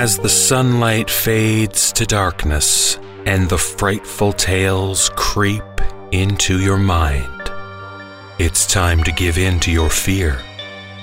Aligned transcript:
As 0.00 0.16
the 0.16 0.30
sunlight 0.30 1.10
fades 1.10 1.92
to 1.92 2.06
darkness 2.06 2.96
and 3.26 3.50
the 3.50 3.58
frightful 3.58 4.32
tales 4.32 5.10
creep 5.14 5.62
into 6.10 6.58
your 6.58 6.78
mind, 6.78 7.52
it's 8.38 8.64
time 8.66 9.04
to 9.04 9.12
give 9.12 9.36
in 9.36 9.60
to 9.60 9.70
your 9.70 9.90
fear 9.90 10.40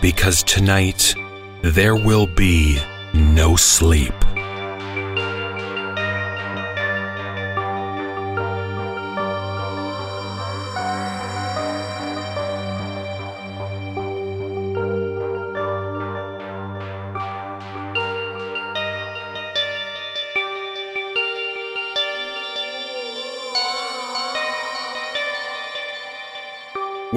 because 0.02 0.41
tonight 0.41 1.14
there 1.61 1.96
will 1.96 2.25
be 2.25 2.79
no 3.14 3.55
sleep. 3.55 4.15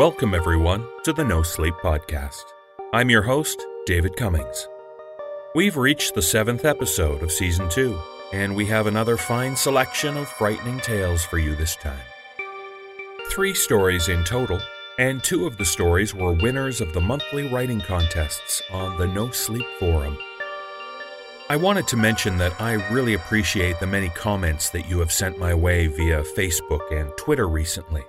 Welcome, 0.01 0.33
everyone, 0.33 0.89
to 1.05 1.13
the 1.13 1.25
No 1.25 1.43
Sleep 1.43 1.75
Podcast. 1.83 2.45
I'm 2.95 3.11
your 3.11 3.21
host, 3.21 3.63
David 3.85 4.17
Cummings. 4.17 4.67
We've 5.55 5.77
reached 5.77 6.15
the 6.15 6.23
seventh 6.23 6.65
episode 6.65 7.23
of 7.23 7.31
Season 7.31 7.69
2, 7.69 8.01
and 8.33 8.57
we 8.57 8.65
have 8.65 8.87
another 8.87 9.19
fine 9.19 9.55
selection 9.55 10.17
of 10.17 10.27
frightening 10.27 10.81
tales 10.81 11.23
for 11.23 11.37
you 11.37 11.55
this 11.55 11.77
time. 11.77 12.01
Three 13.31 13.53
stories 13.53 14.09
in 14.09 14.25
total, 14.25 14.59
and 14.99 15.23
two 15.23 15.47
of 15.47 15.59
the 15.59 15.67
stories 15.67 16.15
were 16.15 16.33
winners 16.33 16.81
of 16.81 16.95
the 16.95 17.01
monthly 17.03 17.53
writing 17.53 17.83
contests 17.83 18.63
on 18.71 18.97
the 18.97 19.07
No 19.07 19.31
Sleep 19.31 19.67
Forum. 19.79 20.17
I 21.51 21.57
wanted 21.57 21.87
to 21.89 21.99
mention 21.99 22.39
that 22.39 22.59
I 22.59 22.73
really 22.91 23.13
appreciate 23.13 23.79
the 23.81 23.87
many 23.87 24.09
comments 24.09 24.71
that 24.71 24.89
you 24.89 24.99
have 25.01 25.13
sent 25.13 25.39
my 25.39 25.53
way 25.53 25.89
via 25.89 26.23
Facebook 26.23 26.91
and 26.91 27.15
Twitter 27.19 27.51
recently. 27.51 28.03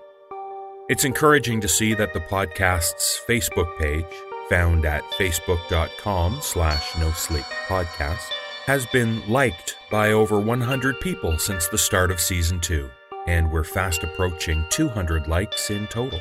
It's 0.92 1.06
encouraging 1.06 1.62
to 1.62 1.70
see 1.70 1.94
that 1.94 2.12
the 2.12 2.20
podcast's 2.20 3.22
Facebook 3.26 3.80
page, 3.80 4.06
found 4.50 4.86
at 4.86 5.06
facebook.com 5.18 6.40
slash 6.42 6.98
no 6.98 7.12
podcast, 7.12 8.30
has 8.66 8.86
been 8.88 9.26
liked 9.30 9.78
by 9.90 10.12
over 10.12 10.38
100 10.38 11.00
people 11.00 11.38
since 11.38 11.70
the 11.70 11.78
start 11.78 12.12
of 12.12 12.20
season 12.20 12.60
2, 12.60 12.92
and 13.26 13.50
we're 13.50 13.64
fast 13.64 14.04
approaching 14.04 14.66
200 14.70 15.30
likes 15.30 15.70
in 15.70 15.88
total. 15.88 16.20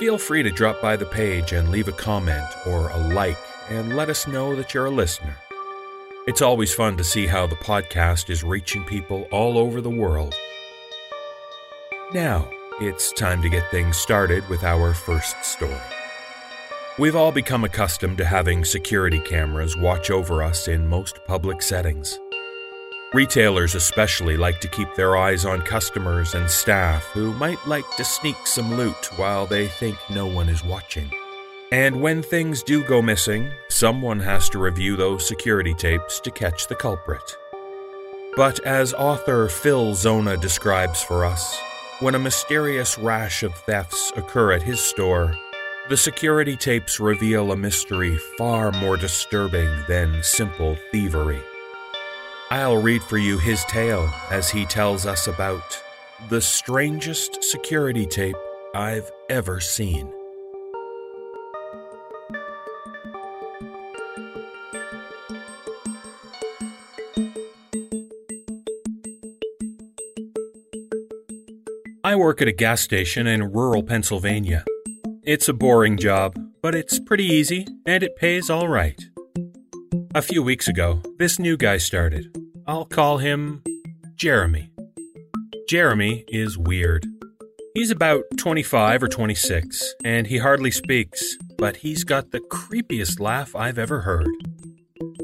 Feel 0.00 0.18
free 0.18 0.42
to 0.42 0.50
drop 0.50 0.82
by 0.82 0.96
the 0.96 1.06
page 1.06 1.52
and 1.52 1.70
leave 1.70 1.86
a 1.86 1.92
comment 1.92 2.52
or 2.66 2.88
a 2.88 2.98
like 3.14 3.38
and 3.68 3.94
let 3.94 4.08
us 4.10 4.26
know 4.26 4.56
that 4.56 4.74
you're 4.74 4.86
a 4.86 4.90
listener. 4.90 5.36
It's 6.26 6.42
always 6.42 6.74
fun 6.74 6.96
to 6.96 7.04
see 7.04 7.28
how 7.28 7.46
the 7.46 7.54
podcast 7.54 8.30
is 8.30 8.42
reaching 8.42 8.84
people 8.84 9.28
all 9.30 9.56
over 9.56 9.80
the 9.80 9.88
world. 9.88 10.34
Now, 12.12 12.50
it's 12.80 13.12
time 13.12 13.42
to 13.42 13.50
get 13.50 13.70
things 13.70 13.98
started 13.98 14.48
with 14.48 14.64
our 14.64 14.94
first 14.94 15.44
story. 15.44 15.76
We've 16.98 17.14
all 17.14 17.30
become 17.30 17.64
accustomed 17.64 18.16
to 18.18 18.24
having 18.24 18.64
security 18.64 19.20
cameras 19.20 19.76
watch 19.76 20.10
over 20.10 20.42
us 20.42 20.66
in 20.66 20.88
most 20.88 21.22
public 21.26 21.60
settings. 21.60 22.18
Retailers 23.12 23.74
especially 23.74 24.38
like 24.38 24.60
to 24.60 24.68
keep 24.68 24.94
their 24.94 25.18
eyes 25.18 25.44
on 25.44 25.60
customers 25.60 26.34
and 26.34 26.50
staff 26.50 27.04
who 27.12 27.34
might 27.34 27.58
like 27.66 27.84
to 27.98 28.04
sneak 28.04 28.46
some 28.46 28.74
loot 28.74 29.18
while 29.18 29.44
they 29.44 29.68
think 29.68 29.98
no 30.08 30.26
one 30.26 30.48
is 30.48 30.64
watching. 30.64 31.10
And 31.72 32.00
when 32.00 32.22
things 32.22 32.62
do 32.62 32.82
go 32.82 33.02
missing, 33.02 33.50
someone 33.68 34.20
has 34.20 34.48
to 34.50 34.58
review 34.58 34.96
those 34.96 35.28
security 35.28 35.74
tapes 35.74 36.18
to 36.20 36.30
catch 36.30 36.66
the 36.66 36.76
culprit. 36.76 37.36
But 38.36 38.58
as 38.60 38.94
author 38.94 39.48
Phil 39.48 39.94
Zona 39.94 40.38
describes 40.38 41.02
for 41.02 41.26
us, 41.26 41.60
when 42.00 42.14
a 42.14 42.18
mysterious 42.18 42.98
rash 42.98 43.42
of 43.42 43.54
thefts 43.54 44.12
occur 44.16 44.52
at 44.52 44.62
his 44.62 44.80
store, 44.80 45.36
the 45.90 45.96
security 45.96 46.56
tapes 46.56 46.98
reveal 46.98 47.52
a 47.52 47.56
mystery 47.56 48.16
far 48.38 48.72
more 48.72 48.96
disturbing 48.96 49.68
than 49.86 50.22
simple 50.22 50.76
thievery. 50.90 51.40
I'll 52.50 52.80
read 52.80 53.02
for 53.02 53.18
you 53.18 53.38
his 53.38 53.64
tale 53.64 54.10
as 54.30 54.48
he 54.50 54.64
tells 54.64 55.04
us 55.04 55.26
about 55.26 55.80
the 56.28 56.40
strangest 56.40 57.44
security 57.44 58.06
tape 58.06 58.36
I've 58.74 59.10
ever 59.28 59.60
seen. 59.60 60.12
I 72.10 72.16
work 72.16 72.42
at 72.42 72.48
a 72.48 72.52
gas 72.52 72.80
station 72.80 73.28
in 73.28 73.52
rural 73.52 73.84
Pennsylvania. 73.84 74.64
It's 75.22 75.48
a 75.48 75.52
boring 75.52 75.96
job, 75.96 76.36
but 76.60 76.74
it's 76.74 76.98
pretty 76.98 77.24
easy 77.24 77.68
and 77.86 78.02
it 78.02 78.16
pays 78.16 78.50
all 78.50 78.66
right. 78.66 79.00
A 80.12 80.20
few 80.20 80.42
weeks 80.42 80.66
ago, 80.66 81.02
this 81.20 81.38
new 81.38 81.56
guy 81.56 81.76
started. 81.76 82.36
I'll 82.66 82.84
call 82.84 83.18
him 83.18 83.62
Jeremy. 84.16 84.72
Jeremy 85.68 86.24
is 86.26 86.58
weird. 86.58 87.06
He's 87.74 87.92
about 87.92 88.24
25 88.38 89.04
or 89.04 89.08
26, 89.08 89.94
and 90.04 90.26
he 90.26 90.38
hardly 90.38 90.72
speaks, 90.72 91.36
but 91.58 91.76
he's 91.76 92.02
got 92.02 92.32
the 92.32 92.40
creepiest 92.40 93.20
laugh 93.20 93.54
I've 93.54 93.78
ever 93.78 94.00
heard. 94.00 94.26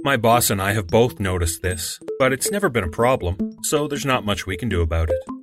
My 0.04 0.16
boss 0.16 0.50
and 0.50 0.62
I 0.62 0.74
have 0.74 0.86
both 0.86 1.18
noticed 1.18 1.62
this, 1.62 1.98
but 2.20 2.32
it's 2.32 2.52
never 2.52 2.68
been 2.68 2.84
a 2.84 2.88
problem, 2.88 3.56
so 3.64 3.88
there's 3.88 4.06
not 4.06 4.24
much 4.24 4.46
we 4.46 4.56
can 4.56 4.68
do 4.68 4.82
about 4.82 5.10
it. 5.10 5.35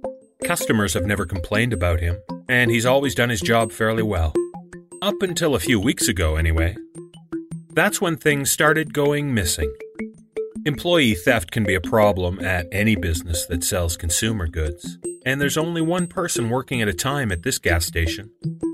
Customers 0.43 0.93
have 0.93 1.05
never 1.05 1.25
complained 1.25 1.73
about 1.73 2.01
him, 2.01 2.17
and 2.49 2.69
he's 2.69 2.85
always 2.85 3.15
done 3.15 3.29
his 3.29 3.41
job 3.41 3.71
fairly 3.71 4.03
well. 4.03 4.33
Up 5.01 5.21
until 5.21 5.55
a 5.55 5.59
few 5.59 5.79
weeks 5.79 6.07
ago, 6.07 6.35
anyway. 6.35 6.75
That's 7.71 8.01
when 8.01 8.17
things 8.17 8.51
started 8.51 8.93
going 8.93 9.33
missing. 9.33 9.73
Employee 10.65 11.15
theft 11.15 11.51
can 11.51 11.63
be 11.63 11.75
a 11.75 11.81
problem 11.81 12.43
at 12.43 12.67
any 12.71 12.95
business 12.95 13.45
that 13.47 13.63
sells 13.63 13.97
consumer 13.97 14.47
goods, 14.47 14.97
and 15.25 15.39
there's 15.39 15.57
only 15.57 15.81
one 15.81 16.07
person 16.07 16.49
working 16.49 16.81
at 16.81 16.87
a 16.87 16.93
time 16.93 17.31
at 17.31 17.43
this 17.43 17.57
gas 17.57 17.85
station. 17.85 18.29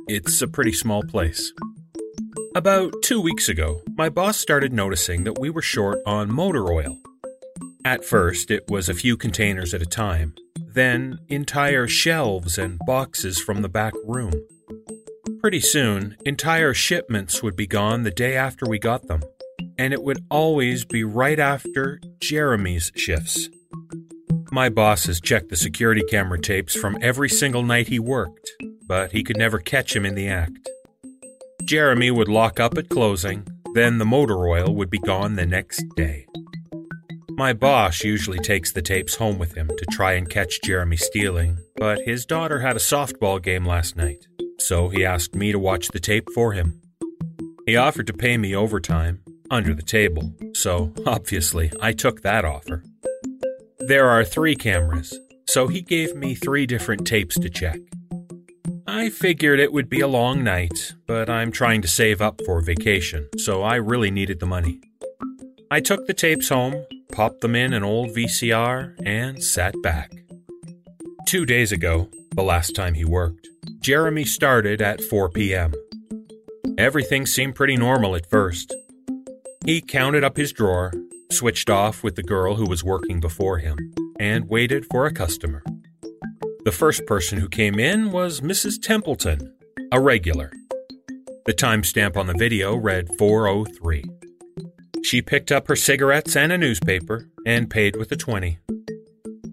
It's 0.08 0.41
a 0.41 0.47
pretty 0.47 0.74
small 0.74 1.03
place. 1.03 1.53
About 2.56 2.94
two 3.03 3.22
weeks 3.22 3.47
ago, 3.47 3.81
my 3.96 4.09
boss 4.09 4.38
started 4.38 4.74
noticing 4.74 5.24
that 5.24 5.40
we 5.40 5.50
were 5.50 5.62
short 5.62 6.00
on 6.06 6.34
motor 6.34 6.72
oil. 6.72 6.97
At 7.85 8.03
first, 8.03 8.52
it 8.52 8.66
was 8.68 8.90
a 8.90 8.94
few 8.94 9.16
containers 9.16 9.74
at 9.74 9.81
a 9.81 9.85
time, 9.85 10.34
then 10.74 11.19
entire 11.28 11.88
shelves 11.88 12.57
and 12.57 12.80
boxes 12.85 13.40
from 13.40 13.62
the 13.62 13.69
back 13.69 13.94
room. 14.06 14.34
Pretty 15.41 15.59
soon, 15.59 16.18
entire 16.25 16.74
shipments 16.74 17.41
would 17.41 17.56
be 17.56 17.68
gone 17.68 18.03
the 18.03 18.12
day 18.12 18.35
after 18.35 18.66
we 18.66 18.78
got 18.78 19.08
them, 19.08 19.22
and 19.78 19.94
it 19.94 20.03
would 20.03 20.19
always 20.29 20.85
be 20.85 21.03
right 21.03 21.40
after 21.40 22.00
Jeremy's 22.22 22.91
shifts. 22.96 23.50
My 24.52 24.69
boss 24.69 25.06
has 25.06 25.22
checked 25.22 25.50
the 25.50 25.56
security 25.56 26.03
camera 26.09 26.40
tapes 26.40 26.75
from 26.75 26.97
every 27.02 27.29
single 27.29 27.63
night 27.63 27.88
he 27.88 28.00
worked, 28.00 28.52
but 28.85 29.12
he 29.12 29.24
could 29.24 29.38
never 29.38 29.59
catch 29.59 29.96
him 29.96 30.06
in 30.06 30.16
the 30.16 30.28
act. 30.28 30.69
Jeremy 31.63 32.12
would 32.12 32.28
lock 32.28 32.59
up 32.59 32.78
at 32.78 32.90
closing, 32.90 33.47
then 33.75 33.97
the 33.97 34.06
motor 34.06 34.47
oil 34.47 34.74
would 34.74 34.90
be 34.90 35.00
gone 35.00 35.35
the 35.35 35.46
next 35.46 35.84
day. 35.96 36.25
My 37.40 37.54
boss 37.54 38.04
usually 38.04 38.40
takes 38.40 38.74
the 38.74 38.82
tapes 38.82 39.16
home 39.16 39.40
with 39.40 39.56
him 39.56 39.70
to 39.70 39.86
try 39.86 40.12
and 40.12 40.30
catch 40.30 40.62
Jeremy 40.62 40.97
stealing, 40.97 41.58
but 41.78 42.02
his 42.02 42.26
daughter 42.26 42.59
had 42.59 42.76
a 42.76 42.80
softball 42.80 43.41
game 43.41 43.66
last 43.66 43.96
night, 43.96 44.28
so 44.58 44.90
he 44.90 45.06
asked 45.06 45.36
me 45.36 45.53
to 45.53 45.58
watch 45.58 45.88
the 45.88 46.02
tape 46.02 46.28
for 46.36 46.52
him. 46.52 46.82
He 47.66 47.78
offered 47.78 48.08
to 48.08 48.14
pay 48.14 48.36
me 48.36 48.53
overtime, 48.53 49.22
under 49.50 49.74
the 49.74 49.82
table, 49.82 50.34
so 50.53 50.94
obviously 51.08 51.72
I 51.82 51.94
took 51.94 52.24
that 52.24 52.44
offer. 52.44 52.84
There 53.80 54.09
are 54.09 54.26
three 54.26 54.58
cameras, 54.58 55.18
so 55.47 55.70
he 55.70 55.82
gave 55.82 56.18
me 56.18 56.35
three 56.35 56.66
different 56.66 57.08
tapes 57.08 57.40
to 57.40 57.50
check. 57.50 57.80
I 58.85 59.09
figured 59.09 59.62
it 59.62 59.72
would 59.72 59.88
be 59.88 60.02
a 60.02 60.09
long 60.09 60.44
night, 60.44 60.94
but 61.08 61.30
I'm 61.30 61.53
trying 61.53 61.82
to 61.84 61.88
save 61.88 62.22
up 62.22 62.42
for 62.46 62.59
vacation, 62.59 63.30
so 63.38 63.64
I 63.64 63.76
really 63.76 64.12
needed 64.12 64.42
the 64.42 64.46
money. 64.46 64.82
I 65.72 65.82
took 65.82 66.08
the 66.08 66.16
tapes 66.16 66.50
home, 66.50 66.84
popped 67.12 67.42
them 67.42 67.56
in 67.56 67.74
an 67.74 67.84
old 67.84 68.10
VCR, 68.10 68.96
and 69.06 69.44
sat 69.44 69.80
back. 69.84 70.12
Two 71.28 71.46
days 71.46 71.72
ago, 71.72 72.10
the 72.32 72.42
last 72.42 72.76
time 72.76 72.96
he 72.96 73.06
worked, 73.06 73.48
Jeremy 73.80 74.26
started 74.26 74.82
at 74.82 75.00
4 75.00 75.30
p.m. 75.30 75.74
Everything 76.80 77.28
seemed 77.28 77.54
pretty 77.54 77.78
normal 77.78 78.16
at 78.16 78.28
first. 78.32 78.74
He 79.64 79.80
counted 79.80 80.24
up 80.24 80.38
his 80.38 80.52
drawer, 80.52 80.92
switched 81.32 81.70
off 81.70 82.04
with 82.04 82.16
the 82.16 82.24
girl 82.24 82.56
who 82.56 82.66
was 82.66 82.84
working 82.84 83.20
before 83.20 83.60
him, 83.60 83.78
and 84.20 84.50
waited 84.50 84.88
for 84.90 85.06
a 85.06 85.14
customer. 85.14 85.64
The 86.66 86.72
first 86.72 87.06
person 87.06 87.38
who 87.38 87.48
came 87.48 87.78
in 87.78 88.12
was 88.12 88.42
Mrs. 88.42 88.82
Templeton, 88.82 89.54
a 89.92 90.02
regular. 90.02 90.52
The 91.46 91.54
timestamp 91.54 92.18
on 92.18 92.26
the 92.26 92.34
video 92.34 92.76
read 92.76 93.08
403. 93.20 94.04
She 95.03 95.22
picked 95.22 95.51
up 95.51 95.67
her 95.67 95.75
cigarettes 95.75 96.35
and 96.35 96.51
a 96.51 96.57
newspaper 96.57 97.29
and 97.46 97.69
paid 97.69 97.96
with 97.96 98.11
a 98.11 98.16
20. 98.16 98.59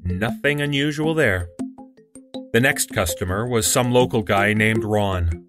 Nothing 0.05 0.61
unusual 0.61 1.15
there. 1.15 1.49
The 2.53 2.61
next 2.61 2.91
customer 2.91 3.47
was 3.47 3.71
some 3.71 3.93
local 3.93 4.23
guy 4.23 4.53
named 4.53 4.85
Ron. 4.85 5.47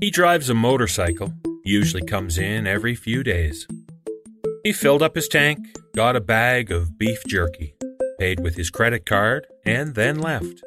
He 0.00 0.10
drives 0.10 0.50
a 0.50 0.54
motorcycle, 0.54 1.32
usually 1.64 2.04
comes 2.04 2.38
in 2.38 2.66
every 2.66 2.94
few 2.94 3.22
days. 3.22 3.66
He 4.62 4.72
filled 4.72 5.02
up 5.02 5.14
his 5.14 5.28
tank, 5.28 5.58
got 5.94 6.16
a 6.16 6.20
bag 6.20 6.70
of 6.70 6.98
beef 6.98 7.22
jerky, 7.26 7.74
paid 8.18 8.40
with 8.40 8.56
his 8.56 8.70
credit 8.70 9.06
card, 9.06 9.46
and 9.64 9.94
then 9.94 10.18
left. 10.18 10.62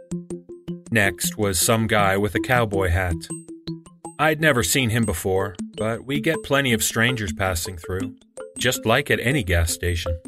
Next 0.91 1.37
was 1.37 1.59
some 1.59 1.87
guy 1.87 2.17
with 2.17 2.35
a 2.35 2.39
cowboy 2.39 2.89
hat. 2.89 3.15
I'd 4.17 4.41
never 4.41 4.63
seen 4.63 4.89
him 4.89 5.05
before, 5.05 5.55
but 5.77 6.05
we 6.05 6.19
get 6.19 6.43
plenty 6.43 6.73
of 6.73 6.83
strangers 6.83 7.31
passing 7.31 7.77
through, 7.77 8.15
just 8.59 8.85
like 8.85 9.09
at 9.09 9.19
any 9.21 9.43
gas 9.43 9.71
station. 9.71 10.19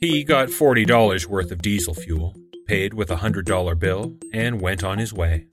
He 0.00 0.24
got 0.24 0.48
$40 0.48 1.26
worth 1.26 1.50
of 1.50 1.62
diesel 1.62 1.94
fuel, 1.94 2.34
paid 2.66 2.94
with 2.94 3.10
a 3.10 3.16
$100 3.16 3.78
bill, 3.78 4.14
and 4.32 4.60
went 4.60 4.84
on 4.84 4.98
his 4.98 5.12
way. 5.12 5.46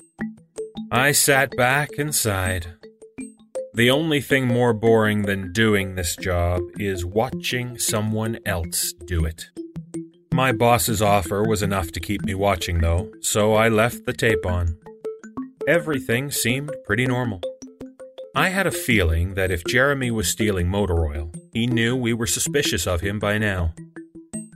I 0.91 1.11
sat 1.11 1.55
back 1.57 1.91
and 1.97 2.13
sighed. 2.13 2.67
The 3.73 3.89
only 3.89 4.19
thing 4.21 4.47
more 4.47 4.73
boring 4.73 5.21
than 5.21 5.53
doing 5.53 5.95
this 5.95 6.15
job 6.17 6.61
is 6.77 7.05
watching 7.05 7.77
someone 7.79 8.39
else 8.45 8.93
do 9.05 9.23
it. 9.25 9.45
My 10.33 10.51
boss's 10.51 11.01
offer 11.01 11.43
was 11.43 11.61
enough 11.61 11.91
to 11.93 11.99
keep 11.99 12.23
me 12.23 12.35
watching, 12.35 12.79
though, 12.79 13.11
so 13.21 13.53
I 13.53 13.69
left 13.69 14.05
the 14.05 14.13
tape 14.13 14.45
on. 14.45 14.77
Everything 15.67 16.31
seemed 16.31 16.71
pretty 16.85 17.05
normal. 17.05 17.41
I 18.33 18.47
had 18.47 18.65
a 18.65 18.71
feeling 18.71 19.33
that 19.33 19.51
if 19.51 19.65
Jeremy 19.65 20.09
was 20.09 20.29
stealing 20.29 20.69
motor 20.69 21.05
oil, 21.05 21.31
he 21.51 21.67
knew 21.67 21.97
we 21.97 22.13
were 22.13 22.27
suspicious 22.27 22.87
of 22.87 23.01
him 23.01 23.19
by 23.19 23.37
now. 23.37 23.73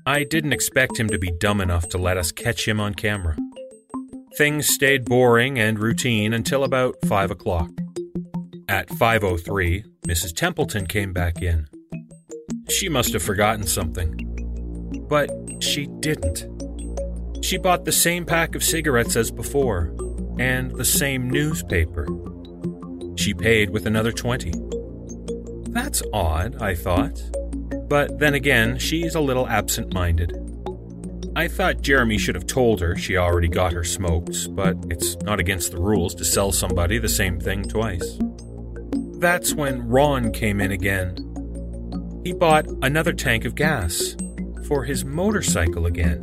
I 0.06 0.24
didn't 0.24 0.54
expect 0.54 0.98
him 0.98 1.10
to 1.10 1.18
be 1.18 1.34
dumb 1.40 1.60
enough 1.60 1.90
to 1.90 1.98
let 1.98 2.16
us 2.16 2.32
catch 2.32 2.66
him 2.66 2.80
on 2.80 2.94
camera. 2.94 3.36
Things 4.38 4.68
stayed 4.68 5.04
boring 5.04 5.60
and 5.60 5.78
routine 5.78 6.32
until 6.32 6.64
about 6.64 6.96
5 7.06 7.32
o'clock. 7.32 7.70
At 8.70 8.88
5.03, 8.88 9.84
Mrs. 10.08 10.34
Templeton 10.34 10.88
came 10.88 11.12
back 11.12 11.42
in. 11.42 11.68
She 12.70 12.88
must 12.88 13.12
have 13.12 13.24
forgotten 13.24 13.68
something. 13.68 14.16
But 15.10 15.30
she 15.62 15.88
didn't. 16.00 16.48
She 17.44 17.58
bought 17.58 17.84
the 17.84 17.92
same 17.92 18.26
pack 18.26 18.56
of 18.56 18.64
cigarettes 18.64 19.18
as 19.18 19.32
before, 19.32 19.94
and 20.40 20.72
the 20.72 20.86
same 20.86 21.30
newspaper. 21.30 22.08
She 23.16 23.34
paid 23.34 23.70
with 23.70 23.86
another 23.86 24.12
20. 24.12 24.52
That's 25.70 26.02
odd, 26.14 26.62
I 26.62 26.76
thought. 26.76 27.22
But 27.88 28.20
then 28.20 28.34
again, 28.34 28.78
she's 28.78 29.16
a 29.16 29.22
little 29.22 29.48
absent 29.48 29.94
minded. 29.94 30.34
I 31.36 31.48
thought 31.48 31.82
Jeremy 31.82 32.18
should 32.18 32.36
have 32.36 32.48
told 32.48 32.80
her 32.80 32.96
she 32.96 33.18
already 33.18 33.50
got 33.50 33.74
her 33.74 33.84
smokes, 33.84 34.48
but 34.48 34.78
it's 34.90 35.18
not 35.18 35.40
against 35.40 35.72
the 35.72 35.82
rules 35.82 36.16
to 36.16 36.26
sell 36.26 36.52
somebody 36.52 36.98
the 36.98 37.10
same 37.10 37.40
thing 37.40 37.64
twice. 37.64 38.18
That's 39.20 39.54
when 39.54 39.88
Ron 39.88 40.32
came 40.32 40.62
in 40.62 40.72
again. 40.72 41.18
He 42.24 42.32
bought 42.32 42.68
another 42.82 43.12
tank 43.12 43.44
of 43.44 43.54
gas, 43.54 44.16
for 44.68 44.84
his 44.84 45.06
motorcycle 45.06 45.86
again. 45.86 46.22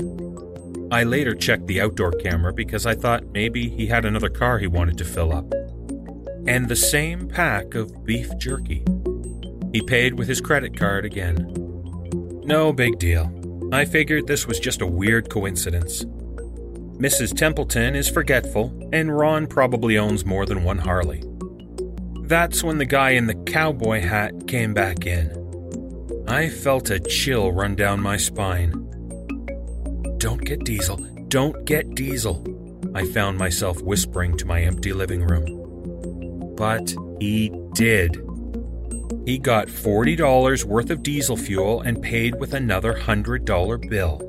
I 0.91 1.05
later 1.05 1.35
checked 1.35 1.67
the 1.67 1.81
outdoor 1.81 2.13
camera 2.13 2.53
because 2.53 2.87
I 2.87 2.95
thought 2.95 3.25
maybe 3.33 3.69
he 3.69 3.87
had 3.87 4.05
another 4.05 4.29
car 4.29 4.59
he 4.59 4.67
wanted 4.67 4.99
to 4.99 5.05
fill 5.05 5.33
up. 5.33 5.53
And 6.47 6.69
the 6.69 6.77
same 6.77 7.29
pack 7.29 7.75
of 7.75 8.05
beef 8.05 8.29
jerky. 8.39 8.85
He 9.73 9.81
paid 9.83 10.15
with 10.15 10.29
his 10.29 10.41
credit 10.41 10.77
card 10.77 11.05
again. 11.05 11.53
No 12.45 12.73
big 12.73 12.99
deal. 12.99 13.31
I 13.73 13.85
figured 13.85 14.27
this 14.27 14.47
was 14.47 14.61
just 14.61 14.83
a 14.83 14.87
weird 14.87 15.31
coincidence. 15.31 16.05
Mrs. 16.99 17.37
Templeton 17.37 17.95
is 17.95 18.09
forgetful, 18.09 18.73
and 18.93 19.17
Ron 19.17 19.47
probably 19.47 19.97
owns 19.97 20.27
more 20.27 20.45
than 20.45 20.63
one 20.63 20.79
Harley. 20.79 21.25
That's 22.25 22.63
when 22.63 22.79
the 22.79 22.85
guy 22.85 23.11
in 23.11 23.27
the 23.27 23.35
cowboy 23.35 24.01
hat 24.01 24.47
came 24.47 24.75
back 24.75 25.07
in. 25.07 25.31
I 26.29 26.49
felt 26.49 26.91
a 26.91 27.01
chill 27.01 27.53
run 27.53 27.75
down 27.77 28.01
my 28.01 28.17
spine. 28.17 28.71
Don't 30.19 30.45
get 30.45 30.65
diesel, 30.65 30.97
don't 31.29 31.65
get 31.65 31.95
diesel, 31.95 32.45
I 32.95 33.07
found 33.07 33.39
myself 33.39 33.81
whispering 33.83 34.37
to 34.37 34.47
my 34.47 34.63
empty 34.63 34.93
living 34.93 35.23
room. 35.23 35.62
But 36.63 36.95
he 37.19 37.51
did. 37.73 38.25
He 39.27 39.37
got 39.37 39.67
$40 39.67 40.63
worth 40.63 40.91
of 40.91 41.03
diesel 41.03 41.37
fuel 41.37 41.81
and 41.81 42.01
paid 42.01 42.39
with 42.39 42.55
another 42.55 42.95
$100 42.95 43.91
bill. 43.91 44.23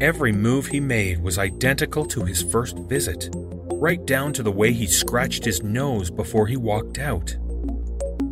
Every 0.00 0.32
move 0.32 0.68
he 0.68 0.80
made 0.80 1.22
was 1.22 1.36
identical 1.36 2.06
to 2.06 2.24
his 2.24 2.42
first 2.42 2.78
visit, 2.78 3.28
right 3.74 4.02
down 4.06 4.32
to 4.32 4.42
the 4.42 4.50
way 4.50 4.72
he 4.72 4.86
scratched 4.86 5.44
his 5.44 5.62
nose 5.62 6.10
before 6.10 6.46
he 6.46 6.56
walked 6.56 6.98
out. 6.98 7.36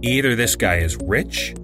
Either 0.00 0.35
this 0.35 0.56
guy 0.56 0.76
is 0.76 0.97
rich 0.97 1.55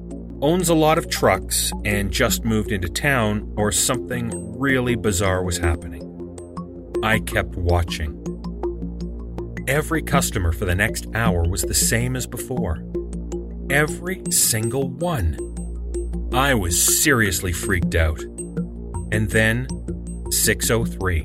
owns 0.43 0.69
a 0.69 0.75
lot 0.75 0.99
of 0.99 1.09
trucks 1.09 1.73
and 1.87 2.13
just 2.13 2.45
moved 2.45 2.73
into 2.73 2.91
town, 2.91 3.51
or 3.57 3.73
something 3.73 4.59
really 4.61 4.97
bizarre 4.97 5.43
was 5.43 5.57
happening. 5.57 6.05
I 7.03 7.21
kept 7.21 7.57
watching. 7.57 8.19
Every 9.69 10.01
customer 10.01 10.53
for 10.53 10.65
the 10.65 10.75
next 10.75 11.07
hour 11.15 11.47
was 11.47 11.61
the 11.61 11.75
same 11.75 12.17
as 12.17 12.27
before. 12.27 12.83
Every 13.69 14.23
single 14.31 14.89
one. 14.89 15.37
I 16.33 16.55
was 16.55 17.03
seriously 17.03 17.53
freaked 17.53 17.95
out. 17.95 18.19
And 19.13 19.29
then, 19.29 19.69
603. 20.31 21.25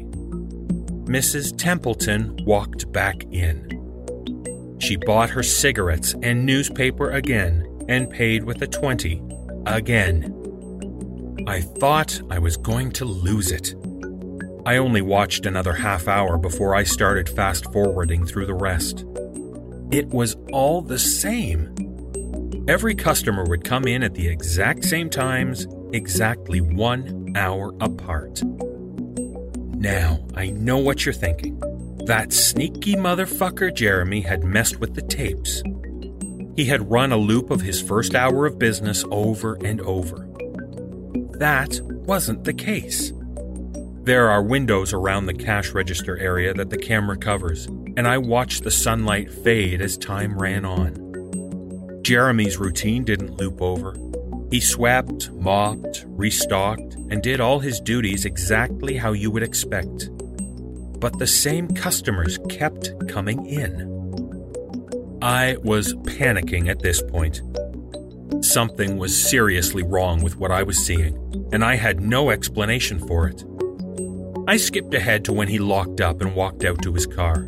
Mrs. 1.06 1.58
Templeton 1.58 2.38
walked 2.44 2.92
back 2.92 3.24
in. 3.32 4.78
She 4.82 4.98
bought 4.98 5.30
her 5.30 5.42
cigarettes 5.42 6.14
and 6.22 6.46
newspaper 6.46 7.12
again 7.12 7.86
and 7.88 8.10
paid 8.10 8.44
with 8.44 8.62
a 8.62 8.68
20 8.68 9.22
again. 9.68 11.46
I 11.48 11.62
thought 11.62 12.22
I 12.30 12.40
was 12.40 12.58
going 12.58 12.92
to 12.92 13.06
lose 13.06 13.52
it. 13.52 13.74
I 14.66 14.78
only 14.78 15.02
watched 15.02 15.46
another 15.46 15.74
half 15.74 16.08
hour 16.08 16.38
before 16.38 16.76
I 16.76 16.84
started 16.84 17.30
fast 17.30 17.72
forwarding 17.72 18.26
through 18.26 18.46
the 18.46 18.54
rest. 18.54 19.06
It 19.92 20.08
was 20.10 20.36
all 20.52 20.82
the 20.82 21.00
same. 21.00 21.74
Every 22.68 22.96
customer 22.96 23.44
would 23.46 23.64
come 23.64 23.86
in 23.88 24.04
at 24.04 24.14
the 24.14 24.28
exact 24.28 24.86
same 24.86 25.10
times, 25.10 25.68
exactly 25.92 26.62
one 26.62 27.34
hour 27.36 27.74
apart. 27.82 28.42
Now, 28.44 30.26
I 30.36 30.50
know 30.52 30.78
what 30.78 31.06
you're 31.06 31.14
thinking. 31.14 31.60
That 32.06 32.32
sneaky 32.32 32.96
motherfucker 32.96 33.74
Jeremy 33.74 34.22
had 34.22 34.44
messed 34.44 34.80
with 34.80 34.96
the 34.96 35.02
tapes 35.02 35.62
he 36.56 36.66
had 36.66 36.90
run 36.90 37.12
a 37.12 37.18
loop 37.18 37.50
of 37.50 37.62
his 37.62 37.82
first 37.82 38.14
hour 38.14 38.46
of 38.46 38.60
business 38.60 39.04
over 39.10 39.58
and 39.64 39.82
over. 39.82 40.28
That 41.40 41.80
wasn't 41.82 42.44
the 42.44 42.54
case. 42.54 43.12
There 44.04 44.30
are 44.30 44.44
windows 44.44 44.92
around 44.92 45.28
the 45.28 45.34
cash 45.34 45.70
register 45.72 46.18
area 46.18 46.54
that 46.56 46.70
the 46.70 46.78
camera 46.78 47.16
covers, 47.16 47.68
and 47.68 48.06
I 48.06 48.18
watched 48.18 48.66
the 48.66 48.70
sunlight 48.70 49.32
fade 49.32 49.82
as 49.82 49.98
time 49.98 50.38
ran 50.38 50.66
on. 50.66 52.02
Jeremy's 52.04 52.58
routine 52.58 53.06
didn't 53.06 53.38
loop 53.38 53.62
over. 53.62 53.96
He 54.52 54.60
swept, 54.60 55.32
mopped, 55.32 56.04
restocked, 56.06 56.96
and 57.12 57.24
did 57.24 57.40
all 57.40 57.60
his 57.60 57.80
duties 57.80 58.26
exactly 58.26 58.98
how 58.98 59.14
you 59.14 59.32
would 59.32 59.42
expect. 59.42 60.10
But 61.00 61.18
the 61.18 61.26
same 61.26 61.70
customers 61.70 62.38
kept 62.50 63.08
coming 63.08 63.46
in. 63.46 63.90
I 65.22 65.56
was 65.64 65.94
panicking 65.94 66.68
at 66.68 66.82
this 66.82 67.02
point. 67.02 67.42
Something 68.44 68.98
was 68.98 69.18
seriously 69.18 69.84
wrong 69.84 70.22
with 70.22 70.36
what 70.36 70.52
I 70.52 70.64
was 70.64 70.78
seeing, 70.86 71.48
and 71.54 71.64
I 71.64 71.76
had 71.76 72.02
no 72.02 72.32
explanation 72.32 73.00
for 73.08 73.30
it. 73.30 73.46
I 74.46 74.58
skipped 74.58 74.94
ahead 74.94 75.24
to 75.26 75.34
when 75.34 75.48
he 75.48 75.58
locked 75.58 76.02
up 76.02 76.22
and 76.22 76.36
walked 76.36 76.66
out 76.66 76.82
to 76.82 76.94
his 76.94 77.06
car. 77.08 77.48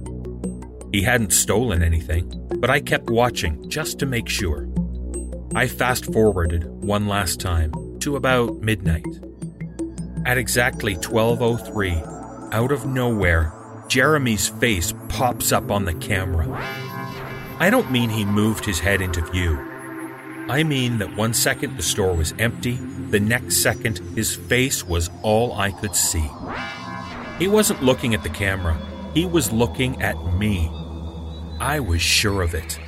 He 0.93 1.01
hadn't 1.01 1.33
stolen 1.33 1.83
anything, 1.83 2.31
but 2.59 2.69
I 2.69 2.79
kept 2.79 3.09
watching 3.09 3.69
just 3.69 3.99
to 3.99 4.05
make 4.05 4.29
sure. 4.29 4.69
I 5.53 5.67
fast 5.67 6.11
forwarded 6.13 6.63
one 6.65 7.07
last 7.07 7.41
time 7.41 7.73
to 7.99 8.15
about 8.15 8.61
midnight. 8.61 9.05
At 10.25 10.37
exactly 10.37 10.95
12:03, 10.95 12.01
out 12.53 12.71
of 12.71 12.85
nowhere, 12.85 13.51
Jeremy's 13.89 14.47
face 14.47 14.93
pops 15.09 15.51
up 15.51 15.71
on 15.71 15.83
the 15.83 15.93
camera. 15.95 16.47
I 17.59 17.69
don't 17.69 17.91
mean 17.91 18.09
he 18.09 18.23
moved 18.23 18.63
his 18.63 18.79
head 18.79 19.01
into 19.01 19.21
view. 19.21 19.59
I 20.47 20.63
mean 20.63 20.99
that 20.99 21.17
one 21.17 21.33
second 21.33 21.75
the 21.75 21.83
store 21.83 22.13
was 22.13 22.33
empty, 22.39 22.79
the 23.09 23.19
next 23.19 23.57
second 23.57 23.97
his 24.15 24.33
face 24.33 24.85
was 24.85 25.09
all 25.23 25.51
I 25.53 25.71
could 25.71 25.95
see. 25.95 26.29
He 27.37 27.47
wasn't 27.47 27.83
looking 27.83 28.13
at 28.13 28.23
the 28.23 28.29
camera, 28.29 28.77
he 29.13 29.25
was 29.25 29.51
looking 29.51 30.01
at 30.01 30.15
me. 30.35 30.71
I 31.59 31.79
was 31.79 32.01
sure 32.01 32.41
of 32.41 32.53
it. 32.53 32.79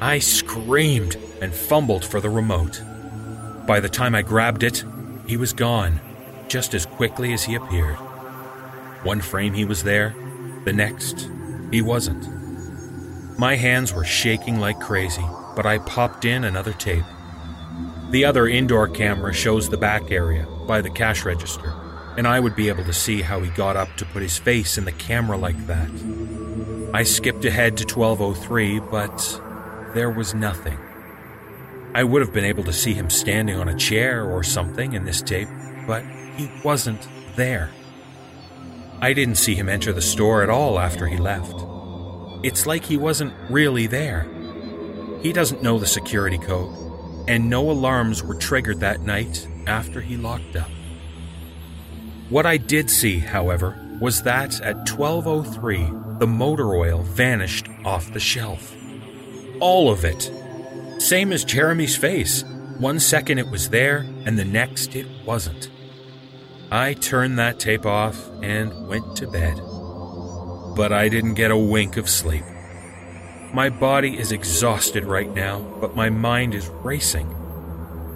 I 0.00 0.18
screamed 0.18 1.16
and 1.40 1.54
fumbled 1.54 2.04
for 2.04 2.20
the 2.20 2.30
remote. 2.30 2.82
By 3.66 3.80
the 3.80 3.88
time 3.88 4.14
I 4.14 4.22
grabbed 4.22 4.62
it, 4.62 4.84
he 5.26 5.36
was 5.36 5.52
gone, 5.52 6.00
just 6.48 6.74
as 6.74 6.86
quickly 6.86 7.32
as 7.32 7.44
he 7.44 7.54
appeared. 7.54 7.96
One 9.04 9.20
frame 9.20 9.54
he 9.54 9.64
was 9.64 9.82
there, 9.82 10.14
the 10.64 10.72
next, 10.72 11.28
he 11.70 11.82
wasn't. 11.82 12.28
My 13.38 13.56
hands 13.56 13.92
were 13.92 14.04
shaking 14.04 14.60
like 14.60 14.78
crazy, 14.80 15.24
but 15.56 15.66
I 15.66 15.78
popped 15.78 16.24
in 16.24 16.44
another 16.44 16.72
tape. 16.72 17.04
The 18.10 18.24
other 18.24 18.46
indoor 18.46 18.88
camera 18.88 19.32
shows 19.32 19.68
the 19.68 19.76
back 19.76 20.12
area 20.12 20.46
by 20.66 20.80
the 20.80 20.90
cash 20.90 21.24
register, 21.24 21.72
and 22.16 22.26
I 22.26 22.40
would 22.40 22.54
be 22.54 22.68
able 22.68 22.84
to 22.84 22.92
see 22.92 23.22
how 23.22 23.40
he 23.40 23.50
got 23.50 23.76
up 23.76 23.96
to 23.96 24.04
put 24.06 24.22
his 24.22 24.38
face 24.38 24.78
in 24.78 24.84
the 24.84 24.92
camera 24.92 25.36
like 25.36 25.66
that. 25.66 25.90
I 26.94 27.02
skipped 27.02 27.44
ahead 27.44 27.76
to 27.78 27.84
1203, 27.84 28.80
but 28.80 29.40
there 29.94 30.10
was 30.10 30.34
nothing. 30.34 30.78
I 31.94 32.04
would 32.04 32.22
have 32.22 32.32
been 32.32 32.44
able 32.44 32.64
to 32.64 32.72
see 32.72 32.94
him 32.94 33.10
standing 33.10 33.56
on 33.56 33.68
a 33.68 33.76
chair 33.76 34.24
or 34.24 34.42
something 34.42 34.92
in 34.92 35.04
this 35.04 35.22
tape, 35.22 35.48
but 35.86 36.04
he 36.36 36.50
wasn't 36.64 37.06
there. 37.36 37.70
I 39.00 39.12
didn't 39.12 39.36
see 39.36 39.54
him 39.54 39.68
enter 39.68 39.92
the 39.92 40.02
store 40.02 40.42
at 40.42 40.50
all 40.50 40.78
after 40.78 41.06
he 41.06 41.16
left. 41.16 41.54
It's 42.44 42.66
like 42.66 42.84
he 42.84 42.96
wasn't 42.96 43.32
really 43.50 43.86
there. 43.86 44.26
He 45.22 45.32
doesn't 45.32 45.62
know 45.62 45.78
the 45.78 45.86
security 45.86 46.38
code, 46.38 46.74
and 47.28 47.48
no 47.48 47.70
alarms 47.70 48.22
were 48.22 48.34
triggered 48.34 48.80
that 48.80 49.00
night 49.00 49.48
after 49.66 50.00
he 50.00 50.16
locked 50.16 50.56
up. 50.56 50.70
What 52.34 52.46
I 52.46 52.56
did 52.56 52.90
see, 52.90 53.20
however, 53.20 53.78
was 54.00 54.22
that 54.24 54.60
at 54.60 54.90
1203, 54.90 56.18
the 56.18 56.26
motor 56.26 56.74
oil 56.74 57.02
vanished 57.02 57.68
off 57.84 58.12
the 58.12 58.18
shelf. 58.18 58.74
All 59.60 59.88
of 59.88 60.04
it. 60.04 60.30
Same 60.98 61.32
as 61.32 61.44
Jeremy's 61.44 61.96
face. 61.96 62.42
One 62.78 62.98
second 62.98 63.38
it 63.38 63.50
was 63.50 63.70
there, 63.70 63.98
and 64.26 64.36
the 64.36 64.44
next 64.44 64.96
it 64.96 65.06
wasn't. 65.24 65.70
I 66.72 66.94
turned 66.94 67.38
that 67.38 67.60
tape 67.60 67.86
off 67.86 68.28
and 68.42 68.88
went 68.88 69.16
to 69.18 69.28
bed 69.28 69.60
but 70.74 70.92
I 70.92 71.08
didn't 71.08 71.34
get 71.34 71.50
a 71.50 71.56
wink 71.56 71.96
of 71.96 72.08
sleep. 72.08 72.44
My 73.52 73.70
body 73.70 74.18
is 74.18 74.32
exhausted 74.32 75.04
right 75.04 75.32
now, 75.32 75.60
but 75.80 75.94
my 75.94 76.10
mind 76.10 76.54
is 76.54 76.68
racing. 76.68 77.32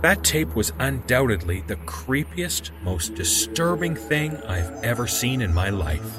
That 0.02 0.22
tape 0.22 0.54
was 0.54 0.72
undoubtedly 0.78 1.64
the 1.66 1.76
creepiest, 1.76 2.70
most 2.82 3.16
disturbing 3.16 3.96
thing 3.96 4.36
I've 4.44 4.70
ever 4.84 5.08
seen 5.08 5.40
in 5.40 5.52
my 5.52 5.70
life. 5.70 6.18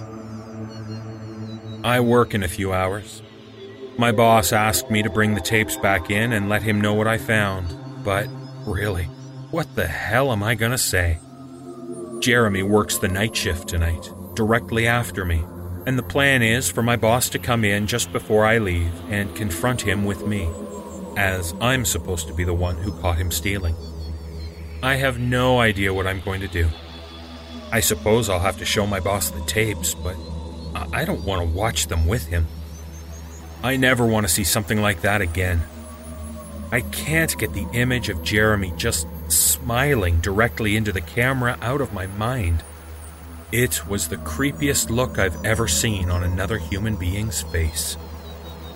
I 1.84 2.02
work 2.02 2.34
in 2.34 2.44
a 2.44 2.50
few 2.50 2.74
hours. 2.74 3.22
My 3.98 4.12
boss 4.12 4.52
asked 4.52 4.92
me 4.92 5.02
to 5.02 5.10
bring 5.10 5.34
the 5.34 5.42
tapes 5.42 5.78
back 5.78 6.12
in 6.12 6.34
and 6.34 6.50
let 6.50 6.62
him 6.62 6.82
know 6.82 6.94
what 6.94 7.08
I 7.08 7.18
found, 7.18 7.74
but 8.04 8.28
really, 8.68 9.06
what 9.50 9.74
the 9.76 9.88
hell 9.88 10.34
am 10.34 10.44
I 10.44 10.56
gonna 10.56 10.78
say? 10.78 11.20
Jeremy 12.20 12.64
works 12.64 12.98
the 12.98 13.08
night 13.08 13.34
shift 13.34 13.70
tonight, 13.70 14.12
directly 14.36 14.88
after 14.88 15.24
me, 15.24 15.46
and 15.86 15.98
the 15.98 16.04
plan 16.04 16.42
is 16.42 16.70
for 16.70 16.84
my 16.84 16.98
boss 16.98 17.30
to 17.30 17.40
come 17.40 17.64
in 17.64 17.88
just 17.88 18.12
before 18.12 18.46
I 18.46 18.58
leave 18.58 18.92
and 19.10 19.34
confront 19.36 19.82
him 19.82 20.04
with 20.04 20.28
me, 20.28 20.50
as 21.18 21.54
I'm 21.62 21.86
supposed 21.86 22.28
to 22.28 22.34
be 22.34 22.44
the 22.44 22.54
one 22.54 22.78
who 22.78 22.92
caught 23.00 23.18
him 23.18 23.32
stealing. 23.32 23.76
I 24.82 24.96
have 24.96 25.20
no 25.20 25.60
idea 25.60 25.94
what 25.94 26.08
I'm 26.08 26.22
going 26.22 26.42
to 26.42 26.48
do. 26.48 26.68
I 27.72 27.80
suppose 27.82 28.30
I'll 28.30 28.40
have 28.40 28.58
to 28.60 28.66
show 28.66 28.88
my 28.88 29.00
boss 29.00 29.30
the 29.30 29.42
tapes, 29.42 29.94
but 29.94 30.16
I 30.94 31.06
don't 31.06 31.26
want 31.26 31.42
to 31.42 31.58
watch 31.58 31.88
them 31.88 32.08
with 32.08 32.28
him. 32.28 32.48
I 33.62 33.76
never 33.76 34.06
want 34.06 34.26
to 34.26 34.34
see 34.34 34.44
something 34.44 34.82
like 34.82 35.02
that 35.02 35.22
again. 35.22 35.62
I 36.72 36.82
can't 36.82 37.38
get 37.38 37.54
the 37.54 37.68
image 37.74 38.10
of 38.10 38.24
Jeremy 38.24 38.74
just 38.78 39.08
smiling 39.28 40.20
directly 40.20 40.76
into 40.76 40.92
the 40.92 41.02
camera 41.02 41.58
out 41.62 41.82
of 41.82 41.94
my 41.94 42.08
mind. 42.08 42.64
It 43.52 43.88
was 43.88 44.08
the 44.08 44.18
creepiest 44.18 44.90
look 44.90 45.18
I've 45.18 45.44
ever 45.44 45.68
seen 45.68 46.10
on 46.10 46.24
another 46.24 46.58
human 46.58 46.96
being's 46.96 47.42
face. 47.42 47.98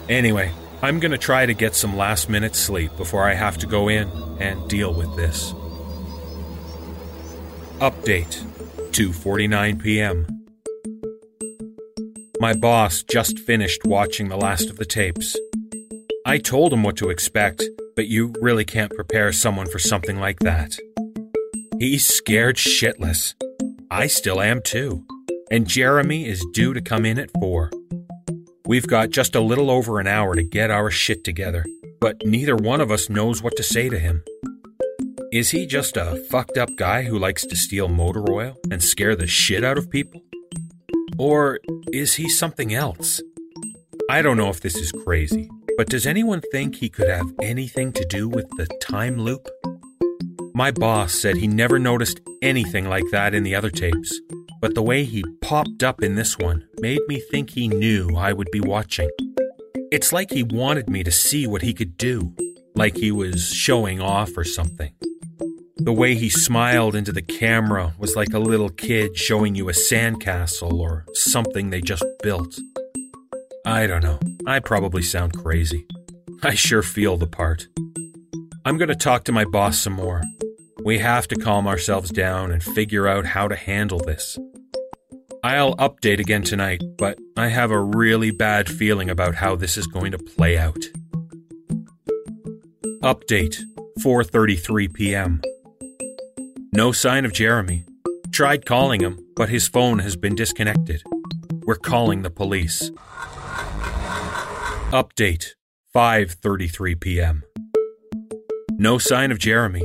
Anyway, 0.09 0.51
I'm 0.83 0.99
gonna 0.99 1.17
try 1.17 1.45
to 1.45 1.53
get 1.53 1.75
some 1.75 1.95
last 1.95 2.29
minute 2.29 2.57
sleep 2.57 2.91
before 2.97 3.23
I 3.23 3.35
have 3.35 3.57
to 3.59 3.65
go 3.65 3.87
in 3.87 4.11
and 4.41 4.69
deal 4.69 4.93
with 4.93 5.15
this. 5.15 5.53
Update 7.79 8.43
2:49 8.91 9.81
p.m. 9.81 10.27
My 12.41 12.53
boss 12.53 13.01
just 13.01 13.39
finished 13.39 13.85
watching 13.85 14.27
the 14.27 14.35
last 14.35 14.69
of 14.69 14.75
the 14.75 14.85
tapes. 14.85 15.37
I 16.25 16.37
told 16.37 16.73
him 16.73 16.83
what 16.83 16.97
to 16.97 17.09
expect, 17.09 17.63
but 17.95 18.07
you 18.09 18.33
really 18.41 18.65
can't 18.65 18.93
prepare 18.93 19.31
someone 19.31 19.67
for 19.67 19.79
something 19.79 20.19
like 20.19 20.39
that. 20.39 20.77
He's 21.79 22.05
scared 22.05 22.57
shitless 22.57 23.35
I 23.89 24.07
still 24.07 24.41
am 24.41 24.61
too. 24.61 25.05
And 25.49 25.65
Jeremy 25.65 26.27
is 26.27 26.45
due 26.51 26.73
to 26.73 26.81
come 26.81 27.05
in 27.05 27.17
at 27.19 27.29
4. 27.39 27.71
We've 28.73 28.87
got 28.87 29.11
just 29.11 29.35
a 29.35 29.39
little 29.39 29.69
over 29.69 29.99
an 29.99 30.07
hour 30.07 30.33
to 30.33 30.41
get 30.41 30.71
our 30.71 30.89
shit 30.89 31.23
together, 31.23 31.63
but 32.01 32.25
neither 32.25 32.55
one 32.55 32.81
of 32.81 32.89
us 32.89 33.07
knows 33.07 33.39
what 33.39 33.55
to 33.57 33.61
say 33.61 33.87
to 33.87 33.99
him. 33.99 34.23
Is 35.31 35.51
he 35.51 35.67
just 35.67 35.95
a 35.95 36.15
fucked 36.31 36.57
up 36.57 36.69
guy 36.75 37.03
who 37.03 37.19
likes 37.19 37.45
to 37.45 37.55
steal 37.55 37.87
motor 37.87 38.25
oil 38.31 38.57
and 38.71 38.81
scare 38.81 39.15
the 39.15 39.27
shit 39.27 39.63
out 39.63 39.77
of 39.77 39.91
people? 39.91 40.23
Or 41.19 41.59
is 41.91 42.15
he 42.15 42.27
something 42.27 42.73
else? 42.73 43.21
I 44.09 44.23
don't 44.23 44.37
know 44.37 44.49
if 44.49 44.61
this 44.61 44.75
is 44.75 44.91
crazy, 44.91 45.51
but 45.77 45.87
does 45.87 46.07
anyone 46.07 46.41
think 46.51 46.77
he 46.77 46.89
could 46.89 47.09
have 47.09 47.31
anything 47.43 47.93
to 47.93 48.05
do 48.05 48.27
with 48.27 48.49
the 48.57 48.65
time 48.81 49.19
loop? 49.19 49.47
My 50.55 50.71
boss 50.71 51.13
said 51.13 51.37
he 51.37 51.47
never 51.47 51.77
noticed 51.77 52.21
anything 52.41 52.89
like 52.89 53.05
that 53.11 53.35
in 53.35 53.43
the 53.43 53.53
other 53.53 53.69
tapes, 53.69 54.19
but 54.63 54.75
the 54.75 54.82
way 54.82 55.03
he 55.03 55.25
popped 55.41 55.84
up 55.84 56.01
in 56.01 56.15
this 56.15 56.38
one 56.38 56.65
made 56.79 57.01
me 57.10 57.20
think 57.20 57.50
he 57.50 57.67
knew 57.67 58.15
I 58.15 58.32
would 58.32 58.50
be 58.50 58.62
watching. 58.62 59.10
It's 59.91 60.13
like 60.13 60.32
he 60.32 60.41
wanted 60.41 60.89
me 60.89 61.03
to 61.03 61.12
see 61.12 61.46
what 61.46 61.63
he 61.63 61.74
could 61.74 61.98
do, 61.98 62.34
like 62.74 62.96
he 62.96 63.12
was 63.12 63.51
showing 63.51 64.00
off 64.00 64.38
or 64.38 64.46
something. 64.46 64.93
The 65.79 65.91
way 65.91 66.15
he 66.15 66.29
smiled 66.29 66.96
into 66.96 67.12
the 67.12 67.22
camera 67.22 67.93
was 68.00 68.15
like 68.15 68.32
a 68.32 68.39
little 68.39 68.70
kid 68.70 69.17
showing 69.17 69.53
you 69.53 69.67
a 69.67 69.74
sandcastle 69.74 70.79
or 70.79 71.03
something 71.12 71.70
they 71.70 71.82
just 71.82 72.05
built. 72.22 72.58
I 73.65 73.86
don't 73.86 74.01
know. 74.01 74.20
I 74.48 74.62
probably 74.62 75.01
sound 75.01 75.34
crazy. 75.34 75.86
I 76.41 76.53
sure 76.53 76.84
feel 76.84 77.17
the 77.17 77.27
part. 77.27 77.67
I'm 78.63 78.77
going 78.77 78.88
to 78.88 78.96
talk 78.96 79.25
to 79.25 79.34
my 79.34 79.43
boss 79.43 79.77
some 79.77 79.91
more. 79.91 80.22
We 80.86 81.00
have 81.00 81.27
to 81.27 81.36
calm 81.36 81.67
ourselves 81.67 82.12
down 82.12 82.53
and 82.53 82.63
figure 82.63 83.10
out 83.10 83.25
how 83.25 83.50
to 83.50 83.58
handle 83.58 84.00
this. 84.00 84.38
I'll 85.45 85.75
update 85.75 86.19
again 86.19 86.43
tonight, 86.43 86.81
but 86.97 87.19
I 87.35 87.50
have 87.50 87.69
a 87.69 87.81
really 87.81 88.31
bad 88.31 88.69
feeling 88.69 89.09
about 89.09 89.35
how 89.35 89.57
this 89.57 89.77
is 89.77 89.85
going 89.88 90.13
to 90.13 90.17
play 90.17 90.57
out. 90.57 90.79
Update 93.03 93.57
4:33 94.00 94.93
p.m. 94.93 95.41
No 96.71 96.93
sign 96.93 97.25
of 97.25 97.33
Jeremy. 97.33 97.83
Tried 98.31 98.65
calling 98.65 99.01
him, 99.01 99.19
but 99.35 99.50
his 99.50 99.67
phone 99.67 100.00
has 100.00 100.15
been 100.15 100.33
disconnected. 100.33 101.03
We're 101.65 101.75
calling 101.75 102.21
the 102.21 102.31
police. 102.31 102.89
Update 104.91 105.47
5:33 105.93 107.01
p.m. 107.01 107.43
No 108.71 108.97
sign 108.97 109.29
of 109.29 109.39
Jeremy. 109.39 109.83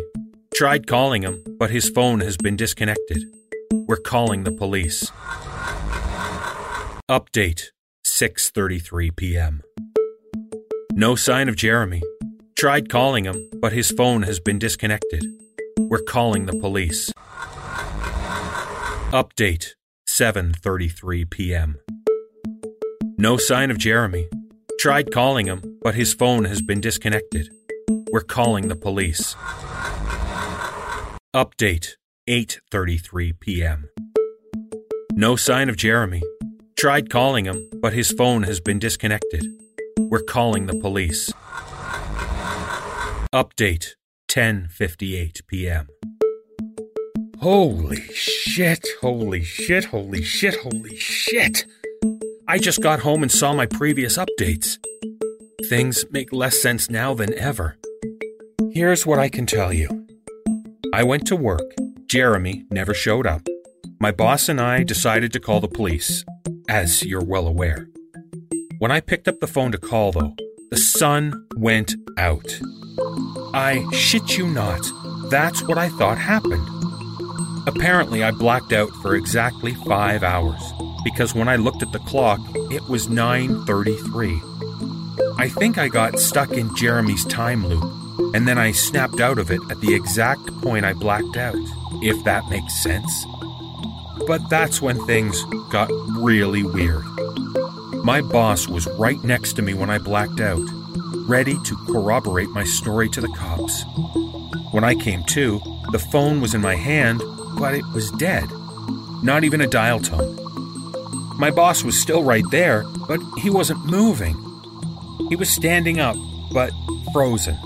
Tried 0.55 0.87
calling 0.87 1.23
him, 1.23 1.43
but 1.59 1.71
his 1.71 1.89
phone 1.89 2.21
has 2.21 2.37
been 2.37 2.55
disconnected. 2.55 3.25
We're 3.73 3.97
calling 3.97 4.45
the 4.45 4.53
police. 4.53 5.11
Update 7.11 7.69
6:33 8.05 9.17
p.m. 9.17 9.63
No 10.93 11.15
sign 11.15 11.49
of 11.49 11.57
Jeremy. 11.57 12.03
Tried 12.55 12.91
calling 12.91 13.25
him, 13.25 13.49
but 13.63 13.73
his 13.73 13.91
phone 13.91 14.25
has 14.25 14.41
been 14.41 14.59
disconnected. 14.59 15.25
We're 15.79 16.03
calling 16.03 16.45
the 16.45 16.59
police. 16.61 17.11
Update 19.11 19.69
7:33 20.07 21.31
p.m. 21.31 21.79
No 23.17 23.39
sign 23.39 23.71
of 23.71 23.79
Jeremy. 23.79 24.29
Tried 24.79 25.11
calling 25.11 25.47
him, 25.47 25.79
but 25.81 25.95
his 25.95 26.13
phone 26.13 26.45
has 26.45 26.61
been 26.61 26.83
disconnected. 26.83 27.49
We're 28.13 28.21
calling 28.21 28.69
the 28.69 28.77
police. 28.77 29.35
Update 31.35 31.95
8:33 32.29 33.41
p.m. 33.41 33.89
No 35.13 35.37
sign 35.37 35.71
of 35.71 35.77
Jeremy. 35.79 36.23
Tried 36.79 37.11
calling 37.11 37.45
him, 37.45 37.69
but 37.83 37.93
his 37.93 38.13
phone 38.13 38.45
has 38.45 38.61
been 38.61 38.79
disconnected. 38.79 39.45
We're 39.99 40.23
calling 40.23 40.67
the 40.67 40.79
police. 40.79 41.29
Update 43.35 43.97
10:58 44.31 45.45
p.m. 45.49 45.89
Holy 47.41 48.03
shit, 48.15 48.87
holy 49.01 49.43
shit, 49.43 49.87
holy 49.87 50.23
shit, 50.23 50.55
holy 50.61 50.97
shit. 50.97 51.67
I 52.47 52.59
just 52.59 52.81
got 52.81 53.01
home 53.01 53.25
and 53.25 53.33
saw 53.33 53.53
my 53.53 53.67
previous 53.67 54.17
updates. 54.17 54.79
Things 55.69 56.05
make 56.13 56.33
less 56.33 56.63
sense 56.63 56.89
now 56.89 57.13
than 57.13 57.35
ever. 57.35 57.77
Here's 58.73 59.05
what 59.05 59.19
I 59.19 59.29
can 59.29 59.47
tell 59.47 59.73
you 59.73 60.07
I 60.95 61.03
went 61.03 61.27
to 61.27 61.35
work. 61.35 61.75
Jeremy 62.07 62.67
never 62.71 62.95
showed 62.95 63.27
up. 63.27 63.43
My 63.99 64.13
boss 64.13 64.49
and 64.49 64.61
I 64.61 64.85
decided 64.85 65.33
to 65.33 65.41
call 65.41 65.59
the 65.61 65.67
police, 65.67 66.25
as 66.69 67.03
you're 67.03 67.25
well 67.25 67.47
aware. 67.47 67.89
When 68.79 68.91
I 68.91 69.01
picked 69.01 69.27
up 69.27 69.41
the 69.41 69.47
phone 69.47 69.73
to 69.73 69.79
call, 69.79 70.13
though, 70.13 70.35
the 70.71 70.77
sun 70.77 71.47
went 71.57 71.95
out. 72.17 72.61
I 73.55 73.85
shit 73.93 74.37
you 74.37 74.47
not, 74.47 74.81
that's 75.31 75.63
what 75.63 75.79
I 75.79 75.89
thought 75.89 76.19
happened. 76.19 76.67
Apparently, 77.67 78.23
I 78.23 78.31
blacked 78.31 78.73
out 78.73 78.91
for 79.03 79.15
exactly 79.15 79.75
five 79.75 80.23
hours 80.23 80.61
because 81.05 81.35
when 81.35 81.49
I 81.49 81.57
looked 81.57 81.83
at 81.83 81.93
the 81.93 81.99
clock, 82.01 82.41
it 82.71 82.87
was 82.89 83.09
9:33. 83.09 84.41
I 85.39 85.49
think 85.49 85.79
I 85.79 85.89
got 85.89 86.19
stuck 86.19 86.53
in 86.53 86.75
Jeremy's 86.77 87.25
time 87.25 87.67
loop, 87.67 87.85
and 88.35 88.47
then 88.47 88.59
I 88.59 88.73
snapped 88.73 89.21
out 89.21 89.39
of 89.39 89.51
it 89.51 89.61
at 89.71 89.81
the 89.81 89.95
exact 89.95 90.47
point 90.63 90.85
I 90.85 90.93
blacked 90.93 91.37
out, 91.37 91.57
if 92.03 92.23
that 92.25 92.49
makes 92.51 92.75
sense. 92.83 93.27
But 94.27 94.49
that's 94.51 94.83
when 94.83 95.05
things 95.07 95.43
got 95.71 95.91
really 96.17 96.63
weird. 96.63 97.05
My 98.05 98.21
boss 98.21 98.69
was 98.69 98.87
right 98.99 99.23
next 99.25 99.55
to 99.55 99.63
me 99.63 99.75
when 99.75 99.91
I 99.91 99.99
blacked 99.99 100.41
out, 100.41 100.67
ready 101.29 101.59
to 101.65 101.77
corroborate 101.87 102.51
my 102.51 102.65
story 102.65 103.09
to 103.11 103.21
the 103.21 103.29
cops. 103.29 103.85
When 104.73 104.85
I 104.85 104.95
came 104.95 105.25
to, 105.25 105.61
the 105.93 105.99
phone 105.99 106.41
was 106.41 106.55
in 106.55 106.61
my 106.61 106.75
hand 106.75 107.23
but 107.59 107.75
it 107.75 107.85
was 107.93 108.11
dead. 108.13 108.49
Not 109.23 109.43
even 109.43 109.61
a 109.61 109.67
dial 109.67 110.01
tone. 110.01 110.37
My 111.39 111.51
boss 111.51 111.83
was 111.83 112.01
still 112.01 112.23
right 112.23 112.45
there, 112.51 112.85
but 113.09 113.21
he 113.39 113.51
wasn't 113.51 113.85
moving. 113.85 114.37
He 115.29 115.37
was 115.37 115.51
standing 115.51 115.99
up, 115.99 116.17
but 116.53 116.73
frozen. 117.13 117.59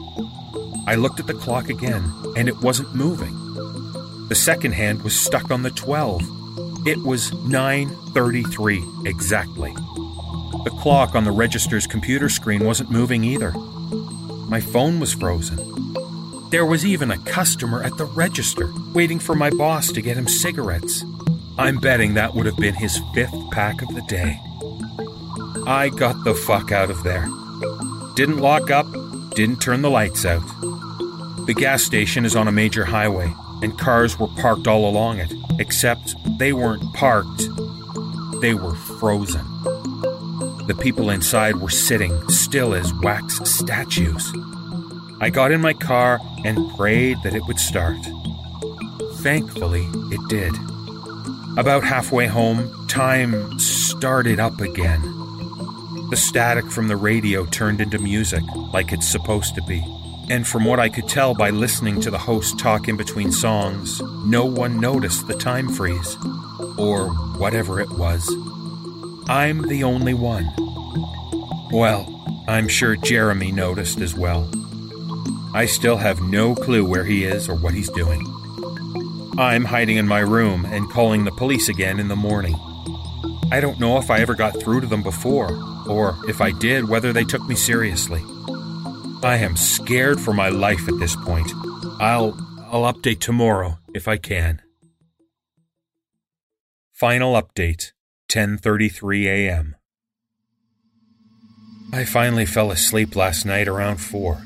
I 0.86 0.94
looked 0.94 1.20
at 1.20 1.26
the 1.26 1.34
clock 1.34 1.68
again, 1.68 2.10
and 2.36 2.48
it 2.48 2.60
wasn't 2.60 2.94
moving. 2.94 3.38
The 4.28 4.34
second 4.34 4.72
hand 4.72 5.02
was 5.02 5.18
stuck 5.18 5.50
on 5.50 5.62
the 5.62 5.70
12. 5.70 6.22
It 6.84 7.02
was 7.04 7.30
9:33 7.30 9.06
exactly. 9.06 9.72
The 10.64 10.76
clock 10.80 11.14
on 11.14 11.22
the 11.22 11.30
register's 11.30 11.86
computer 11.86 12.28
screen 12.28 12.64
wasn't 12.64 12.90
moving 12.90 13.22
either. 13.22 13.52
My 14.48 14.60
phone 14.60 14.98
was 14.98 15.12
frozen. 15.12 15.58
There 16.50 16.66
was 16.66 16.84
even 16.84 17.10
a 17.10 17.18
customer 17.18 17.82
at 17.84 17.96
the 17.98 18.04
register 18.04 18.72
waiting 18.92 19.20
for 19.20 19.34
my 19.36 19.50
boss 19.50 19.92
to 19.92 20.02
get 20.02 20.16
him 20.16 20.26
cigarettes. 20.26 21.04
I'm 21.56 21.78
betting 21.78 22.14
that 22.14 22.34
would 22.34 22.46
have 22.46 22.56
been 22.56 22.74
his 22.74 23.00
fifth 23.14 23.34
pack 23.52 23.80
of 23.80 23.94
the 23.94 24.02
day. 24.02 24.40
I 25.66 25.88
got 25.88 26.24
the 26.24 26.34
fuck 26.34 26.72
out 26.72 26.90
of 26.90 27.04
there. 27.04 27.28
Didn't 28.16 28.38
lock 28.38 28.70
up, 28.70 28.86
didn't 29.34 29.60
turn 29.62 29.82
the 29.82 29.90
lights 29.90 30.24
out. 30.24 30.42
The 31.46 31.54
gas 31.56 31.82
station 31.84 32.24
is 32.24 32.34
on 32.34 32.48
a 32.48 32.52
major 32.52 32.84
highway, 32.84 33.32
and 33.62 33.78
cars 33.78 34.18
were 34.18 34.28
parked 34.28 34.66
all 34.66 34.88
along 34.88 35.18
it, 35.18 35.32
except 35.62 36.16
they 36.38 36.52
weren't 36.52 36.92
parked, 36.92 37.44
they 38.40 38.52
were 38.52 38.74
frozen. 38.74 39.46
The 40.66 40.76
people 40.78 41.08
inside 41.08 41.56
were 41.56 41.70
sitting 41.70 42.28
still 42.28 42.74
as 42.74 42.92
wax 42.94 43.38
statues. 43.48 44.32
I 45.20 45.30
got 45.30 45.52
in 45.52 45.60
my 45.60 45.72
car 45.72 46.18
and 46.44 46.68
prayed 46.76 47.22
that 47.22 47.34
it 47.34 47.46
would 47.46 47.60
start. 47.60 47.96
Thankfully, 49.20 49.86
it 50.10 50.20
did. 50.28 50.52
About 51.56 51.84
halfway 51.84 52.26
home, 52.26 52.88
time 52.88 53.58
started 53.60 54.40
up 54.40 54.60
again. 54.60 55.00
The 56.10 56.16
static 56.16 56.68
from 56.72 56.88
the 56.88 56.96
radio 56.96 57.46
turned 57.46 57.80
into 57.80 58.00
music, 58.00 58.42
like 58.72 58.92
it's 58.92 59.08
supposed 59.08 59.54
to 59.54 59.62
be. 59.62 59.80
And 60.30 60.46
from 60.46 60.64
what 60.64 60.80
I 60.80 60.88
could 60.88 61.08
tell 61.08 61.34
by 61.34 61.50
listening 61.50 62.00
to 62.02 62.10
the 62.10 62.18
host 62.18 62.58
talk 62.58 62.88
in 62.88 62.96
between 62.96 63.32
songs, 63.32 64.00
no 64.24 64.44
one 64.44 64.80
noticed 64.80 65.26
the 65.26 65.34
time 65.34 65.68
freeze. 65.68 66.16
Or 66.78 67.10
whatever 67.38 67.80
it 67.80 67.90
was. 67.90 68.26
I'm 69.28 69.62
the 69.68 69.84
only 69.84 70.14
one. 70.14 70.50
Well, 71.70 72.08
I'm 72.48 72.68
sure 72.68 72.96
Jeremy 72.96 73.52
noticed 73.52 74.00
as 74.00 74.14
well. 74.14 74.50
I 75.54 75.66
still 75.66 75.98
have 75.98 76.22
no 76.22 76.54
clue 76.54 76.84
where 76.84 77.04
he 77.04 77.24
is 77.24 77.48
or 77.48 77.54
what 77.54 77.74
he's 77.74 77.90
doing. 77.90 78.26
I'm 79.38 79.64
hiding 79.64 79.96
in 79.96 80.08
my 80.08 80.20
room 80.20 80.64
and 80.64 80.90
calling 80.90 81.24
the 81.24 81.30
police 81.30 81.68
again 81.68 82.00
in 82.00 82.08
the 82.08 82.16
morning. 82.16 82.54
I 83.50 83.60
don't 83.60 83.78
know 83.78 83.98
if 83.98 84.10
I 84.10 84.20
ever 84.20 84.34
got 84.34 84.58
through 84.60 84.80
to 84.82 84.86
them 84.86 85.02
before, 85.02 85.52
or 85.86 86.16
if 86.26 86.40
I 86.40 86.52
did, 86.52 86.88
whether 86.88 87.12
they 87.12 87.24
took 87.24 87.46
me 87.46 87.54
seriously. 87.54 88.22
I 89.24 89.36
am 89.36 89.56
scared 89.56 90.20
for 90.20 90.32
my 90.32 90.48
life 90.48 90.88
at 90.88 90.98
this 90.98 91.14
point. 91.14 91.48
I'll 92.00 92.36
I'll 92.72 92.92
update 92.92 93.20
tomorrow 93.20 93.78
if 93.94 94.08
I 94.08 94.16
can. 94.16 94.60
Final 96.92 97.40
update, 97.40 97.92
10:33 98.28 99.26
a.m. 99.26 99.76
I 101.92 102.04
finally 102.04 102.46
fell 102.46 102.72
asleep 102.72 103.14
last 103.14 103.46
night 103.46 103.68
around 103.68 103.98
4. 103.98 104.42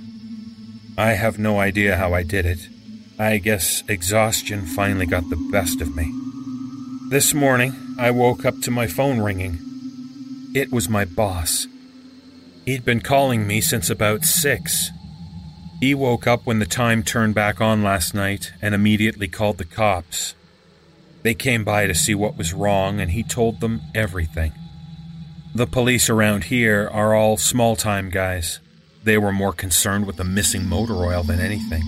I 0.99 1.13
have 1.13 1.39
no 1.39 1.59
idea 1.59 1.97
how 1.97 2.13
I 2.13 2.23
did 2.23 2.45
it. 2.45 2.69
I 3.19 3.39
guess 3.39 3.83
exhaustion 3.89 4.67
finally 4.67 5.07
got 5.07 5.31
the 5.31 5.49
best 5.51 5.81
of 5.81 5.97
me. 5.97 6.13
This 7.09 7.33
morning, 7.33 7.73
I 7.99 8.11
woke 8.11 8.45
up 8.45 8.61
to 8.63 8.71
my 8.71 8.87
phone 8.87 9.21
ringing. 9.21 9.59
It 10.55 10.71
was 10.71 10.89
my 10.89 11.07
boss. 11.07 11.67
He'd 12.67 12.85
been 12.85 13.01
calling 13.01 13.47
me 13.47 13.61
since 13.61 13.89
about 13.89 14.25
six. 14.25 14.91
He 15.79 15.95
woke 15.95 16.27
up 16.27 16.45
when 16.45 16.59
the 16.59 16.67
time 16.67 17.05
turned 17.05 17.33
back 17.33 17.61
on 17.61 17.85
last 17.85 18.13
night 18.13 18.53
and 18.61 18.75
immediately 18.75 19.29
called 19.29 19.59
the 19.59 19.65
cops. 19.65 20.35
They 21.23 21.33
came 21.33 21.63
by 21.63 21.87
to 21.87 21.95
see 21.95 22.15
what 22.15 22.37
was 22.37 22.53
wrong, 22.53 23.01
and 23.01 23.13
he 23.13 23.23
told 23.23 23.61
them 23.61 23.83
everything. 23.95 24.53
The 25.55 25.69
police 25.69 26.11
around 26.11 26.45
here 26.45 26.91
are 26.93 27.15
all 27.15 27.37
small 27.37 27.77
time 27.77 28.11
guys. 28.11 28.59
They 29.05 29.17
were 29.17 29.33
more 29.33 29.53
concerned 29.53 30.05
with 30.05 30.17
the 30.17 30.25
missing 30.25 30.67
motor 30.67 30.97
oil 30.97 31.23
than 31.23 31.39
anything. 31.39 31.85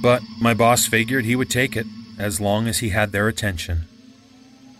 But 0.00 0.22
my 0.40 0.54
boss 0.54 0.86
figured 0.86 1.24
he 1.24 1.34
would 1.34 1.50
take 1.50 1.76
it 1.76 1.86
as 2.20 2.40
long 2.40 2.68
as 2.68 2.78
he 2.78 2.90
had 2.90 3.10
their 3.10 3.26
attention. 3.26 3.86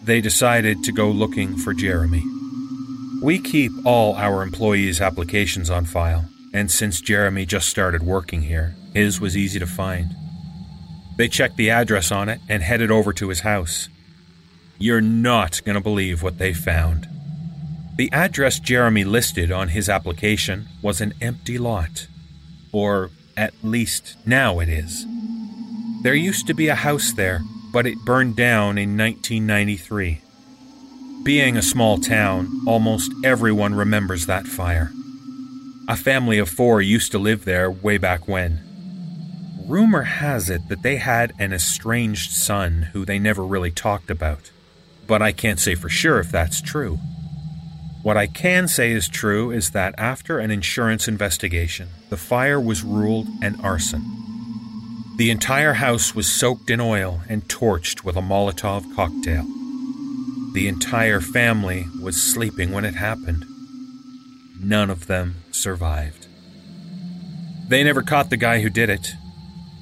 They 0.00 0.20
decided 0.20 0.84
to 0.84 0.92
go 0.92 1.10
looking 1.10 1.56
for 1.56 1.74
Jeremy. 1.74 2.22
We 3.24 3.38
keep 3.38 3.72
all 3.86 4.16
our 4.16 4.42
employees' 4.42 5.00
applications 5.00 5.70
on 5.70 5.86
file, 5.86 6.28
and 6.52 6.70
since 6.70 7.00
Jeremy 7.00 7.46
just 7.46 7.70
started 7.70 8.02
working 8.02 8.42
here, 8.42 8.76
his 8.92 9.18
was 9.18 9.34
easy 9.34 9.58
to 9.58 9.66
find. 9.66 10.14
They 11.16 11.28
checked 11.28 11.56
the 11.56 11.70
address 11.70 12.12
on 12.12 12.28
it 12.28 12.42
and 12.50 12.62
headed 12.62 12.90
over 12.90 13.14
to 13.14 13.30
his 13.30 13.40
house. 13.40 13.88
You're 14.76 15.00
not 15.00 15.64
going 15.64 15.74
to 15.74 15.80
believe 15.80 16.22
what 16.22 16.36
they 16.36 16.52
found. 16.52 17.08
The 17.96 18.12
address 18.12 18.58
Jeremy 18.58 19.04
listed 19.04 19.50
on 19.50 19.68
his 19.68 19.88
application 19.88 20.68
was 20.82 21.00
an 21.00 21.14
empty 21.22 21.56
lot. 21.56 22.08
Or 22.72 23.08
at 23.38 23.54
least 23.62 24.18
now 24.26 24.60
it 24.60 24.68
is. 24.68 25.06
There 26.02 26.12
used 26.12 26.46
to 26.48 26.52
be 26.52 26.68
a 26.68 26.74
house 26.74 27.14
there, 27.14 27.40
but 27.72 27.86
it 27.86 28.04
burned 28.04 28.36
down 28.36 28.76
in 28.76 28.98
1993. 28.98 30.20
Being 31.24 31.56
a 31.56 31.62
small 31.62 31.96
town, 31.96 32.50
almost 32.66 33.10
everyone 33.24 33.74
remembers 33.74 34.26
that 34.26 34.46
fire. 34.46 34.92
A 35.88 35.96
family 35.96 36.36
of 36.36 36.50
four 36.50 36.82
used 36.82 37.12
to 37.12 37.18
live 37.18 37.46
there 37.46 37.70
way 37.70 37.96
back 37.96 38.28
when. 38.28 38.60
Rumor 39.66 40.02
has 40.02 40.50
it 40.50 40.68
that 40.68 40.82
they 40.82 40.96
had 40.96 41.32
an 41.38 41.54
estranged 41.54 42.32
son 42.32 42.90
who 42.92 43.06
they 43.06 43.18
never 43.18 43.42
really 43.42 43.70
talked 43.70 44.10
about, 44.10 44.50
but 45.06 45.22
I 45.22 45.32
can't 45.32 45.58
say 45.58 45.74
for 45.74 45.88
sure 45.88 46.20
if 46.20 46.30
that's 46.30 46.60
true. 46.60 46.98
What 48.02 48.18
I 48.18 48.26
can 48.26 48.68
say 48.68 48.92
is 48.92 49.08
true 49.08 49.50
is 49.50 49.70
that 49.70 49.94
after 49.96 50.38
an 50.38 50.50
insurance 50.50 51.08
investigation, 51.08 51.88
the 52.10 52.18
fire 52.18 52.60
was 52.60 52.84
ruled 52.84 53.28
an 53.40 53.58
arson. 53.62 54.04
The 55.16 55.30
entire 55.30 55.72
house 55.72 56.14
was 56.14 56.30
soaked 56.30 56.68
in 56.68 56.80
oil 56.80 57.22
and 57.30 57.48
torched 57.48 58.04
with 58.04 58.16
a 58.16 58.20
Molotov 58.20 58.94
cocktail. 58.94 59.46
The 60.54 60.68
entire 60.68 61.20
family 61.20 61.88
was 62.00 62.22
sleeping 62.22 62.70
when 62.70 62.84
it 62.84 62.94
happened. 62.94 63.44
None 64.60 64.88
of 64.88 65.08
them 65.08 65.42
survived. 65.50 66.28
They 67.66 67.82
never 67.82 68.02
caught 68.02 68.30
the 68.30 68.36
guy 68.36 68.60
who 68.60 68.70
did 68.70 68.88
it. 68.88 69.14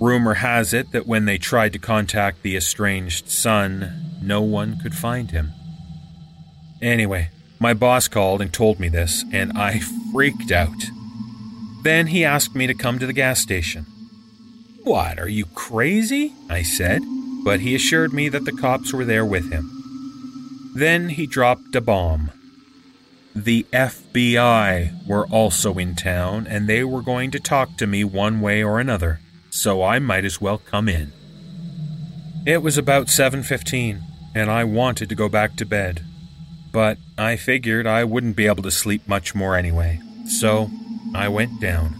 Rumor 0.00 0.34
has 0.34 0.72
it 0.72 0.92
that 0.92 1.06
when 1.06 1.26
they 1.26 1.36
tried 1.36 1.74
to 1.74 1.78
contact 1.78 2.42
the 2.42 2.56
estranged 2.56 3.28
son, 3.28 4.18
no 4.22 4.40
one 4.40 4.78
could 4.78 4.94
find 4.94 5.30
him. 5.30 5.52
Anyway, 6.80 7.28
my 7.58 7.74
boss 7.74 8.08
called 8.08 8.40
and 8.40 8.50
told 8.50 8.80
me 8.80 8.88
this, 8.88 9.26
and 9.30 9.52
I 9.52 9.78
freaked 10.10 10.50
out. 10.50 10.86
Then 11.82 12.06
he 12.06 12.24
asked 12.24 12.54
me 12.54 12.66
to 12.66 12.74
come 12.74 12.98
to 12.98 13.06
the 13.06 13.12
gas 13.12 13.40
station. 13.40 13.84
What, 14.84 15.20
are 15.20 15.28
you 15.28 15.44
crazy? 15.44 16.32
I 16.48 16.62
said, 16.62 17.02
but 17.44 17.60
he 17.60 17.74
assured 17.74 18.14
me 18.14 18.30
that 18.30 18.46
the 18.46 18.52
cops 18.52 18.94
were 18.94 19.04
there 19.04 19.26
with 19.26 19.52
him. 19.52 19.81
Then 20.74 21.10
he 21.10 21.26
dropped 21.26 21.74
a 21.76 21.80
bomb. 21.80 22.30
The 23.34 23.66
FBI 23.72 25.06
were 25.06 25.26
also 25.26 25.74
in 25.78 25.94
town, 25.94 26.46
and 26.46 26.68
they 26.68 26.84
were 26.84 27.02
going 27.02 27.30
to 27.30 27.40
talk 27.40 27.76
to 27.78 27.86
me 27.86 28.04
one 28.04 28.40
way 28.40 28.62
or 28.62 28.78
another, 28.78 29.20
so 29.50 29.82
I 29.82 29.98
might 29.98 30.24
as 30.24 30.40
well 30.40 30.58
come 30.58 30.88
in. 30.88 31.12
It 32.46 32.62
was 32.62 32.76
about 32.76 33.08
7:15, 33.08 34.02
and 34.34 34.50
I 34.50 34.64
wanted 34.64 35.08
to 35.08 35.14
go 35.14 35.28
back 35.28 35.56
to 35.56 35.64
bed. 35.64 36.04
But 36.72 36.98
I 37.16 37.36
figured 37.36 37.86
I 37.86 38.04
wouldn't 38.04 38.36
be 38.36 38.46
able 38.46 38.62
to 38.62 38.70
sleep 38.70 39.06
much 39.06 39.34
more 39.34 39.56
anyway, 39.56 40.00
so 40.26 40.70
I 41.14 41.28
went 41.28 41.60
down. 41.60 41.96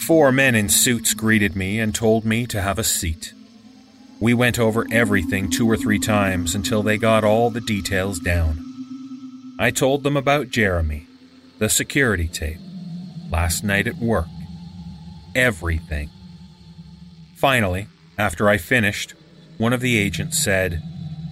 Four 0.00 0.30
men 0.32 0.54
in 0.54 0.68
suits 0.68 1.14
greeted 1.14 1.56
me 1.56 1.80
and 1.80 1.94
told 1.94 2.24
me 2.24 2.46
to 2.46 2.60
have 2.60 2.78
a 2.78 2.84
seat. 2.84 3.32
We 4.20 4.34
went 4.34 4.58
over 4.58 4.86
everything 4.90 5.48
two 5.48 5.68
or 5.68 5.78
three 5.78 5.98
times 5.98 6.54
until 6.54 6.82
they 6.82 6.98
got 6.98 7.24
all 7.24 7.48
the 7.48 7.62
details 7.62 8.18
down. 8.18 9.54
I 9.58 9.70
told 9.70 10.02
them 10.02 10.16
about 10.16 10.50
Jeremy, 10.50 11.06
the 11.58 11.70
security 11.70 12.28
tape, 12.28 12.58
last 13.30 13.64
night 13.64 13.86
at 13.86 13.96
work, 13.96 14.26
everything. 15.34 16.10
Finally, 17.34 17.88
after 18.18 18.50
I 18.50 18.58
finished, 18.58 19.14
one 19.56 19.72
of 19.72 19.80
the 19.80 19.96
agents 19.96 20.42
said, 20.42 20.82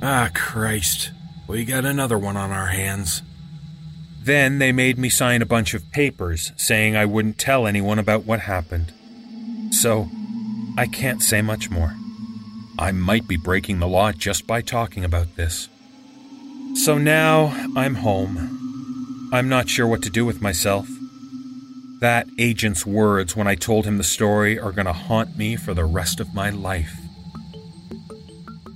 Ah, 0.01 0.31
Christ, 0.35 1.11
we 1.46 1.66
got 1.66 1.85
another 1.85 2.18
one 2.18 2.38
on 2.38 2.51
our 2.51 2.68
hands. 2.68 3.22
Then 4.22 4.59
they 4.59 4.72
made 4.72 4.98
me 4.98 5.11
sign 5.11 5.42
a 5.42 5.46
bunch 5.46 5.74
of 5.74 5.90
papers 5.90 6.53
saying 6.57 6.96
I 6.96 7.05
wouldn't 7.05 7.38
tell 7.38 7.66
anyone 7.66 7.98
about 7.98 8.24
what 8.24 8.40
happened. 8.40 8.94
So, 9.72 10.09
I 10.79 10.87
can't 10.87 11.22
say 11.22 11.42
much 11.42 11.68
more. 11.70 11.94
I 12.78 12.92
might 12.92 13.26
be 13.26 13.36
breaking 13.36 13.80
the 13.80 13.88
law 13.88 14.12
just 14.12 14.46
by 14.46 14.62
talking 14.62 15.04
about 15.04 15.34
this. 15.34 15.68
So 16.74 16.96
now 16.96 17.46
I'm 17.74 17.96
home. 17.96 19.30
I'm 19.32 19.48
not 19.48 19.68
sure 19.68 19.86
what 19.86 20.02
to 20.04 20.10
do 20.10 20.24
with 20.24 20.40
myself. 20.40 20.88
That 22.00 22.28
agent's 22.38 22.86
words 22.86 23.34
when 23.34 23.48
I 23.48 23.56
told 23.56 23.84
him 23.84 23.98
the 23.98 24.04
story 24.04 24.60
are 24.60 24.70
going 24.70 24.86
to 24.86 24.92
haunt 24.92 25.36
me 25.36 25.56
for 25.56 25.74
the 25.74 25.84
rest 25.84 26.20
of 26.20 26.32
my 26.32 26.50
life. 26.50 26.96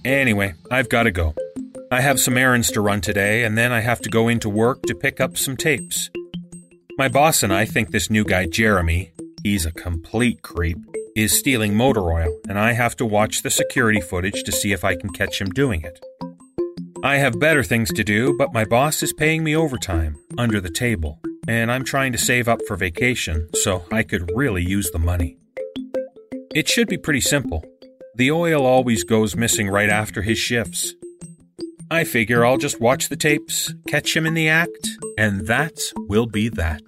Anyway, 0.04 0.54
I've 0.70 0.88
got 0.88 1.04
to 1.04 1.12
go. 1.12 1.34
I 1.92 2.00
have 2.00 2.18
some 2.18 2.36
errands 2.36 2.72
to 2.72 2.80
run 2.80 3.00
today, 3.02 3.44
and 3.44 3.56
then 3.56 3.70
I 3.70 3.80
have 3.80 4.00
to 4.00 4.10
go 4.10 4.26
into 4.26 4.48
work 4.48 4.82
to 4.84 4.94
pick 4.94 5.20
up 5.20 5.36
some 5.36 5.56
tapes. 5.56 6.10
My 6.98 7.08
boss 7.08 7.42
and 7.44 7.52
I 7.52 7.64
think 7.64 7.90
this 7.90 8.10
new 8.10 8.24
guy, 8.24 8.46
Jeremy, 8.46 9.12
he's 9.44 9.64
a 9.64 9.72
complete 9.72 10.42
creep, 10.42 10.78
is 11.16 11.38
stealing 11.38 11.75
motor 11.75 12.12
oil, 12.12 12.40
and 12.48 12.59
I 12.59 12.72
have 12.72 12.96
to 12.96 13.07
watch 13.07 13.42
the 13.42 13.51
security 13.51 14.01
footage 14.01 14.42
to 14.44 14.53
see 14.53 14.72
if 14.72 14.85
I 14.85 14.96
can 14.96 15.11
catch 15.11 15.40
him 15.40 15.51
doing 15.51 15.83
it. 15.83 16.05
I 17.05 17.16
have 17.16 17.40
better 17.40 17.62
things 17.62 17.92
to 17.92 18.05
do, 18.05 18.37
but 18.37 18.53
my 18.53 18.64
boss 18.64 19.03
is 19.03 19.12
paying 19.12 19.42
me 19.42 19.57
overtime, 19.57 20.16
under 20.38 20.61
the 20.61 20.70
table, 20.70 21.18
and 21.48 21.70
I'm 21.70 21.85
trying 21.85 22.12
to 22.12 22.18
save 22.18 22.48
up 22.48 22.61
for 22.66 22.77
vacation, 22.77 23.48
so 23.55 23.85
I 23.90 24.03
could 24.03 24.31
really 24.35 24.62
use 24.62 24.90
the 24.90 24.98
money. 24.98 25.37
It 26.55 26.68
should 26.68 26.88
be 26.88 26.98
pretty 26.98 27.20
simple. 27.20 27.64
The 28.14 28.31
oil 28.31 28.66
always 28.66 29.05
goes 29.05 29.35
missing 29.37 29.68
right 29.68 29.88
after 29.90 30.22
his 30.22 30.38
shifts, 30.38 30.94
I 31.92 32.05
figure 32.05 32.42
I'll 32.42 32.57
just 32.57 32.81
watch 32.81 33.11
the 33.11 33.16
tapes, 33.16 33.75
catch 33.87 34.16
him 34.16 34.25
in 34.25 34.33
the 34.33 34.48
act, 34.48 34.88
and 35.18 35.46
that 35.46 35.79
will 36.09 36.25
be 36.25 36.48
that. 36.48 36.81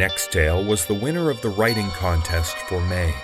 Next 0.00 0.32
tale 0.32 0.64
was 0.64 0.86
the 0.86 0.94
winner 0.94 1.28
of 1.28 1.42
the 1.42 1.50
writing 1.50 1.90
contest 1.90 2.56
for 2.70 2.80
May. 2.86 3.14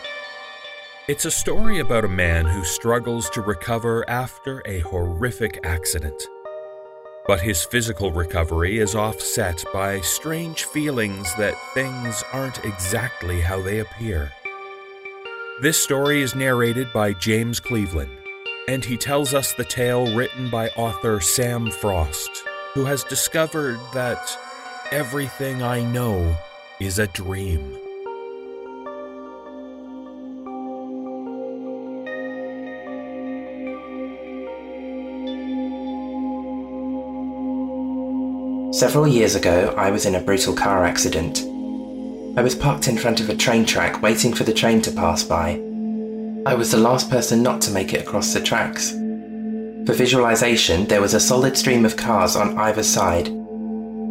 It's 1.09 1.25
a 1.25 1.31
story 1.31 1.79
about 1.79 2.05
a 2.05 2.09
man 2.09 2.45
who 2.45 2.65
struggles 2.65 3.31
to 3.31 3.41
recover 3.41 4.05
after 4.11 4.63
a 4.67 4.81
horrific 4.81 5.59
accident. 5.65 6.23
But 7.27 7.41
his 7.41 7.65
physical 7.65 8.13
recovery 8.13 8.79
is 8.79 8.95
offset 8.95 9.65
by 9.73 10.03
strange 10.03 10.65
feelings 10.65 11.35
that 11.37 11.55
things 11.73 12.23
aren't 12.35 12.63
exactly 12.63 13.41
how 13.41 13.63
they 13.63 13.79
appear. 13.79 14.31
This 15.63 15.83
story 15.83 16.21
is 16.21 16.35
narrated 16.35 16.93
by 16.93 17.15
James 17.15 17.59
Cleveland, 17.59 18.19
and 18.69 18.85
he 18.85 18.99
tells 18.99 19.33
us 19.33 19.55
the 19.55 19.65
tale 19.65 20.15
written 20.15 20.51
by 20.51 20.69
author 20.77 21.23
Sam 21.23 21.71
Frost, 21.71 22.45
who 22.75 22.85
has 22.85 23.03
discovered 23.03 23.81
that 23.95 24.39
everything 24.93 25.63
I 25.63 25.81
know 25.81 26.37
is 26.79 26.99
a 26.99 27.07
dream. 27.07 27.73
Several 38.75 39.09
years 39.09 39.35
ago, 39.35 39.75
I 39.79 39.91
was 39.91 40.05
in 40.05 40.17
a 40.17 40.21
brutal 40.21 40.55
car 40.55 40.85
accident. 40.85 41.39
I 42.39 42.43
was 42.43 42.55
parked 42.55 42.89
in 42.89 42.99
front 42.99 43.21
of 43.21 43.31
a 43.31 43.37
train 43.37 43.65
track 43.65 44.03
waiting 44.03 44.35
for 44.35 44.45
the 44.45 44.53
train 44.53 44.83
to 44.83 44.91
pass 44.93 45.23
by. 45.23 45.53
I 46.45 46.55
was 46.55 46.71
the 46.71 46.77
last 46.77 47.09
person 47.09 47.43
not 47.43 47.63
to 47.63 47.71
make 47.71 47.95
it 47.95 48.03
across 48.03 48.35
the 48.35 48.41
tracks. 48.43 48.91
For 48.91 49.95
visualization, 49.95 50.85
there 50.89 51.01
was 51.01 51.15
a 51.15 51.21
solid 51.21 51.57
stream 51.57 51.87
of 51.87 51.97
cars 51.97 52.37
on 52.37 52.59
either 52.59 52.83
side. 52.83 53.31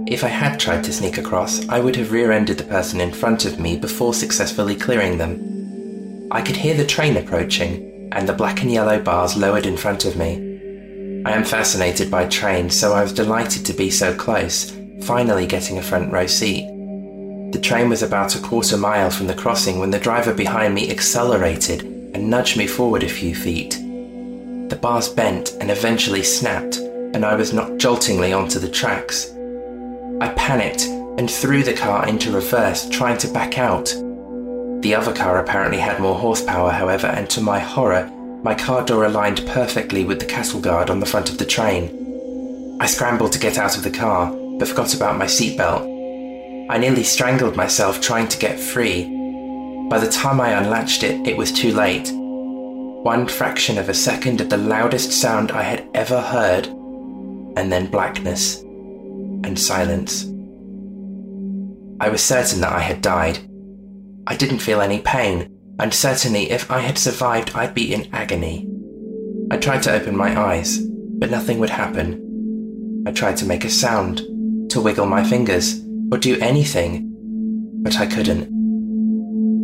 If 0.08 0.24
I 0.24 0.28
had 0.28 0.60
tried 0.60 0.84
to 0.84 0.94
sneak 0.94 1.18
across, 1.18 1.68
I 1.68 1.80
would 1.80 1.96
have 1.96 2.12
rear 2.12 2.32
ended 2.32 2.60
the 2.60 2.64
person 2.64 3.02
in 3.02 3.12
front 3.12 3.44
of 3.46 3.60
me 3.60 3.76
before 3.76 4.14
successfully 4.14 4.76
clearing 4.76 5.18
them. 5.18 6.28
I 6.32 6.44
could 6.44 6.56
hear 6.56 6.76
the 6.76 6.86
train 6.86 7.18
approaching, 7.18 8.10
and 8.12 8.30
the 8.30 8.34
black 8.34 8.62
and 8.62 8.72
yellow 8.72 9.02
bars 9.02 9.36
lowered 9.36 9.66
in 9.66 9.78
front 9.78 10.06
of 10.06 10.16
me. 10.16 11.24
I 11.26 11.32
am 11.32 11.44
fascinated 11.44 12.12
by 12.12 12.28
trains, 12.28 12.80
so 12.80 12.94
I 12.94 13.02
was 13.02 13.14
delighted 13.14 13.66
to 13.66 13.74
be 13.74 13.90
so 13.90 14.14
close, 14.16 14.78
finally 15.02 15.48
getting 15.48 15.80
a 15.80 15.82
front 15.82 16.14
row 16.14 16.28
seat. 16.28 16.68
The 17.52 17.60
train 17.60 17.90
was 17.90 18.04
about 18.04 18.36
a 18.36 18.42
quarter 18.42 18.78
mile 18.78 19.10
from 19.10 19.26
the 19.26 19.34
crossing 19.34 19.80
when 19.80 19.90
the 19.90 19.98
driver 19.98 20.36
behind 20.36 20.76
me 20.76 20.92
accelerated 20.92 21.82
and 21.82 22.30
nudged 22.30 22.58
me 22.58 22.68
forward 22.68 23.02
a 23.02 23.10
few 23.10 23.34
feet. 23.34 23.72
The 24.70 24.78
bars 24.80 25.10
bent 25.10 25.58
and 25.60 25.72
eventually 25.72 26.22
snapped, 26.22 26.78
and 26.78 27.26
I 27.26 27.34
was 27.34 27.54
knocked 27.54 27.80
joltingly 27.80 28.34
onto 28.34 28.60
the 28.60 28.70
tracks. 28.70 29.35
Panicked 30.46 30.84
and 31.18 31.28
threw 31.28 31.64
the 31.64 31.74
car 31.74 32.08
into 32.08 32.32
reverse, 32.32 32.88
trying 32.90 33.18
to 33.18 33.28
back 33.28 33.58
out. 33.58 33.86
The 34.84 34.94
other 34.94 35.12
car 35.12 35.40
apparently 35.40 35.80
had 35.80 36.00
more 36.00 36.14
horsepower, 36.14 36.70
however, 36.70 37.08
and 37.08 37.28
to 37.32 37.42
my 37.42 37.58
horror, 37.58 38.12
my 38.44 38.54
car 38.54 38.86
door 38.86 39.06
aligned 39.06 39.44
perfectly 39.48 40.06
with 40.06 40.20
the 40.20 40.26
cattle 40.28 40.62
guard 40.62 40.92
on 40.92 41.00
the 41.00 41.06
front 41.08 41.32
of 41.32 41.40
the 41.40 41.48
train. 41.48 42.78
I 42.80 42.86
scrambled 42.86 43.32
to 43.32 43.40
get 43.40 43.58
out 43.58 43.76
of 43.76 43.84
the 43.84 43.90
car, 43.90 44.32
but 44.60 44.68
forgot 44.68 44.94
about 44.94 45.18
my 45.18 45.26
seatbelt. 45.26 46.70
I 46.70 46.78
nearly 46.78 47.04
strangled 47.04 47.56
myself 47.56 48.00
trying 48.00 48.28
to 48.28 48.38
get 48.38 48.60
free. 48.60 49.06
By 49.90 49.98
the 49.98 50.12
time 50.12 50.40
I 50.40 50.52
unlatched 50.52 51.02
it, 51.02 51.28
it 51.28 51.38
was 51.38 51.52
too 51.52 51.74
late. 51.74 52.12
One 52.14 53.28
fraction 53.28 53.80
of 53.80 53.90
a 53.90 53.96
second 53.96 54.42
of 54.42 54.52
the 54.52 54.58
loudest 54.58 55.12
sound 55.12 55.50
I 55.50 55.64
had 55.64 55.90
ever 55.96 56.22
heard, 56.22 56.68
and 56.68 57.72
then 57.72 57.88
blackness 57.88 58.62
and 58.62 59.58
silence. 59.58 60.35
I 62.00 62.10
was 62.10 62.24
certain 62.24 62.62
that 62.62 62.74
I 62.74 62.80
had 62.80 63.02
died. 63.02 63.40
I 64.28 64.36
didn't 64.36 64.60
feel 64.60 64.82
any 64.82 65.00
pain, 65.00 65.56
and 65.80 65.94
certainly 65.94 66.52
if 66.52 66.70
I 66.70 66.80
had 66.80 66.98
survived, 66.98 67.52
I'd 67.56 67.74
be 67.74 67.94
in 67.94 68.10
agony. 68.14 68.68
I 69.52 69.58
tried 69.58 69.84
to 69.84 69.94
open 69.94 70.16
my 70.16 70.40
eyes, 70.40 70.80
but 70.80 71.32
nothing 71.32 71.60
would 71.60 71.70
happen. 71.70 73.04
I 73.08 73.12
tried 73.12 73.38
to 73.38 73.46
make 73.46 73.64
a 73.64 73.70
sound, 73.70 74.22
to 74.72 74.82
wiggle 74.82 75.06
my 75.06 75.24
fingers, 75.24 75.82
or 76.12 76.18
do 76.18 76.38
anything, 76.40 77.12
but 77.82 78.00
I 78.00 78.08
couldn't. 78.08 78.54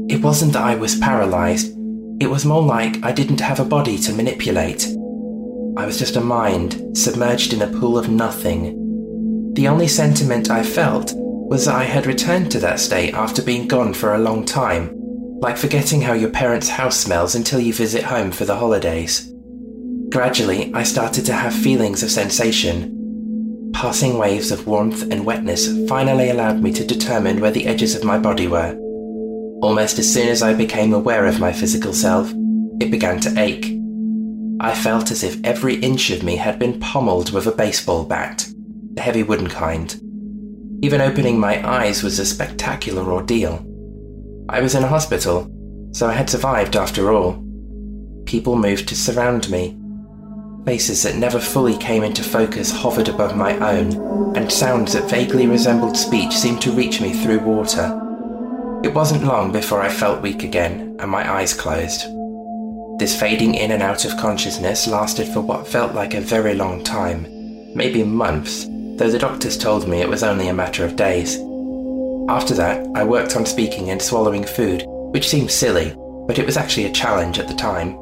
It 0.10 0.22
wasn't 0.22 0.54
that 0.54 0.64
I 0.64 0.76
was 0.76 0.96
paralyzed, 1.00 1.76
it 2.22 2.30
was 2.30 2.46
more 2.46 2.62
like 2.62 3.04
I 3.04 3.12
didn't 3.12 3.40
have 3.40 3.60
a 3.60 3.66
body 3.66 3.98
to 3.98 4.14
manipulate. 4.14 4.86
I 5.76 5.86
was 5.86 5.98
just 5.98 6.18
a 6.18 6.22
mind 6.22 6.96
submerged 6.96 7.54
in 7.54 7.64
a 7.64 7.80
pool 7.80 7.98
of 7.98 8.10
nothing. 8.10 9.54
The 9.54 9.68
only 9.68 9.88
sentiment 9.88 10.50
I 10.50 10.62
felt 10.62 11.14
was 11.52 11.66
that 11.66 11.76
I 11.76 11.84
had 11.84 12.08
returned 12.08 12.50
to 12.52 12.60
that 12.62 12.80
state 12.80 13.14
after 13.14 13.44
being 13.44 13.68
gone 13.68 13.94
for 13.94 14.16
a 14.16 14.20
long 14.20 14.46
time 14.46 14.98
like 15.42 15.58
forgetting 15.58 16.02
how 16.02 16.14
your 16.14 16.30
parents' 16.30 16.70
house 16.70 16.98
smells 16.98 17.34
until 17.34 17.60
you 17.60 17.74
visit 17.74 18.04
home 18.04 18.32
for 18.32 18.46
the 18.46 18.56
holidays. 18.56 19.34
Gradually, 20.10 20.72
I 20.74 20.84
started 20.84 21.26
to 21.26 21.34
have 21.34 21.54
feelings 21.54 22.04
of 22.04 22.12
sensation. 22.12 23.72
Passing 23.74 24.20
waves 24.20 24.52
of 24.52 24.68
warmth 24.68 25.02
and 25.12 25.26
wetness 25.26 25.68
finally 25.90 26.30
allowed 26.30 26.62
me 26.62 26.72
to 26.74 26.86
determine 26.86 27.42
where 27.42 27.50
the 27.50 27.66
edges 27.66 27.96
of 27.96 28.04
my 28.04 28.20
body 28.20 28.48
were. 28.48 28.78
Almost 29.64 29.98
as 29.98 30.14
soon 30.14 30.28
as 30.28 30.44
I 30.44 30.54
became 30.54 30.94
aware 30.94 31.26
of 31.26 31.40
my 31.40 31.52
physical 31.52 31.92
self, 31.92 32.32
it 32.80 32.92
began 32.92 33.20
to 33.22 33.40
ache. 33.40 33.76
I 34.60 34.76
felt 34.76 35.10
as 35.10 35.24
if 35.24 35.44
every 35.44 35.76
inch 35.78 36.12
of 36.12 36.22
me 36.22 36.36
had 36.36 36.60
been 36.60 36.80
pommeled 36.80 37.34
with 37.34 37.48
a 37.48 37.52
baseball 37.52 38.06
bat, 38.06 38.48
the 38.94 39.02
heavy 39.02 39.24
wooden 39.24 39.50
kind. 39.50 40.00
Even 40.84 41.00
opening 41.00 41.40
my 41.40 41.66
eyes 41.68 42.02
was 42.02 42.18
a 42.18 42.26
spectacular 42.26 43.12
ordeal. 43.12 43.64
I 44.50 44.62
was 44.62 44.74
in 44.74 44.84
a 44.84 44.88
hospital, 44.88 45.48
so 45.92 46.08
I 46.08 46.14
had 46.14 46.30
survived 46.30 46.76
after 46.76 47.12
all. 47.12 47.44
people 48.26 48.56
moved 48.56 48.88
to 48.88 48.96
surround 48.96 49.50
me. 49.50 49.78
Faces 50.66 51.04
that 51.04 51.16
never 51.16 51.40
fully 51.40 51.78
came 51.78 52.02
into 52.02 52.24
focus 52.24 52.72
hovered 52.72 53.10
above 53.10 53.36
my 53.36 53.58
own, 53.58 54.36
and 54.38 54.50
sounds 54.50 54.94
that 54.94 55.10
vaguely 55.10 55.48
resembled 55.48 55.98
speech 55.98 56.32
seemed 56.32 56.62
to 56.62 56.72
reach 56.72 57.02
me 57.02 57.14
through 57.14 57.40
water. 57.40 58.00
It 58.84 58.94
wasn't 58.94 59.26
long 59.26 59.52
before 59.52 59.82
I 59.82 59.90
felt 59.90 60.22
weak 60.22 60.44
again 60.44 60.96
and 61.00 61.12
my 61.12 61.30
eyes 61.30 61.54
closed. 61.54 62.06
This 63.00 63.20
fading 63.20 63.56
in 63.56 63.72
and 63.72 63.84
out 63.84 64.06
of 64.06 64.18
consciousness 64.18 64.88
lasted 64.88 65.28
for 65.28 65.42
what 65.42 65.68
felt 65.68 65.94
like 65.94 66.14
a 66.14 66.22
very 66.22 66.54
long 66.54 66.84
time, 66.84 67.28
maybe 67.76 68.04
months, 68.04 68.66
though 69.02 69.10
the 69.10 69.18
doctors 69.18 69.58
told 69.58 69.88
me 69.88 70.00
it 70.00 70.08
was 70.08 70.22
only 70.22 70.48
a 70.48 70.54
matter 70.54 70.86
of 70.86 70.96
days. 70.96 71.38
After 72.30 72.54
that, 72.54 72.86
I 72.94 73.04
worked 73.04 73.36
on 73.36 73.48
speaking 73.48 73.90
and 73.90 74.00
swallowing 74.00 74.44
food, 74.44 74.84
which 74.86 75.28
seemed 75.28 75.50
silly, 75.50 75.96
but 76.28 76.38
it 76.38 76.46
was 76.46 76.56
actually 76.56 76.86
a 76.86 76.92
challenge 76.92 77.40
at 77.40 77.48
the 77.48 77.56
time. 77.56 77.94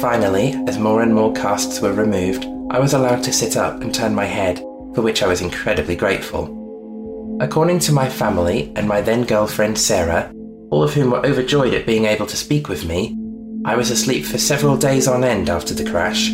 Finally, 0.00 0.60
as 0.66 0.80
more 0.80 1.02
and 1.02 1.14
more 1.14 1.32
casts 1.32 1.80
were 1.80 1.92
removed, 1.92 2.44
I 2.72 2.80
was 2.80 2.92
allowed 2.92 3.22
to 3.22 3.32
sit 3.32 3.56
up 3.56 3.82
and 3.82 3.94
turn 3.94 4.12
my 4.12 4.24
head, 4.24 4.58
for 4.96 5.02
which 5.02 5.22
I 5.22 5.28
was 5.28 5.42
incredibly 5.42 5.94
grateful. 5.94 7.38
According 7.40 7.78
to 7.80 7.92
my 7.92 8.08
family 8.08 8.72
and 8.74 8.88
my 8.88 9.00
then 9.00 9.22
girlfriend 9.22 9.78
Sarah, 9.78 10.32
all 10.70 10.82
of 10.82 10.92
whom 10.92 11.12
were 11.12 11.24
overjoyed 11.24 11.72
at 11.72 11.86
being 11.86 12.06
able 12.06 12.26
to 12.26 12.36
speak 12.36 12.68
with 12.68 12.84
me, 12.84 13.16
I 13.64 13.76
was 13.76 13.92
asleep 13.92 14.24
for 14.24 14.38
several 14.38 14.76
days 14.76 15.06
on 15.06 15.22
end 15.22 15.48
after 15.48 15.72
the 15.72 15.88
crash. 15.88 16.32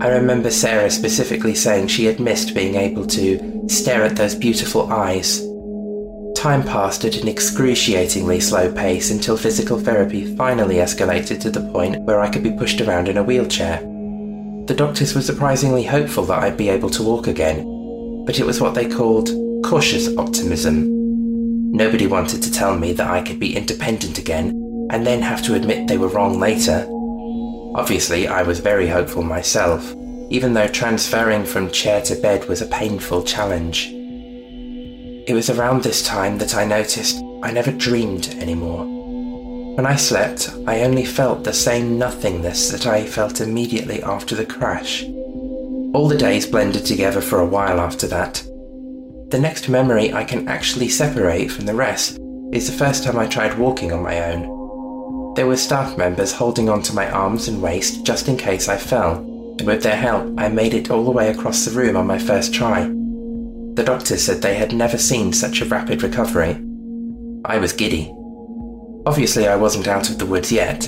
I 0.00 0.08
remember 0.08 0.50
Sarah 0.50 0.90
specifically 0.90 1.54
saying 1.54 1.88
she 1.88 2.06
had 2.06 2.20
missed 2.20 2.54
being 2.54 2.74
able 2.74 3.06
to 3.08 3.68
stare 3.68 4.02
at 4.04 4.16
those 4.16 4.34
beautiful 4.34 4.90
eyes 4.92 5.46
Time 6.40 6.62
passed 6.62 7.04
at 7.04 7.16
an 7.16 7.28
excruciatingly 7.28 8.40
slow 8.40 8.72
pace 8.72 9.10
until 9.10 9.36
physical 9.36 9.78
therapy 9.78 10.34
finally 10.36 10.76
escalated 10.76 11.38
to 11.42 11.50
the 11.50 11.70
point 11.70 12.00
where 12.04 12.20
I 12.20 12.30
could 12.30 12.42
be 12.42 12.56
pushed 12.56 12.80
around 12.80 13.08
in 13.08 13.18
a 13.18 13.22
wheelchair. 13.22 13.80
The 14.66 14.74
doctors 14.74 15.14
were 15.14 15.20
surprisingly 15.20 15.84
hopeful 15.84 16.24
that 16.24 16.42
I'd 16.42 16.56
be 16.56 16.70
able 16.70 16.88
to 16.90 17.02
walk 17.02 17.26
again, 17.26 18.24
but 18.24 18.40
it 18.40 18.46
was 18.46 18.58
what 18.58 18.74
they 18.74 18.88
called 18.88 19.28
cautious 19.66 20.16
optimism. 20.16 20.86
Nobody 21.72 22.06
wanted 22.06 22.42
to 22.44 22.50
tell 22.50 22.74
me 22.78 22.94
that 22.94 23.10
I 23.10 23.20
could 23.20 23.38
be 23.38 23.54
independent 23.54 24.16
again 24.16 24.88
and 24.90 25.06
then 25.06 25.20
have 25.20 25.42
to 25.42 25.54
admit 25.56 25.88
they 25.88 25.98
were 25.98 26.08
wrong 26.08 26.40
later. 26.40 26.86
Obviously, 27.74 28.26
I 28.26 28.42
was 28.42 28.58
very 28.58 28.88
hopeful 28.88 29.22
myself, 29.22 29.94
even 30.28 30.54
though 30.54 30.66
transferring 30.66 31.44
from 31.44 31.70
chair 31.70 32.02
to 32.02 32.16
bed 32.16 32.48
was 32.48 32.60
a 32.60 32.66
painful 32.66 33.22
challenge. 33.22 33.88
It 35.28 35.34
was 35.34 35.50
around 35.50 35.82
this 35.82 36.02
time 36.02 36.38
that 36.38 36.56
I 36.56 36.64
noticed 36.64 37.22
I 37.42 37.52
never 37.52 37.70
dreamed 37.70 38.28
anymore. 38.40 38.84
When 39.76 39.86
I 39.86 39.94
slept, 39.94 40.50
I 40.66 40.82
only 40.82 41.04
felt 41.04 41.44
the 41.44 41.52
same 41.52 41.96
nothingness 41.96 42.70
that 42.70 42.86
I 42.86 43.06
felt 43.06 43.40
immediately 43.40 44.02
after 44.02 44.34
the 44.34 44.44
crash. 44.44 45.04
All 45.94 46.08
the 46.08 46.18
days 46.18 46.46
blended 46.46 46.84
together 46.84 47.20
for 47.20 47.38
a 47.38 47.46
while 47.46 47.80
after 47.80 48.08
that. 48.08 48.42
The 49.30 49.38
next 49.40 49.68
memory 49.68 50.12
I 50.12 50.24
can 50.24 50.48
actually 50.48 50.88
separate 50.88 51.52
from 51.52 51.66
the 51.66 51.74
rest 51.74 52.18
is 52.52 52.66
the 52.66 52.76
first 52.76 53.04
time 53.04 53.16
I 53.16 53.28
tried 53.28 53.58
walking 53.58 53.92
on 53.92 54.02
my 54.02 54.32
own. 54.32 54.59
There 55.40 55.46
were 55.46 55.56
staff 55.56 55.96
members 55.96 56.32
holding 56.32 56.68
onto 56.68 56.92
my 56.92 57.10
arms 57.10 57.48
and 57.48 57.62
waist 57.62 58.04
just 58.04 58.28
in 58.28 58.36
case 58.36 58.68
I 58.68 58.76
fell, 58.76 59.20
and 59.58 59.66
with 59.66 59.82
their 59.82 59.96
help, 59.96 60.38
I 60.38 60.48
made 60.48 60.74
it 60.74 60.90
all 60.90 61.02
the 61.02 61.10
way 61.10 61.30
across 61.30 61.64
the 61.64 61.70
room 61.70 61.96
on 61.96 62.06
my 62.06 62.18
first 62.18 62.52
try. 62.52 62.82
The 62.82 63.82
doctors 63.82 64.22
said 64.22 64.42
they 64.42 64.56
had 64.56 64.74
never 64.74 64.98
seen 64.98 65.32
such 65.32 65.62
a 65.62 65.64
rapid 65.64 66.02
recovery. 66.02 66.62
I 67.46 67.56
was 67.56 67.72
giddy. 67.72 68.12
Obviously, 69.06 69.48
I 69.48 69.56
wasn't 69.56 69.88
out 69.88 70.10
of 70.10 70.18
the 70.18 70.26
woods 70.26 70.52
yet, 70.52 70.86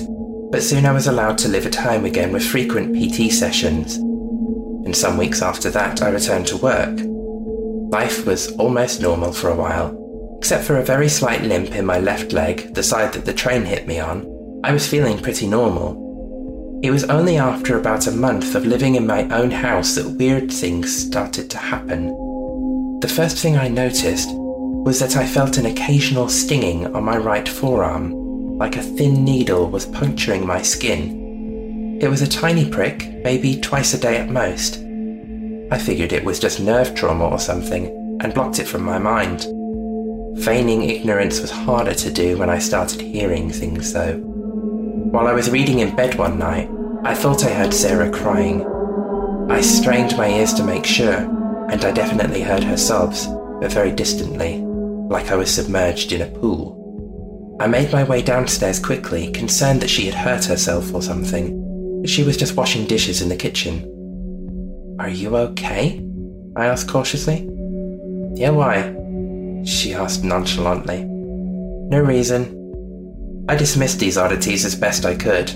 but 0.51 0.61
soon 0.61 0.85
I 0.85 0.91
was 0.91 1.07
allowed 1.07 1.39
to 1.39 1.49
live 1.49 1.65
at 1.65 1.73
home 1.73 2.05
again 2.05 2.31
with 2.31 2.45
frequent 2.45 2.95
PT 2.95 3.31
sessions. 3.33 3.95
And 3.95 4.95
some 4.95 5.17
weeks 5.17 5.41
after 5.41 5.71
that, 5.71 6.03
I 6.03 6.09
returned 6.09 6.45
to 6.49 6.57
work. 6.57 6.99
Life 7.91 8.27
was 8.27 8.51
almost 8.57 9.01
normal 9.01 9.33
for 9.33 9.49
a 9.49 9.55
while, 9.55 10.37
except 10.37 10.63
for 10.63 10.77
a 10.77 10.85
very 10.85 11.09
slight 11.09 11.41
limp 11.41 11.71
in 11.71 11.87
my 11.87 11.97
left 11.97 12.33
leg, 12.33 12.75
the 12.75 12.83
side 12.83 13.13
that 13.13 13.25
the 13.25 13.33
train 13.33 13.65
hit 13.65 13.87
me 13.87 13.99
on. 13.99 14.31
I 14.65 14.71
was 14.71 14.87
feeling 14.87 15.19
pretty 15.19 15.45
normal. 15.45 16.79
It 16.83 16.89
was 16.89 17.03
only 17.05 17.37
after 17.37 17.77
about 17.77 18.07
a 18.07 18.11
month 18.11 18.55
of 18.55 18.65
living 18.65 18.95
in 18.95 19.05
my 19.05 19.27
own 19.27 19.51
house 19.51 19.95
that 19.95 20.07
weird 20.07 20.49
things 20.49 20.95
started 20.95 21.49
to 21.49 21.57
happen. 21.57 22.07
The 23.01 23.11
first 23.13 23.39
thing 23.39 23.57
I 23.57 23.67
noticed 23.67 24.29
was 24.31 24.99
that 24.99 25.17
I 25.17 25.27
felt 25.27 25.57
an 25.57 25.65
occasional 25.65 26.29
stinging 26.29 26.95
on 26.95 27.03
my 27.03 27.17
right 27.17 27.47
forearm, 27.47 28.13
like 28.57 28.77
a 28.77 28.81
thin 28.81 29.25
needle 29.25 29.69
was 29.69 29.85
puncturing 29.85 30.47
my 30.47 30.61
skin. 30.61 31.99
It 32.01 32.07
was 32.07 32.21
a 32.21 32.27
tiny 32.27 32.69
prick, 32.69 33.09
maybe 33.21 33.59
twice 33.59 33.93
a 33.93 33.99
day 33.99 34.15
at 34.15 34.29
most. 34.29 34.77
I 35.71 35.77
figured 35.77 36.13
it 36.13 36.23
was 36.23 36.39
just 36.39 36.61
nerve 36.61 36.95
trauma 36.95 37.27
or 37.27 37.39
something, 37.39 38.17
and 38.21 38.33
blocked 38.33 38.59
it 38.59 38.67
from 38.67 38.83
my 38.83 38.97
mind. 38.97 39.41
Feigning 40.45 40.89
ignorance 40.89 41.41
was 41.41 41.51
harder 41.51 41.93
to 41.95 42.11
do 42.11 42.37
when 42.37 42.49
I 42.49 42.59
started 42.59 43.01
hearing 43.01 43.49
things, 43.49 43.91
though. 43.91 44.32
While 45.13 45.27
I 45.27 45.33
was 45.33 45.51
reading 45.51 45.77
in 45.77 45.95
bed 45.95 46.15
one 46.15 46.39
night, 46.39 46.71
I 47.03 47.13
thought 47.13 47.45
I 47.45 47.53
heard 47.53 47.71
Sarah 47.71 48.09
crying. 48.09 48.65
I 49.47 49.61
strained 49.61 50.17
my 50.17 50.27
ears 50.27 50.55
to 50.55 50.63
make 50.63 50.87
sure, 50.87 51.13
and 51.69 51.85
I 51.85 51.91
definitely 51.91 52.41
heard 52.41 52.63
her 52.63 52.77
sobs, 52.77 53.27
but 53.61 53.71
very 53.71 53.91
distantly, 53.91 54.57
like 55.11 55.29
I 55.29 55.35
was 55.35 55.53
submerged 55.53 56.13
in 56.13 56.23
a 56.23 56.39
pool. 56.39 57.57
I 57.59 57.67
made 57.67 57.91
my 57.91 58.03
way 58.03 58.23
downstairs 58.23 58.79
quickly, 58.79 59.31
concerned 59.31 59.81
that 59.81 59.91
she 59.91 60.07
had 60.07 60.15
hurt 60.15 60.45
herself 60.45 60.91
or 60.95 61.03
something, 61.03 62.01
but 62.01 62.09
she 62.09 62.23
was 62.23 62.35
just 62.35 62.57
washing 62.57 62.87
dishes 62.87 63.21
in 63.21 63.29
the 63.29 63.35
kitchen. 63.35 64.95
Are 64.99 65.09
you 65.09 65.37
okay? 65.37 66.03
I 66.55 66.65
asked 66.65 66.89
cautiously. 66.89 67.47
Yeah, 68.33 68.49
why? 68.49 68.95
She 69.63 69.93
asked 69.93 70.23
nonchalantly. 70.23 71.03
No 71.03 71.99
reason. 71.99 72.62
I 73.47 73.55
dismissed 73.55 73.99
these 73.99 74.17
oddities 74.17 74.65
as 74.65 74.75
best 74.75 75.05
I 75.05 75.15
could, 75.15 75.49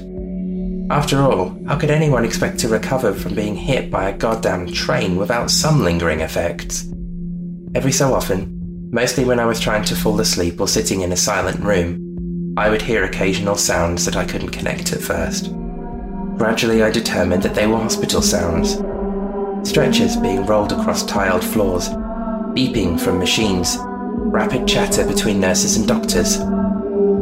after 0.89 1.21
all, 1.21 1.53
how 1.67 1.77
could 1.77 1.91
anyone 1.91 2.23
expect 2.23 2.59
to 2.59 2.69
recover 2.69 3.13
from 3.13 3.35
being 3.35 3.57
hit 3.57 3.91
by 3.91 4.07
a 4.07 4.17
goddamn 4.17 4.71
train 4.71 5.17
without 5.17 5.51
some 5.51 5.83
lingering 5.83 6.21
effects? 6.21 6.89
Every 7.75 7.91
so 7.91 8.13
often, 8.13 8.89
mostly 8.89 9.25
when 9.25 9.39
I 9.39 9.45
was 9.45 9.59
trying 9.59 9.83
to 9.85 9.97
fall 9.97 10.17
asleep 10.21 10.61
or 10.61 10.67
sitting 10.67 11.01
in 11.01 11.11
a 11.11 11.17
silent 11.17 11.59
room, 11.59 12.55
I 12.57 12.69
would 12.69 12.81
hear 12.81 13.03
occasional 13.03 13.57
sounds 13.57 14.05
that 14.05 14.15
I 14.15 14.23
couldn't 14.23 14.51
connect 14.51 14.93
at 14.93 15.01
first. 15.01 15.51
Gradually, 16.37 16.83
I 16.83 16.89
determined 16.89 17.43
that 17.43 17.53
they 17.53 17.67
were 17.67 17.77
hospital 17.77 18.21
sounds. 18.21 18.77
Stretchers 19.69 20.15
being 20.15 20.45
rolled 20.45 20.71
across 20.71 21.05
tiled 21.05 21.43
floors, 21.43 21.89
beeping 22.55 22.97
from 22.97 23.19
machines, 23.19 23.77
rapid 23.81 24.65
chatter 24.65 25.05
between 25.05 25.41
nurses 25.41 25.75
and 25.75 25.85
doctors, 25.85 26.37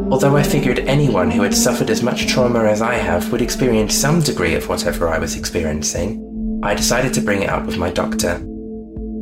Although 0.08 0.36
I 0.36 0.44
figured 0.44 0.78
anyone 0.80 1.32
who 1.32 1.42
had 1.42 1.52
suffered 1.52 1.90
as 1.90 2.00
much 2.00 2.28
trauma 2.28 2.64
as 2.64 2.80
I 2.80 2.94
have 2.94 3.32
would 3.32 3.42
experience 3.42 3.92
some 3.92 4.20
degree 4.20 4.54
of 4.54 4.68
whatever 4.68 5.08
I 5.08 5.18
was 5.18 5.34
experiencing, 5.34 6.60
I 6.62 6.74
decided 6.74 7.12
to 7.14 7.20
bring 7.20 7.42
it 7.42 7.50
up 7.50 7.66
with 7.66 7.76
my 7.76 7.90
doctor. 7.90 8.38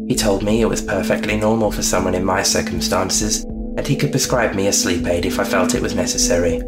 He 0.08 0.14
told 0.14 0.42
me 0.42 0.60
it 0.60 0.68
was 0.68 0.82
perfectly 0.82 1.38
normal 1.38 1.72
for 1.72 1.80
someone 1.80 2.14
in 2.14 2.22
my 2.22 2.42
circumstances, 2.42 3.44
and 3.44 3.86
he 3.86 3.96
could 3.96 4.10
prescribe 4.10 4.54
me 4.54 4.66
a 4.66 4.74
sleep 4.74 5.06
aid 5.06 5.24
if 5.24 5.40
I 5.40 5.44
felt 5.44 5.74
it 5.74 5.80
was 5.80 5.94
necessary. 5.94 6.60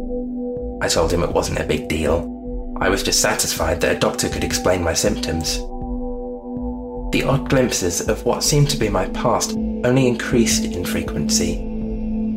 I 0.81 0.89
told 0.89 1.13
him 1.13 1.23
it 1.23 1.33
wasn't 1.33 1.61
a 1.61 1.67
big 1.67 1.87
deal. 1.87 2.33
I 2.81 2.89
was 2.89 3.03
just 3.03 3.21
satisfied 3.21 3.83
that 3.83 3.97
a 3.97 4.01
doctor 4.01 4.31
could 4.31 4.45
explain 4.45 4.83
my 4.83 4.95
symptoms. 4.95 5.59
The 7.13 7.25
odd 7.27 7.51
glimpses 7.51 8.09
of 8.09 8.25
what 8.25 8.43
seemed 8.43 8.71
to 8.71 8.79
be 8.79 8.89
my 8.89 9.09
past 9.11 9.53
only 9.85 10.09
increased 10.09 10.65
in 10.65 10.87
frequency 10.87 11.66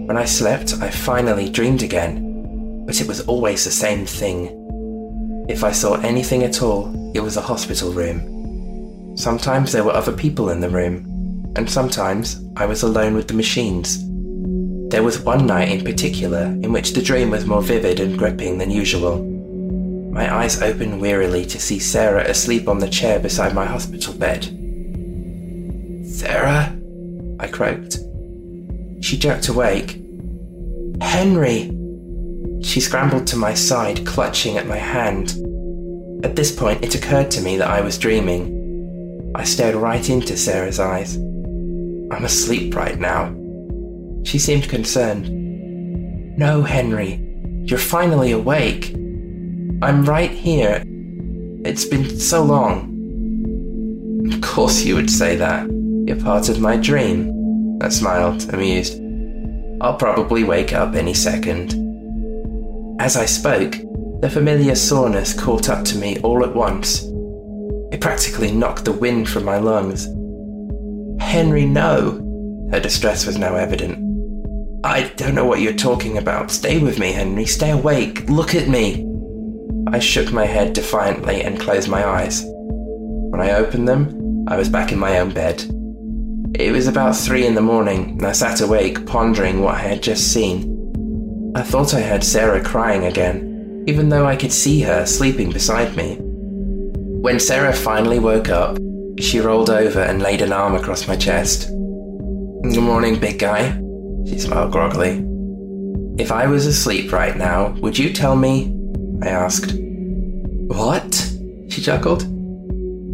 when 0.10 0.18
I 0.18 0.26
slept, 0.26 0.74
I 0.82 0.90
finally 0.90 1.52
dreamed 1.52 1.84
again, 1.84 2.84
but 2.88 3.00
it 3.00 3.08
was 3.08 3.22
always 3.28 3.64
the 3.64 3.70
same 3.70 4.08
thing. 4.08 5.46
If 5.48 5.64
I 5.64 5.72
saw 5.72 6.02
anything 6.02 6.42
at 6.42 6.64
all, 6.64 7.12
it 7.14 7.20
was 7.20 7.38
a 7.38 7.42
hospital 7.42 7.94
room. 7.94 9.16
Sometimes 9.16 9.72
there 9.72 9.84
were 9.84 9.92
other 9.92 10.12
people 10.12 10.50
in 10.50 10.62
the 10.62 10.70
room, 10.70 11.54
and 11.56 11.70
sometimes 11.70 12.44
I 12.58 12.66
was 12.66 12.82
alone 12.82 13.14
with 13.14 13.28
the 13.28 13.36
machines. 13.36 14.00
There 14.90 15.04
was 15.04 15.20
one 15.20 15.46
night 15.46 15.70
in 15.70 15.86
particular 15.86 16.46
in 16.46 16.74
which 16.74 16.94
the 16.94 17.04
dream 17.04 17.30
was 17.30 17.46
more 17.46 17.62
vivid 17.62 18.00
and 18.00 18.18
gripping 18.18 18.58
than 18.58 18.72
usual. 18.72 19.24
My 20.12 20.34
eyes 20.34 20.60
opened 20.60 21.00
wearily 21.00 21.46
to 21.46 21.60
see 21.60 21.78
Sarah 21.78 22.28
asleep 22.28 22.68
on 22.68 22.80
the 22.80 22.90
chair 22.90 23.20
beside 23.20 23.54
my 23.54 23.68
hospital 23.68 24.16
bed. 24.16 24.46
Sarah? 26.10 26.76
I 27.40 27.46
croaked. 27.46 28.00
She 29.02 29.18
jerked 29.18 29.48
awake. 29.48 30.02
Henry! 31.02 31.72
She 32.62 32.82
scrambled 32.82 33.26
to 33.28 33.38
my 33.38 33.54
side, 33.54 34.06
clutching 34.06 34.58
at 34.58 34.68
my 34.68 34.78
hand. 34.78 35.36
At 36.26 36.36
this 36.36 36.52
point, 36.52 36.84
it 36.84 36.96
occurred 36.96 37.32
to 37.32 37.42
me 37.42 37.58
that 37.58 37.70
I 37.70 37.82
was 37.82 37.98
dreaming. 37.98 39.32
I 39.36 39.44
stared 39.44 39.76
right 39.76 40.10
into 40.10 40.36
Sarah's 40.36 40.80
eyes. 40.80 41.16
I'm 41.16 42.26
asleep 42.26 42.76
right 42.76 43.00
now. 43.00 43.34
She 44.26 44.38
seemed 44.40 44.68
concerned. 44.68 45.30
No, 46.38 46.62
Henry, 46.64 47.22
you're 47.64 47.80
finally 47.80 48.32
awake. 48.32 48.90
I'm 49.82 50.04
right 50.04 50.32
here. 50.32 50.84
It's 51.64 51.86
been 51.86 52.20
so 52.20 52.44
long. 52.44 52.90
Of 54.34 54.42
course 54.42 54.84
you 54.84 54.96
would 54.96 55.10
say 55.10 55.38
that. 55.38 55.70
You're 56.06 56.22
part 56.22 56.50
of 56.50 56.60
my 56.60 56.76
dream. 56.76 57.39
I 57.82 57.90
smiled, 57.90 58.54
amused. 58.54 59.02
I'll 59.82 59.96
probably 59.96 60.44
wake 60.44 60.74
up 60.74 60.96
any 60.96 61.14
second. 61.14 61.74
As 63.00 63.16
I 63.16 63.26
spoke, 63.26 63.76
the 64.22 64.30
familiar 64.30 64.76
soreness 64.76 65.34
caught 65.34 65.70
up 65.70 65.86
to 65.86 65.98
me 65.98 66.20
all 66.20 66.44
at 66.44 66.54
once. 66.54 67.04
It 67.92 68.02
practically 68.02 68.52
knocked 68.52 68.84
the 68.84 68.92
wind 68.92 69.30
from 69.30 69.46
my 69.46 69.58
lungs. 69.58 70.06
Henry, 71.22 71.66
no! 71.66 72.26
Her 72.72 72.82
distress 72.82 73.26
was 73.26 73.38
now 73.38 73.56
evident. 73.56 73.98
I 74.84 75.04
don't 75.16 75.36
know 75.36 75.46
what 75.46 75.62
you're 75.62 75.74
talking 75.74 76.18
about. 76.18 76.52
Stay 76.52 76.80
with 76.80 77.00
me, 77.00 77.14
Henry. 77.14 77.46
Stay 77.46 77.72
awake. 77.72 78.30
Look 78.30 78.56
at 78.56 78.68
me. 78.68 79.06
I 79.88 80.00
shook 80.00 80.32
my 80.32 80.46
head 80.46 80.74
defiantly 80.74 81.42
and 81.42 81.60
closed 81.60 81.90
my 81.90 82.06
eyes. 82.06 82.44
When 82.46 83.42
I 83.42 83.52
opened 83.52 83.88
them, 83.88 84.46
I 84.48 84.58
was 84.58 84.70
back 84.70 84.92
in 84.92 85.00
my 85.00 85.20
own 85.20 85.32
bed. 85.32 85.64
It 86.56 86.72
was 86.72 86.88
about 86.88 87.16
three 87.16 87.46
in 87.46 87.56
the 87.56 87.62
morning, 87.62 88.18
and 88.18 88.26
I 88.26 88.32
sat 88.32 88.62
awake, 88.62 89.06
pondering 89.06 89.62
what 89.62 89.76
I 89.76 89.80
had 89.80 90.04
just 90.04 90.34
seen. 90.34 91.54
I 91.56 91.62
thought 91.62 91.94
I 91.94 92.02
heard 92.02 92.24
Sarah 92.24 92.64
crying 92.64 93.06
again, 93.06 93.84
even 93.88 94.10
though 94.10 94.26
I 94.26 94.36
could 94.36 94.52
see 94.52 94.82
her 94.82 95.06
sleeping 95.06 95.52
beside 95.52 95.96
me. 95.96 96.18
When 96.20 97.40
Sarah 97.40 97.74
finally 97.74 98.20
woke 98.20 98.50
up, 98.50 98.78
she 99.20 99.40
rolled 99.40 99.70
over 99.70 100.00
and 100.00 100.22
laid 100.22 100.42
an 100.42 100.52
arm 100.52 100.76
across 100.76 101.08
my 101.08 101.16
chest. 101.16 101.68
Good 101.68 102.82
morning, 102.82 103.20
big 103.20 103.40
guy. 103.40 103.80
She 104.26 104.40
smiled 104.40 104.72
groggily. 104.72 105.24
If 106.18 106.32
I 106.32 106.48
was 106.48 106.66
asleep 106.66 107.12
right 107.12 107.38
now, 107.38 107.70
would 107.80 107.98
you 107.98 108.12
tell 108.12 108.36
me? 108.36 108.76
I 109.22 109.30
asked. 109.30 109.74
What? 109.76 111.14
She 111.70 111.82
chuckled. 111.82 112.26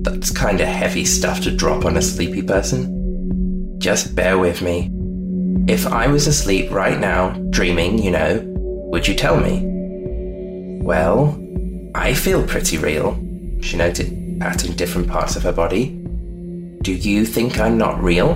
That's 0.03 0.31
kinda 0.31 0.65
heavy 0.65 1.03
stuff 1.03 1.41
to 1.41 1.51
drop 1.51 1.85
on 1.85 1.97
a 1.97 2.01
sleepy 2.01 2.41
person. 2.41 2.94
Just 3.77 4.15
bear 4.15 4.37
with 4.37 4.61
me. 4.61 4.91
If 5.67 5.87
I 5.87 6.07
was 6.07 6.27
asleep 6.27 6.71
right 6.71 6.99
now, 6.99 7.31
dreaming, 7.49 8.01
you 8.01 8.11
know, 8.11 8.41
would 8.91 9.07
you 9.07 9.15
tell 9.15 9.39
me? 9.39 9.63
Well, 10.83 11.39
I 11.95 12.13
feel 12.13 12.45
pretty 12.45 12.77
real, 12.77 13.19
she 13.61 13.77
noted, 13.77 14.37
patting 14.39 14.73
different 14.73 15.07
parts 15.07 15.35
of 15.35 15.43
her 15.43 15.51
body. 15.51 15.89
Do 16.81 16.93
you 16.93 17.25
think 17.25 17.59
I'm 17.59 17.77
not 17.77 18.01
real? 18.01 18.31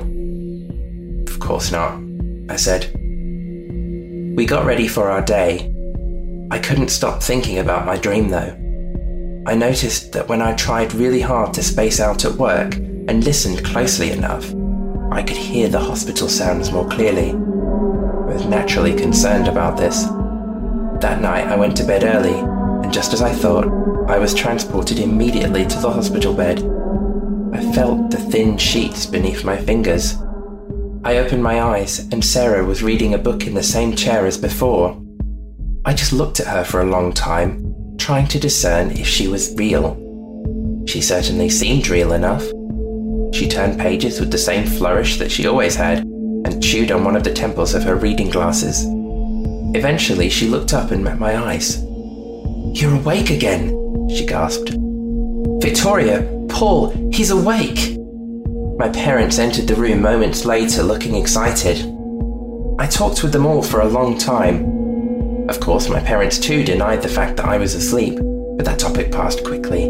Of 1.28 1.40
course 1.40 1.72
not, 1.72 2.02
I 2.50 2.56
said. 2.56 2.92
We 2.96 4.46
got 4.46 4.66
ready 4.66 4.88
for 4.88 5.10
our 5.10 5.22
day. 5.22 5.74
I 6.52 6.58
couldn't 6.58 6.90
stop 6.90 7.22
thinking 7.22 7.60
about 7.60 7.86
my 7.86 7.98
dream 7.98 8.30
though. 8.30 8.56
I 9.46 9.56
noticed 9.56 10.14
that 10.14 10.28
when 10.28 10.42
I 10.42 10.56
tried 10.56 10.94
really 10.94 11.22
hard 11.22 11.54
to 11.54 11.64
space 11.64 12.00
out 12.00 12.26
at 12.26 12.34
work 12.34 12.76
and 12.76 13.24
listened 13.24 13.64
closely 13.64 14.12
enough, 14.12 14.52
I 15.12 15.24
could 15.24 15.38
hear 15.38 15.70
the 15.70 15.80
hospital 15.80 16.30
sounds 16.30 16.72
more 16.72 16.88
clearly. 16.88 17.32
I 17.32 18.34
was 18.34 18.46
naturally 18.46 18.96
concerned 18.96 19.48
about 19.48 19.78
this. 19.78 20.04
That 21.02 21.22
night 21.22 21.48
I 21.48 21.56
went 21.56 21.76
to 21.78 21.84
bed 21.84 22.04
early, 22.04 22.38
and 22.84 22.94
just 22.94 23.14
as 23.14 23.22
I 23.22 23.34
thought, 23.34 23.66
I 24.08 24.20
was 24.20 24.34
transported 24.34 25.00
immediately 25.00 25.66
to 25.66 25.80
the 25.80 25.92
hospital 25.92 26.34
bed. 26.34 26.60
I 27.54 27.74
felt 27.74 28.12
the 28.12 28.18
thin 28.18 28.58
sheets 28.58 29.06
beneath 29.06 29.44
my 29.44 29.58
fingers. 29.58 30.18
I 31.04 31.18
opened 31.18 31.42
my 31.42 31.62
eyes, 31.62 32.00
and 32.12 32.24
Sarah 32.24 32.66
was 32.66 32.84
reading 32.84 33.14
a 33.14 33.18
book 33.18 33.48
in 33.48 33.56
the 33.56 33.64
same 33.64 33.96
chair 33.96 34.26
as 34.26 34.38
before. 34.38 35.02
I 35.86 35.94
just 35.94 36.14
looked 36.14 36.40
at 36.40 36.48
her 36.48 36.64
for 36.64 36.82
a 36.82 36.90
long 36.90 37.14
time, 37.14 37.96
trying 37.98 38.28
to 38.28 38.40
discern 38.40 38.92
if 38.92 39.08
she 39.08 39.28
was 39.28 39.56
real. 39.56 39.96
She 40.88 41.02
certainly 41.02 41.50
seemed 41.50 41.88
real 41.88 42.12
enough. 42.12 42.46
She 43.34 43.48
turned 43.48 43.80
pages 43.80 44.20
with 44.20 44.32
the 44.32 44.38
same 44.38 44.66
flourish 44.66 45.18
that 45.18 45.32
she 45.32 45.48
always 45.48 45.76
had 45.76 46.00
and 46.00 46.64
chewed 46.64 46.92
on 46.92 47.04
one 47.04 47.16
of 47.16 47.24
the 47.24 47.34
temples 47.34 47.74
of 47.74 47.84
her 47.84 47.96
reading 47.96 48.30
glasses. 48.30 48.86
Eventually, 49.76 50.30
she 50.30 50.48
looked 50.48 50.74
up 50.74 50.92
and 50.92 51.04
met 51.04 51.20
my 51.20 51.38
eyes. 51.38 51.84
You're 52.74 52.96
awake 52.96 53.30
again, 53.30 53.70
she 54.10 54.26
gasped. 54.26 54.72
Victoria, 55.62 56.24
Paul, 56.50 56.90
he's 57.12 57.30
awake! 57.30 57.98
My 58.78 58.90
parents 58.90 59.38
entered 59.38 59.68
the 59.68 59.76
room 59.76 60.02
moments 60.02 60.46
later 60.46 60.82
looking 60.82 61.16
excited. 61.16 61.78
I 62.80 62.88
talked 62.88 63.22
with 63.22 63.34
them 63.34 63.46
all 63.46 63.62
for 63.62 63.82
a 63.82 63.88
long 63.88 64.18
time. 64.18 65.48
Of 65.50 65.60
course, 65.60 65.90
my 65.90 66.00
parents 66.00 66.40
too 66.40 66.64
denied 66.64 67.02
the 67.02 67.10
fact 67.10 67.38
that 67.38 67.46
I 67.46 67.58
was 67.58 67.76
asleep, 67.76 68.18
but 68.56 68.66
that 68.66 68.80
topic 68.80 69.12
passed 69.12 69.44
quickly. 69.44 69.86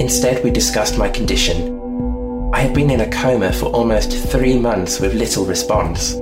Instead, 0.00 0.42
we 0.42 0.50
discussed 0.50 0.98
my 0.98 1.08
condition 1.08 1.77
I 2.50 2.60
had 2.60 2.74
been 2.74 2.90
in 2.90 3.02
a 3.02 3.10
coma 3.10 3.52
for 3.52 3.66
almost 3.66 4.12
three 4.30 4.58
months 4.58 5.00
with 5.00 5.14
little 5.14 5.44
response. 5.44 6.14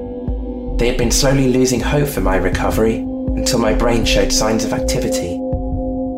They 0.79 0.89
had 0.89 0.99
been 0.99 1.12
slowly 1.12 1.49
losing 1.49 1.81
hope 1.81 2.09
for 2.09 2.21
my 2.21 2.37
recovery 2.37 2.97
until 2.97 3.61
my 3.61 3.73
brain 3.73 4.05
showed 4.05 4.33
signs 4.33 4.65
of 4.65 4.73
activity. 4.73 5.41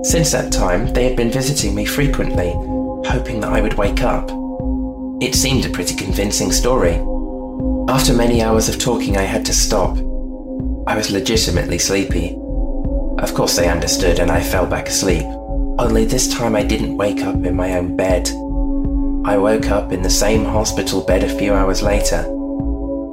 Since 0.03 0.33
that 0.33 0.51
time, 0.51 0.93
they 0.95 1.05
had 1.05 1.17
been 1.17 1.31
visiting 1.31 1.75
me 1.75 1.85
frequently, 1.85 2.53
hoping 3.07 3.41
that 3.41 3.53
I 3.53 3.61
would 3.61 3.75
wake 3.75 4.03
up. 4.03 4.31
It 5.21 5.35
seemed 5.35 5.67
a 5.67 5.71
pretty 5.71 5.95
convincing 5.95 6.53
story. 6.53 6.95
After 7.89 8.15
many 8.15 8.43
hours 8.43 8.71
of 8.71 8.79
talking, 8.79 9.19
I 9.19 9.23
had 9.23 9.45
to 9.45 9.53
stop. 9.53 9.99
I 10.87 10.97
was 10.97 11.11
legitimately 11.11 11.79
sleepy. 11.79 12.35
Of 13.19 13.35
course, 13.35 13.57
they 13.57 13.69
understood, 13.69 14.21
and 14.21 14.31
I 14.31 14.41
fell 14.43 14.67
back 14.67 14.89
asleep. 14.89 15.25
Only 15.79 16.07
this 16.07 16.33
time 16.33 16.57
I 16.57 16.63
didn't 16.63 16.97
wake 16.97 17.21
up 17.23 17.45
in 17.45 17.55
my 17.55 17.77
own 17.77 17.95
bed. 17.95 18.31
I 19.25 19.37
woke 19.37 19.71
up 19.71 19.93
in 19.93 20.03
the 20.03 20.11
same 20.11 20.45
hospital 20.45 21.03
bed 21.03 21.23
a 21.23 21.39
few 21.39 21.53
hours 21.53 21.83
later. 21.83 22.25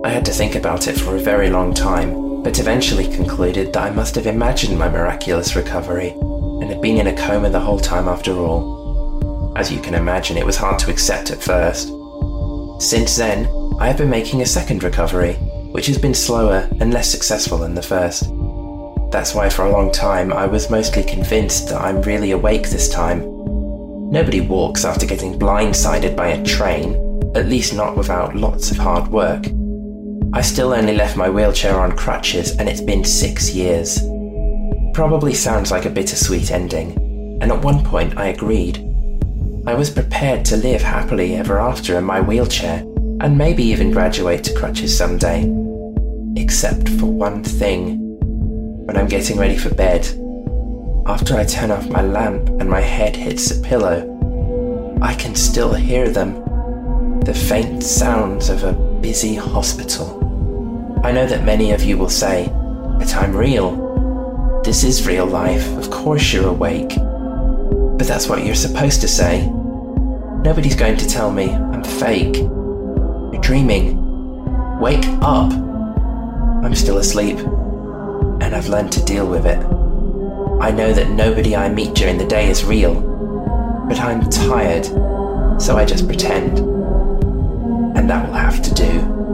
I 0.06 0.10
had 0.10 0.24
to 0.26 0.32
think 0.32 0.56
about 0.56 0.88
it 0.88 1.00
for 1.00 1.16
a 1.16 1.20
very 1.20 1.50
long 1.50 1.74
time, 1.74 2.44
but 2.44 2.60
eventually 2.60 3.08
concluded 3.08 3.74
that 3.74 3.84
I 3.84 3.90
must 3.90 4.16
have 4.16 4.28
imagined 4.28 4.78
my 4.78 4.88
miraculous 4.88 5.56
recovery 5.56 6.10
and 6.12 6.70
had 6.70 6.82
been 6.82 6.98
in 6.98 7.08
a 7.08 7.18
coma 7.18 7.50
the 7.50 7.60
whole 7.60 7.80
time 7.80 8.08
after 8.08 8.32
all. 8.34 9.54
As 9.58 9.72
you 9.72 9.82
can 9.82 9.94
imagine, 9.94 10.38
it 10.38 10.46
was 10.46 10.58
hard 10.58 10.80
to 10.80 10.92
accept 10.92 11.32
at 11.32 11.42
first. 11.42 11.90
Since 12.80 13.18
then, 13.18 13.48
I 13.80 13.88
have 13.88 13.98
been 13.98 14.10
making 14.10 14.42
a 14.42 14.46
second 14.46 14.84
recovery, 14.84 15.34
which 15.72 15.88
has 15.88 15.98
been 15.98 16.14
slower 16.14 16.70
and 16.80 16.94
less 16.94 17.10
successful 17.10 17.58
than 17.58 17.76
the 17.76 17.82
first. 17.82 18.24
That's 19.12 19.34
why 19.34 19.50
for 19.50 19.66
a 19.66 19.72
long 19.72 19.92
time 19.92 20.32
I 20.32 20.46
was 20.46 20.70
mostly 20.70 21.04
convinced 21.04 21.70
that 21.70 21.82
I'm 21.82 22.02
really 22.04 22.32
awake 22.32 22.70
this 22.70 22.90
time 22.90 23.35
Nobody 24.16 24.40
walks 24.40 24.86
after 24.86 25.06
getting 25.06 25.38
blindsided 25.38 26.16
by 26.16 26.30
a 26.30 26.46
train, 26.46 26.94
at 27.36 27.48
least 27.48 27.74
not 27.74 27.98
without 27.98 28.34
lots 28.34 28.72
of 28.72 28.78
hard 28.78 29.10
work. 29.10 29.48
I 30.32 30.40
still 30.42 30.72
only 30.72 30.96
left 30.96 31.18
my 31.18 31.30
wheelchair 31.30 31.78
on 31.78 31.98
crutches, 31.98 32.56
and 32.56 32.70
it's 32.70 32.80
been 32.80 33.04
six 33.04 33.54
years. 33.54 34.00
Probably 34.94 35.34
sounds 35.34 35.70
like 35.70 35.84
a 35.84 35.90
bittersweet 35.90 36.50
ending, 36.50 36.92
and 37.42 37.52
at 37.52 37.62
one 37.62 37.84
point 37.84 38.18
I 38.18 38.28
agreed. 38.28 38.78
I 39.68 39.74
was 39.74 39.90
prepared 39.90 40.46
to 40.46 40.56
live 40.56 40.82
happily 40.82 41.36
ever 41.36 41.60
after 41.60 41.98
in 41.98 42.06
my 42.06 42.22
wheelchair, 42.22 42.86
and 43.20 43.38
maybe 43.38 43.64
even 43.64 43.92
graduate 43.92 44.46
to 44.46 44.54
crutches 44.54 44.98
someday. 44.98 45.42
Except 46.38 46.88
for 46.88 47.08
one 47.08 47.44
thing. 47.44 48.00
When 48.86 48.96
I'm 48.96 49.10
getting 49.10 49.38
ready 49.38 49.58
for 49.58 49.76
bed, 49.76 50.08
after 51.06 51.36
I 51.36 51.46
turn 51.46 51.70
off 51.70 51.88
my 51.88 52.02
lamp 52.02 52.50
and 52.60 52.68
my 52.68 52.82
head 52.82 53.16
hits 53.16 53.50
the 53.50 53.62
pillow, 53.68 55.00
I 55.04 55.14
can 55.14 55.36
still 55.36 55.72
hear 55.74 56.10
them. 56.10 56.44
The 57.20 57.34
faint 57.34 57.84
sounds 57.84 58.50
of 58.50 58.64
a 58.64 58.74
busy 58.74 59.36
hospital. 59.36 61.00
I 61.04 61.12
know 61.12 61.28
that 61.28 61.44
many 61.44 61.74
of 61.74 61.84
you 61.84 62.00
will 62.00 62.10
say, 62.10 62.48
but 62.98 63.16
I'm 63.16 63.36
real. 63.36 64.62
This 64.64 64.84
is 64.84 65.06
real 65.06 65.28
life, 65.28 65.68
of 65.78 65.92
course 65.92 66.34
you're 66.34 66.48
awake. 66.48 66.96
But 66.96 68.08
that's 68.08 68.28
what 68.28 68.44
you're 68.44 68.56
supposed 68.56 69.02
to 69.02 69.08
say. 69.08 69.48
Nobody's 70.44 70.76
going 70.76 70.98
to 70.98 71.08
tell 71.08 71.32
me 71.32 71.52
I'm 71.52 71.84
fake. 71.84 72.38
You're 72.38 73.42
dreaming. 73.42 74.02
Wake 74.80 75.06
up! 75.22 75.54
I'm 75.54 76.74
still 76.74 76.98
asleep, 76.98 77.38
and 77.38 78.56
I've 78.56 78.70
learned 78.70 78.92
to 78.94 79.06
deal 79.06 79.28
with 79.28 79.46
it. 79.46 79.85
I 80.66 80.72
know 80.72 80.92
that 80.94 81.12
nobody 81.12 81.56
I 81.56 81.70
meet 81.70 81.94
during 81.94 82.18
the 82.18 82.26
day 82.26 82.50
is 82.50 82.66
real, 82.66 83.00
but 83.88 84.00
I'm 84.00 84.28
tired, 84.32 84.86
so 85.62 85.78
I 85.78 85.86
just 85.86 86.08
pretend. 86.08 86.58
And 87.96 88.10
that 88.10 88.28
will 88.28 88.34
have 88.34 88.64
to 88.64 88.74
do. 88.74 89.25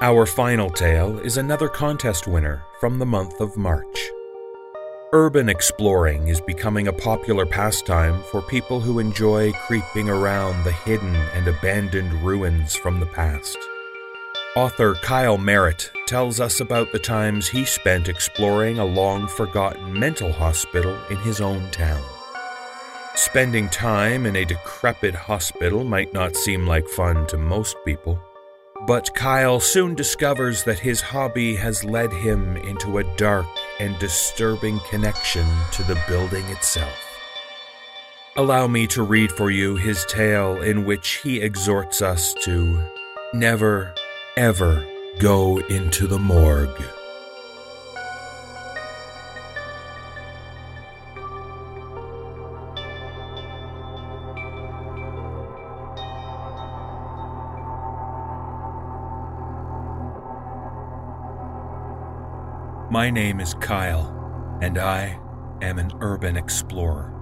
Our 0.00 0.26
final 0.26 0.70
tale 0.70 1.18
is 1.18 1.38
another 1.38 1.68
contest 1.68 2.28
winner 2.28 2.62
from 2.78 3.00
the 3.00 3.06
month 3.06 3.40
of 3.40 3.56
March. 3.56 3.98
Urban 5.12 5.48
exploring 5.48 6.28
is 6.28 6.40
becoming 6.40 6.86
a 6.86 6.92
popular 6.92 7.44
pastime 7.44 8.22
for 8.30 8.40
people 8.42 8.78
who 8.78 9.00
enjoy 9.00 9.50
creeping 9.66 10.08
around 10.08 10.62
the 10.62 10.70
hidden 10.70 11.16
and 11.34 11.48
abandoned 11.48 12.12
ruins 12.22 12.76
from 12.76 13.00
the 13.00 13.06
past. 13.06 13.58
Author 14.54 14.94
Kyle 15.02 15.36
Marrotte 15.36 15.90
tells 16.06 16.38
us 16.38 16.60
about 16.60 16.92
the 16.92 17.00
times 17.00 17.48
he 17.48 17.64
spent 17.64 18.08
exploring 18.08 18.78
a 18.78 18.84
long 18.84 19.26
forgotten 19.26 19.92
mental 19.98 20.30
hospital 20.30 20.96
in 21.10 21.16
his 21.16 21.40
own 21.40 21.68
town. 21.72 22.04
Spending 23.16 23.68
time 23.68 24.26
in 24.26 24.36
a 24.36 24.44
decrepit 24.44 25.16
hospital 25.16 25.82
might 25.82 26.12
not 26.12 26.36
seem 26.36 26.68
like 26.68 26.86
fun 26.86 27.26
to 27.26 27.36
most 27.36 27.76
people. 27.84 28.22
But 28.86 29.12
Kyle 29.14 29.58
soon 29.58 29.94
discovers 29.94 30.62
that 30.64 30.78
his 30.78 31.00
hobby 31.00 31.56
has 31.56 31.84
led 31.84 32.12
him 32.12 32.56
into 32.56 32.98
a 32.98 33.16
dark 33.16 33.46
and 33.80 33.98
disturbing 33.98 34.78
connection 34.88 35.46
to 35.72 35.82
the 35.82 36.00
building 36.06 36.44
itself. 36.46 36.96
Allow 38.36 38.68
me 38.68 38.86
to 38.88 39.02
read 39.02 39.32
for 39.32 39.50
you 39.50 39.74
his 39.74 40.04
tale 40.06 40.62
in 40.62 40.84
which 40.84 41.20
he 41.24 41.40
exhorts 41.40 42.00
us 42.00 42.34
to 42.44 42.80
never, 43.34 43.92
ever 44.36 44.86
go 45.18 45.58
into 45.58 46.06
the 46.06 46.20
morgue. 46.20 46.97
My 62.90 63.10
name 63.10 63.38
is 63.38 63.52
Kyle, 63.52 64.58
and 64.62 64.78
I 64.78 65.20
am 65.60 65.78
an 65.78 65.92
urban 66.00 66.38
explorer. 66.38 67.12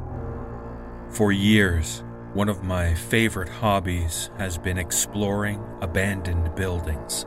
For 1.10 1.32
years, 1.32 2.04
one 2.34 2.48
of 2.48 2.62
my 2.62 2.94
favorite 2.94 3.48
hobbies 3.48 4.30
has 4.38 4.58
been 4.58 4.78
exploring 4.78 5.60
abandoned 5.80 6.54
buildings. 6.54 7.26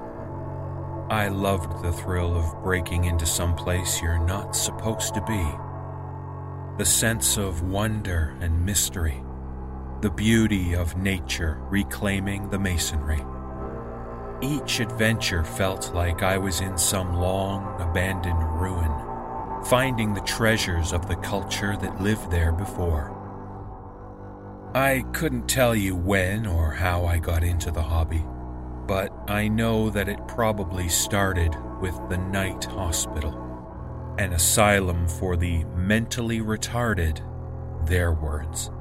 I 1.10 1.28
loved 1.28 1.84
the 1.84 1.92
thrill 1.92 2.34
of 2.38 2.64
breaking 2.64 3.04
into 3.04 3.26
some 3.26 3.56
place 3.56 4.02
you're 4.02 4.26
not 4.26 4.56
supposed 4.56 5.16
to 5.16 5.22
be. 5.24 5.46
The 6.78 6.90
sense 6.90 7.36
of 7.36 7.64
wonder 7.64 8.38
and 8.40 8.66
mystery, 8.66 9.22
the 10.00 10.12
beauty 10.12 10.76
of 10.76 10.96
nature 10.96 11.58
reclaiming 11.70 12.52
the 12.52 12.60
masonry. 12.60 13.22
Each 14.42 14.80
adventure 14.80 15.44
felt 15.44 15.94
like 15.94 16.24
I 16.24 16.38
was 16.38 16.62
in 16.62 16.78
some 16.78 17.14
long 17.14 17.76
abandoned 17.82 18.42
ruin, 18.62 18.92
finding 19.66 20.14
the 20.14 20.22
treasures 20.22 20.94
of 20.94 21.10
the 21.10 21.18
culture 21.18 21.76
that 21.76 22.02
lived 22.02 22.32
there 22.32 22.54
before. 22.54 23.18
I 24.74 25.04
couldn't 25.12 25.50
tell 25.50 25.76
you 25.76 25.94
when 25.94 26.46
or 26.46 26.72
how 26.72 27.06
I 27.06 27.18
got 27.18 27.44
into 27.44 27.70
the 27.70 27.82
hobby, 27.82 28.24
but 28.88 29.12
I 29.28 29.50
know 29.50 29.90
that 29.90 30.08
it 30.08 30.26
probably 30.30 30.88
started 30.88 31.54
with 31.82 32.00
the 32.08 32.18
Night 32.18 32.64
Hospital, 32.64 34.16
an 34.18 34.32
asylum 34.32 35.10
for 35.10 35.36
the 35.36 35.66
mentally 35.76 36.40
retarded, 36.40 37.20
their 37.86 38.14
words, 38.14 38.72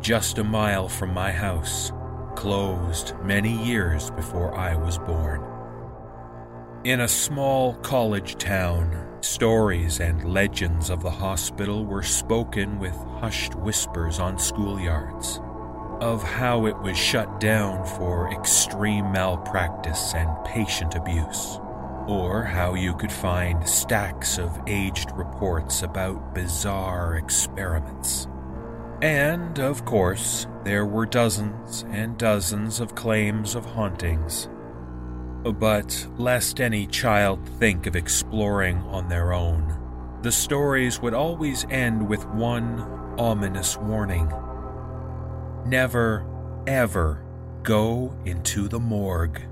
just 0.00 0.38
a 0.38 0.44
mile 0.44 0.88
from 0.88 1.12
my 1.12 1.32
house 1.32 1.90
closed 2.36 3.14
many 3.22 3.52
years 3.64 4.10
before 4.10 4.54
I 4.54 4.76
was 4.76 4.98
born. 4.98 5.44
In 6.84 7.00
a 7.00 7.08
small 7.08 7.74
college 7.74 8.36
town, 8.36 9.06
stories 9.20 10.00
and 10.00 10.32
legends 10.32 10.90
of 10.90 11.02
the 11.02 11.10
hospital 11.10 11.84
were 11.84 12.02
spoken 12.02 12.78
with 12.78 12.94
hushed 13.20 13.54
whispers 13.54 14.18
on 14.18 14.36
schoolyards 14.36 15.44
of 16.00 16.22
how 16.22 16.64
it 16.64 16.78
was 16.78 16.96
shut 16.96 17.40
down 17.40 17.84
for 17.84 18.32
extreme 18.32 19.12
malpractice 19.12 20.14
and 20.14 20.30
patient 20.46 20.94
abuse, 20.94 21.60
or 22.06 22.42
how 22.42 22.72
you 22.74 22.94
could 22.94 23.12
find 23.12 23.68
stacks 23.68 24.38
of 24.38 24.58
aged 24.66 25.10
reports 25.12 25.82
about 25.82 26.34
bizarre 26.34 27.16
experiments. 27.16 28.26
And, 29.02 29.58
of 29.58 29.84
course, 29.86 30.46
there 30.64 30.84
were 30.84 31.06
dozens 31.06 31.84
and 31.90 32.18
dozens 32.18 32.80
of 32.80 32.94
claims 32.94 33.54
of 33.54 33.64
hauntings. 33.64 34.48
But 35.42 36.06
lest 36.18 36.60
any 36.60 36.86
child 36.86 37.48
think 37.58 37.86
of 37.86 37.96
exploring 37.96 38.78
on 38.82 39.08
their 39.08 39.32
own, 39.32 39.78
the 40.20 40.32
stories 40.32 41.00
would 41.00 41.14
always 41.14 41.64
end 41.70 42.06
with 42.06 42.26
one 42.26 42.80
ominous 43.18 43.76
warning 43.78 44.30
Never, 45.66 46.26
ever 46.66 47.22
go 47.62 48.14
into 48.24 48.66
the 48.66 48.80
morgue. 48.80 49.42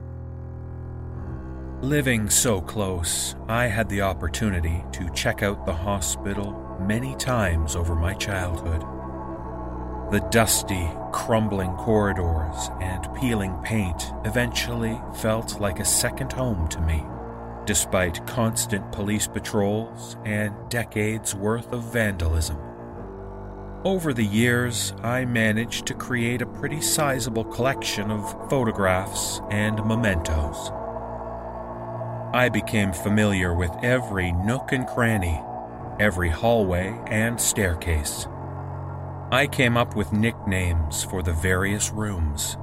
Living 1.82 2.28
so 2.28 2.61
close, 2.61 3.36
I 3.46 3.66
had 3.66 3.88
the 3.88 4.01
opportunity 4.01 4.84
to 4.92 5.11
check 5.11 5.42
out 5.42 5.64
the 5.64 5.74
hospital 5.74 6.76
many 6.80 7.14
times 7.16 7.76
over 7.76 7.94
my 7.94 8.14
childhood. 8.14 8.97
The 10.11 10.21
dusty, 10.31 10.89
crumbling 11.13 11.73
corridors 11.73 12.71
and 12.81 13.15
peeling 13.15 13.55
paint 13.63 14.11
eventually 14.25 14.99
felt 15.17 15.61
like 15.61 15.81
a 15.81 15.85
second 15.85 16.33
home 16.33 16.67
to 16.69 16.81
me, 16.81 17.05
despite 17.67 18.27
constant 18.27 18.91
police 18.91 19.29
patrols 19.29 20.17
and 20.25 20.55
decades 20.71 21.35
worth 21.35 21.75
of 21.75 21.93
vandalism. 21.93 22.57
Over 23.85 24.15
the 24.15 24.25
years, 24.25 24.95
I 25.03 25.27
managed 25.27 25.85
to 25.89 25.95
create 25.95 26.41
a 26.41 26.47
pretty 26.47 26.81
sizable 26.81 27.45
collection 27.45 28.11
of 28.11 28.49
photographs 28.49 29.43
and 29.51 29.77
mementos. 29.85 30.71
I 32.33 32.49
became 32.51 32.95
familiar 32.95 33.53
with 33.55 33.73
every 33.83 34.33
nook 34.33 34.73
and 34.73 34.87
cranny, 34.87 35.39
every 36.01 36.31
hallway 36.31 36.99
and 37.09 37.39
staircase 37.39 38.27
I 39.31 39.47
came 39.47 39.76
up 39.76 39.95
with 39.95 40.11
nicknames 40.11 41.05
for 41.05 41.22
the 41.22 41.35
various 41.35 41.91
rooms. 41.91 42.57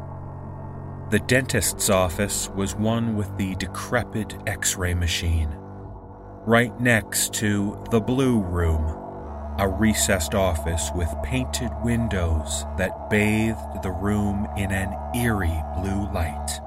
The 1.12 1.20
dentist's 1.20 1.92
office 1.92 2.50
was 2.50 2.74
one 2.74 3.16
with 3.16 3.38
the 3.38 3.54
decrepit 3.56 4.36
x 4.48 4.76
ray 4.76 4.96
machine. 4.96 5.50
Right 6.48 6.78
next 6.82 7.36
to 7.36 7.80
the 7.92 8.00
blue 8.00 8.40
room, 8.40 8.84
a 9.60 9.68
recessed 9.68 10.34
office 10.34 10.90
with 10.96 11.14
painted 11.24 11.70
windows 11.84 12.66
that 12.80 13.12
bathed 13.12 13.84
the 13.84 13.92
room 13.92 14.48
in 14.58 14.72
an 14.72 14.92
eerie 15.16 15.62
blue 15.78 16.12
light. 16.14 16.60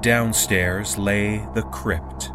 Downstairs 0.00 0.98
lay 0.98 1.46
the 1.54 1.62
crypt, 1.62 2.32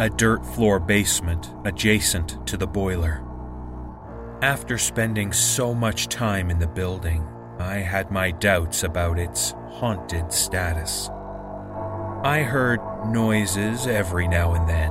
a 0.00 0.10
dirt 0.10 0.44
floor 0.44 0.80
basement 0.80 1.54
adjacent 1.64 2.44
to 2.48 2.56
the 2.56 2.66
boiler. 2.66 3.24
After 4.42 4.76
spending 4.76 5.32
so 5.32 5.72
much 5.72 6.08
time 6.08 6.50
in 6.50 6.58
the 6.58 6.66
building, 6.66 7.24
I 7.60 7.76
had 7.76 8.10
my 8.10 8.32
doubts 8.32 8.82
about 8.82 9.16
its 9.16 9.52
haunted 9.68 10.32
status. 10.32 11.08
I 12.24 12.42
heard 12.42 12.80
noises 13.06 13.86
every 13.86 14.26
now 14.26 14.54
and 14.54 14.68
then, 14.68 14.90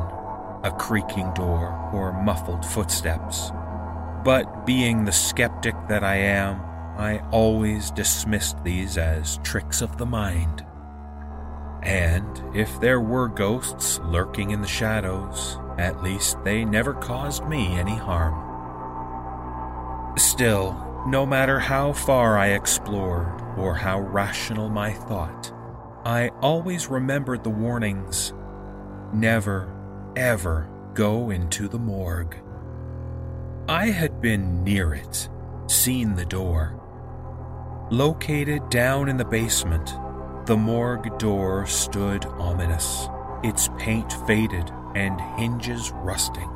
a 0.63 0.73
creaking 0.79 1.33
door 1.33 1.89
or 1.91 2.13
muffled 2.23 2.65
footsteps. 2.65 3.51
But 4.23 4.65
being 4.65 5.03
the 5.03 5.11
skeptic 5.11 5.75
that 5.89 6.05
I 6.05 6.15
am, 6.15 6.61
I 6.97 7.19
always 7.31 7.91
dismissed 7.91 8.63
these 8.63 8.97
as 8.97 9.37
tricks 9.39 9.81
of 9.81 9.97
the 9.97 10.05
mind. 10.05 10.65
And 11.83 12.41
if 12.55 12.79
there 12.79 13.01
were 13.01 13.27
ghosts 13.27 13.99
lurking 13.99 14.51
in 14.51 14.61
the 14.61 14.67
shadows, 14.69 15.57
at 15.77 16.01
least 16.01 16.41
they 16.45 16.63
never 16.63 16.93
caused 16.93 17.43
me 17.47 17.77
any 17.77 17.97
harm. 17.97 18.50
Still, 20.17 21.03
no 21.07 21.25
matter 21.25 21.59
how 21.59 21.93
far 21.93 22.37
I 22.37 22.47
explored 22.47 23.41
or 23.57 23.75
how 23.75 23.99
rational 23.99 24.69
my 24.69 24.91
thought, 24.91 25.53
I 26.05 26.29
always 26.41 26.87
remembered 26.87 27.43
the 27.43 27.49
warnings 27.49 28.33
never, 29.13 29.73
ever 30.15 30.69
go 30.93 31.29
into 31.29 31.67
the 31.67 31.79
morgue. 31.79 32.35
I 33.69 33.87
had 33.87 34.21
been 34.21 34.63
near 34.63 34.93
it, 34.93 35.29
seen 35.67 36.15
the 36.15 36.25
door. 36.25 36.77
Located 37.89 38.69
down 38.69 39.09
in 39.09 39.17
the 39.17 39.25
basement, 39.25 39.93
the 40.45 40.57
morgue 40.57 41.17
door 41.19 41.65
stood 41.67 42.25
ominous, 42.25 43.07
its 43.43 43.69
paint 43.77 44.11
faded 44.27 44.71
and 44.95 45.21
hinges 45.37 45.91
rusting. 45.91 46.49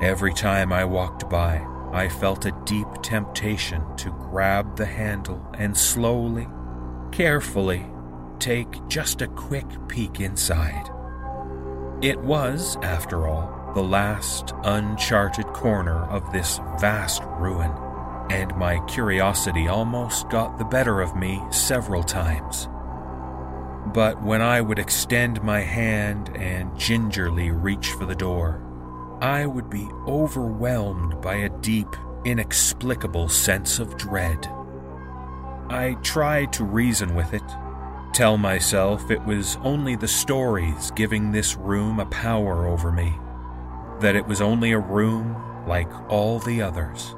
Every 0.00 0.32
time 0.32 0.72
I 0.72 0.84
walked 0.84 1.28
by, 1.28 1.66
I 1.92 2.08
felt 2.08 2.46
a 2.46 2.56
deep 2.64 2.86
temptation 3.02 3.82
to 3.96 4.10
grab 4.10 4.76
the 4.76 4.86
handle 4.86 5.44
and 5.58 5.76
slowly, 5.76 6.46
carefully, 7.10 7.84
take 8.38 8.86
just 8.88 9.22
a 9.22 9.28
quick 9.28 9.66
peek 9.88 10.20
inside. 10.20 10.88
It 12.00 12.18
was, 12.20 12.76
after 12.82 13.26
all, 13.26 13.72
the 13.74 13.82
last 13.82 14.54
uncharted 14.64 15.46
corner 15.46 16.04
of 16.06 16.32
this 16.32 16.58
vast 16.80 17.22
ruin, 17.38 17.72
and 18.30 18.56
my 18.56 18.78
curiosity 18.86 19.68
almost 19.68 20.28
got 20.30 20.58
the 20.58 20.64
better 20.64 21.00
of 21.00 21.16
me 21.16 21.42
several 21.50 22.02
times. 22.02 22.68
But 23.92 24.22
when 24.22 24.40
I 24.40 24.60
would 24.60 24.78
extend 24.78 25.42
my 25.42 25.60
hand 25.60 26.30
and 26.36 26.78
gingerly 26.78 27.50
reach 27.50 27.90
for 27.92 28.06
the 28.06 28.14
door, 28.14 28.62
I 29.20 29.44
would 29.44 29.68
be 29.68 29.86
overwhelmed 30.06 31.20
by 31.20 31.34
a 31.36 31.50
deep, 31.60 31.94
inexplicable 32.24 33.28
sense 33.28 33.78
of 33.78 33.98
dread. 33.98 34.48
I 35.68 35.98
tried 36.02 36.54
to 36.54 36.64
reason 36.64 37.14
with 37.14 37.34
it, 37.34 37.42
tell 38.14 38.38
myself 38.38 39.10
it 39.10 39.22
was 39.24 39.58
only 39.62 39.94
the 39.94 40.08
stories 40.08 40.90
giving 40.92 41.32
this 41.32 41.54
room 41.54 42.00
a 42.00 42.06
power 42.06 42.66
over 42.66 42.90
me, 42.90 43.12
that 44.00 44.16
it 44.16 44.26
was 44.26 44.40
only 44.40 44.72
a 44.72 44.78
room 44.78 45.36
like 45.68 45.92
all 46.10 46.38
the 46.38 46.62
others. 46.62 47.14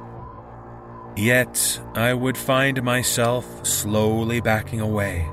Yet 1.16 1.80
I 1.94 2.14
would 2.14 2.36
find 2.36 2.82
myself 2.82 3.64
slowly 3.64 4.40
backing 4.40 4.80
away, 4.80 5.30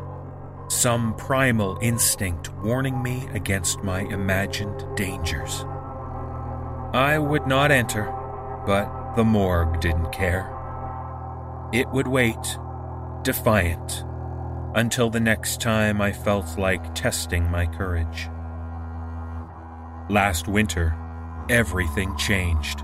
some 0.68 1.16
primal 1.16 1.80
instinct 1.82 2.54
warning 2.58 3.02
me 3.02 3.28
against 3.34 3.84
my 3.84 4.02
imagined 4.02 4.86
dangers. 4.96 5.66
I 6.94 7.20
would 7.20 7.46
not 7.46 7.70
enter, 7.70 8.12
but 8.66 9.14
the 9.16 9.24
morgue 9.24 9.80
didn't 9.80 10.12
care. 10.12 10.50
It 11.72 11.88
would 11.90 12.08
wait, 12.08 12.58
defiant, 13.22 14.04
until 14.74 15.12
the 15.12 15.20
next 15.20 15.62
time 15.62 16.02
I 16.02 16.12
felt 16.12 16.58
like 16.58 16.96
testing 16.96 17.50
my 17.52 17.68
courage. 17.68 18.28
Last 20.10 20.48
winter, 20.48 20.98
everything 21.48 22.18
changed. 22.18 22.80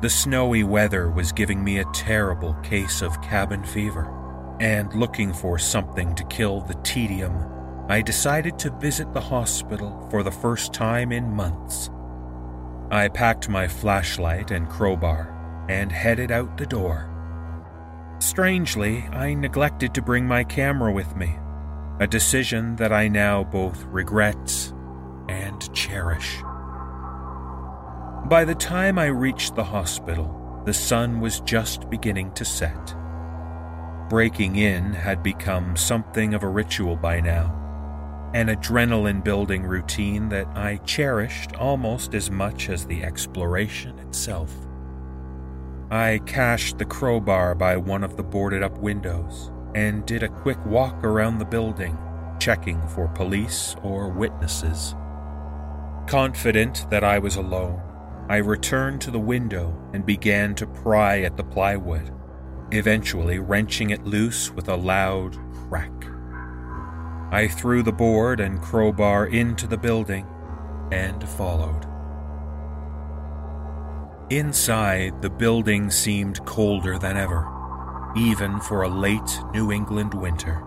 The 0.00 0.10
snowy 0.10 0.62
weather 0.62 1.10
was 1.10 1.32
giving 1.32 1.64
me 1.64 1.78
a 1.78 1.92
terrible 1.92 2.54
case 2.62 3.02
of 3.02 3.20
cabin 3.22 3.64
fever, 3.64 4.08
and 4.60 4.94
looking 4.94 5.32
for 5.32 5.58
something 5.58 6.14
to 6.14 6.24
kill 6.26 6.60
the 6.60 6.74
tedium, 6.84 7.34
I 7.88 8.02
decided 8.02 8.56
to 8.60 8.70
visit 8.70 9.12
the 9.12 9.20
hospital 9.20 10.06
for 10.12 10.22
the 10.22 10.30
first 10.30 10.72
time 10.72 11.10
in 11.10 11.34
months. 11.34 11.90
I 12.90 13.08
packed 13.08 13.48
my 13.48 13.66
flashlight 13.66 14.50
and 14.50 14.68
crowbar 14.68 15.66
and 15.68 15.90
headed 15.90 16.30
out 16.30 16.56
the 16.56 16.66
door. 16.66 17.10
Strangely, 18.18 19.02
I 19.12 19.34
neglected 19.34 19.94
to 19.94 20.02
bring 20.02 20.26
my 20.26 20.44
camera 20.44 20.92
with 20.92 21.16
me, 21.16 21.36
a 22.00 22.06
decision 22.06 22.76
that 22.76 22.92
I 22.92 23.08
now 23.08 23.44
both 23.44 23.82
regret 23.84 24.72
and 25.28 25.74
cherish. 25.74 26.38
By 28.26 28.44
the 28.44 28.54
time 28.54 28.98
I 28.98 29.06
reached 29.06 29.54
the 29.54 29.64
hospital, 29.64 30.62
the 30.64 30.74
sun 30.74 31.20
was 31.20 31.40
just 31.40 31.90
beginning 31.90 32.32
to 32.32 32.44
set. 32.44 32.94
Breaking 34.08 34.56
in 34.56 34.92
had 34.92 35.22
become 35.22 35.76
something 35.76 36.34
of 36.34 36.42
a 36.42 36.48
ritual 36.48 36.96
by 36.96 37.20
now 37.20 37.63
an 38.34 38.48
adrenaline 38.48 39.22
building 39.22 39.62
routine 39.62 40.28
that 40.28 40.48
I 40.56 40.78
cherished 40.78 41.54
almost 41.54 42.14
as 42.14 42.32
much 42.32 42.68
as 42.68 42.84
the 42.84 43.04
exploration 43.04 43.96
itself. 44.00 44.52
I 45.88 46.20
cached 46.26 46.78
the 46.78 46.84
crowbar 46.84 47.54
by 47.54 47.76
one 47.76 48.02
of 48.02 48.16
the 48.16 48.24
boarded 48.24 48.64
up 48.64 48.76
windows 48.78 49.52
and 49.76 50.04
did 50.04 50.24
a 50.24 50.28
quick 50.28 50.58
walk 50.66 51.04
around 51.04 51.38
the 51.38 51.44
building, 51.44 51.96
checking 52.40 52.84
for 52.88 53.06
police 53.06 53.76
or 53.84 54.08
witnesses. 54.08 54.96
Confident 56.08 56.90
that 56.90 57.04
I 57.04 57.20
was 57.20 57.36
alone, 57.36 57.80
I 58.28 58.38
returned 58.38 59.00
to 59.02 59.12
the 59.12 59.20
window 59.20 59.80
and 59.92 60.04
began 60.04 60.56
to 60.56 60.66
pry 60.66 61.20
at 61.20 61.36
the 61.36 61.44
plywood, 61.44 62.12
eventually 62.72 63.38
wrenching 63.38 63.90
it 63.90 64.04
loose 64.04 64.50
with 64.50 64.68
a 64.68 64.76
loud 64.76 65.38
crack. 65.68 66.13
I 67.30 67.48
threw 67.48 67.82
the 67.82 67.92
board 67.92 68.40
and 68.40 68.60
crowbar 68.62 69.26
into 69.26 69.66
the 69.66 69.78
building 69.78 70.26
and 70.92 71.26
followed. 71.28 71.86
Inside, 74.30 75.20
the 75.20 75.30
building 75.30 75.90
seemed 75.90 76.44
colder 76.46 76.98
than 76.98 77.16
ever, 77.16 77.46
even 78.16 78.60
for 78.60 78.82
a 78.82 78.88
late 78.88 79.38
New 79.52 79.70
England 79.70 80.14
winter. 80.14 80.62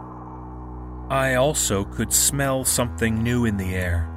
I 1.10 1.36
also 1.36 1.86
could 1.86 2.12
smell 2.12 2.66
something 2.66 3.24
new 3.24 3.45
in 3.45 3.58
the 3.58 3.74
air, 3.74 4.10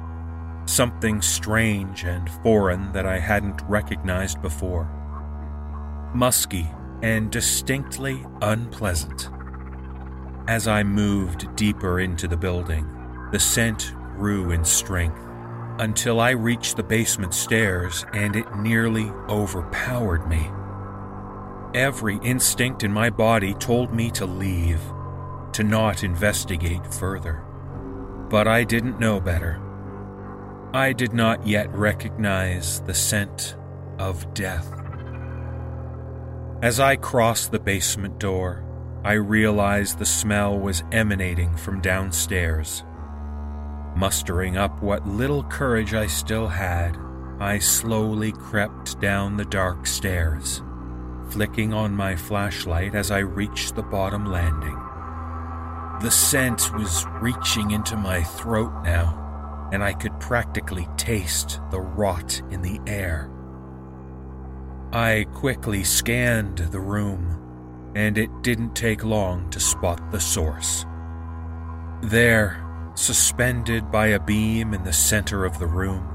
something 0.65 1.21
strange 1.21 2.03
and 2.03 2.29
foreign 2.43 2.91
that 2.91 3.05
I 3.05 3.17
hadn't 3.17 3.61
recognized 3.67 4.41
before. 4.41 4.89
Musky 6.13 6.69
and 7.01 7.31
distinctly 7.31 8.25
unpleasant. 8.41 9.29
As 10.47 10.67
I 10.67 10.83
moved 10.83 11.55
deeper 11.55 11.99
into 11.99 12.27
the 12.27 12.37
building, 12.37 12.87
the 13.31 13.39
scent 13.39 13.93
grew 14.17 14.51
in 14.51 14.65
strength 14.65 15.21
until 15.79 16.19
I 16.19 16.31
reached 16.31 16.77
the 16.77 16.83
basement 16.83 17.33
stairs 17.33 18.05
and 18.13 18.35
it 18.35 18.55
nearly 18.55 19.09
overpowered 19.29 20.27
me. 20.27 20.49
Every 21.79 22.17
instinct 22.23 22.83
in 22.83 22.91
my 22.91 23.09
body 23.09 23.53
told 23.53 23.93
me 23.93 24.11
to 24.11 24.25
leave, 24.25 24.81
to 25.53 25.63
not 25.63 26.03
investigate 26.03 26.93
further. 26.93 27.43
But 28.29 28.47
I 28.47 28.63
didn't 28.63 28.99
know 28.99 29.19
better. 29.19 29.61
I 30.73 30.93
did 30.93 31.13
not 31.13 31.45
yet 31.45 31.73
recognize 31.73 32.81
the 32.81 32.93
scent 32.93 33.55
of 33.99 34.33
death. 34.33 34.73
As 36.61 36.79
I 36.79 36.95
crossed 36.95 37.51
the 37.51 37.59
basement 37.59 38.19
door, 38.19 38.63
I 39.03 39.13
realized 39.13 39.97
the 39.97 40.05
smell 40.05 40.59
was 40.59 40.83
emanating 40.91 41.57
from 41.57 41.81
downstairs. 41.81 42.83
Mustering 43.95 44.57
up 44.57 44.79
what 44.83 45.07
little 45.07 45.43
courage 45.43 45.95
I 45.95 46.05
still 46.05 46.47
had, 46.47 46.99
I 47.39 47.57
slowly 47.57 48.31
crept 48.31 48.99
down 49.01 49.37
the 49.37 49.45
dark 49.45 49.87
stairs, 49.87 50.61
flicking 51.31 51.73
on 51.73 51.95
my 51.95 52.15
flashlight 52.15 52.93
as 52.93 53.09
I 53.09 53.19
reached 53.19 53.75
the 53.75 53.81
bottom 53.81 54.27
landing. 54.27 54.77
The 56.01 56.11
scent 56.11 56.71
was 56.75 57.03
reaching 57.21 57.71
into 57.71 57.97
my 57.97 58.21
throat 58.21 58.71
now, 58.83 59.69
and 59.73 59.83
I 59.83 59.93
could 59.93 60.19
practically 60.19 60.87
taste 60.97 61.59
the 61.71 61.81
rot 61.81 62.39
in 62.51 62.61
the 62.61 62.79
air. 62.85 63.31
I 64.93 65.25
quickly 65.33 65.83
scanned 65.83 66.59
the 66.59 66.79
room 66.79 67.40
and 67.95 68.17
it 68.17 68.29
didn't 68.41 68.75
take 68.75 69.03
long 69.03 69.49
to 69.49 69.59
spot 69.59 70.11
the 70.11 70.19
source. 70.19 70.85
There, 72.03 72.63
suspended 72.95 73.91
by 73.91 74.07
a 74.07 74.19
beam 74.19 74.73
in 74.73 74.83
the 74.83 74.93
center 74.93 75.45
of 75.45 75.59
the 75.59 75.67
room, 75.67 76.07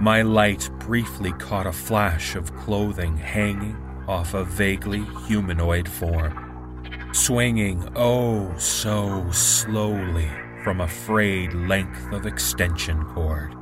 my 0.00 0.22
light 0.22 0.68
briefly 0.80 1.32
caught 1.32 1.66
a 1.66 1.72
flash 1.72 2.34
of 2.34 2.54
clothing 2.56 3.16
hanging 3.16 3.76
off 4.08 4.34
a 4.34 4.44
vaguely 4.44 5.04
humanoid 5.28 5.88
form, 5.88 7.10
swinging 7.12 7.88
oh 7.94 8.52
so 8.58 9.30
slowly 9.30 10.28
from 10.64 10.80
a 10.80 10.88
frayed 10.88 11.52
length 11.54 12.12
of 12.12 12.26
extension 12.26 13.04
cord. 13.06 13.54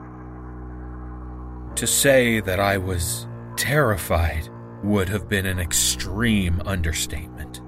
To 1.76 1.86
say 1.86 2.40
that 2.40 2.60
I 2.60 2.78
was 2.78 3.26
terrified 3.56 4.48
would 4.82 5.08
have 5.08 5.28
been 5.28 5.46
an 5.46 5.58
extreme 5.58 6.60
understatement. 6.64 7.60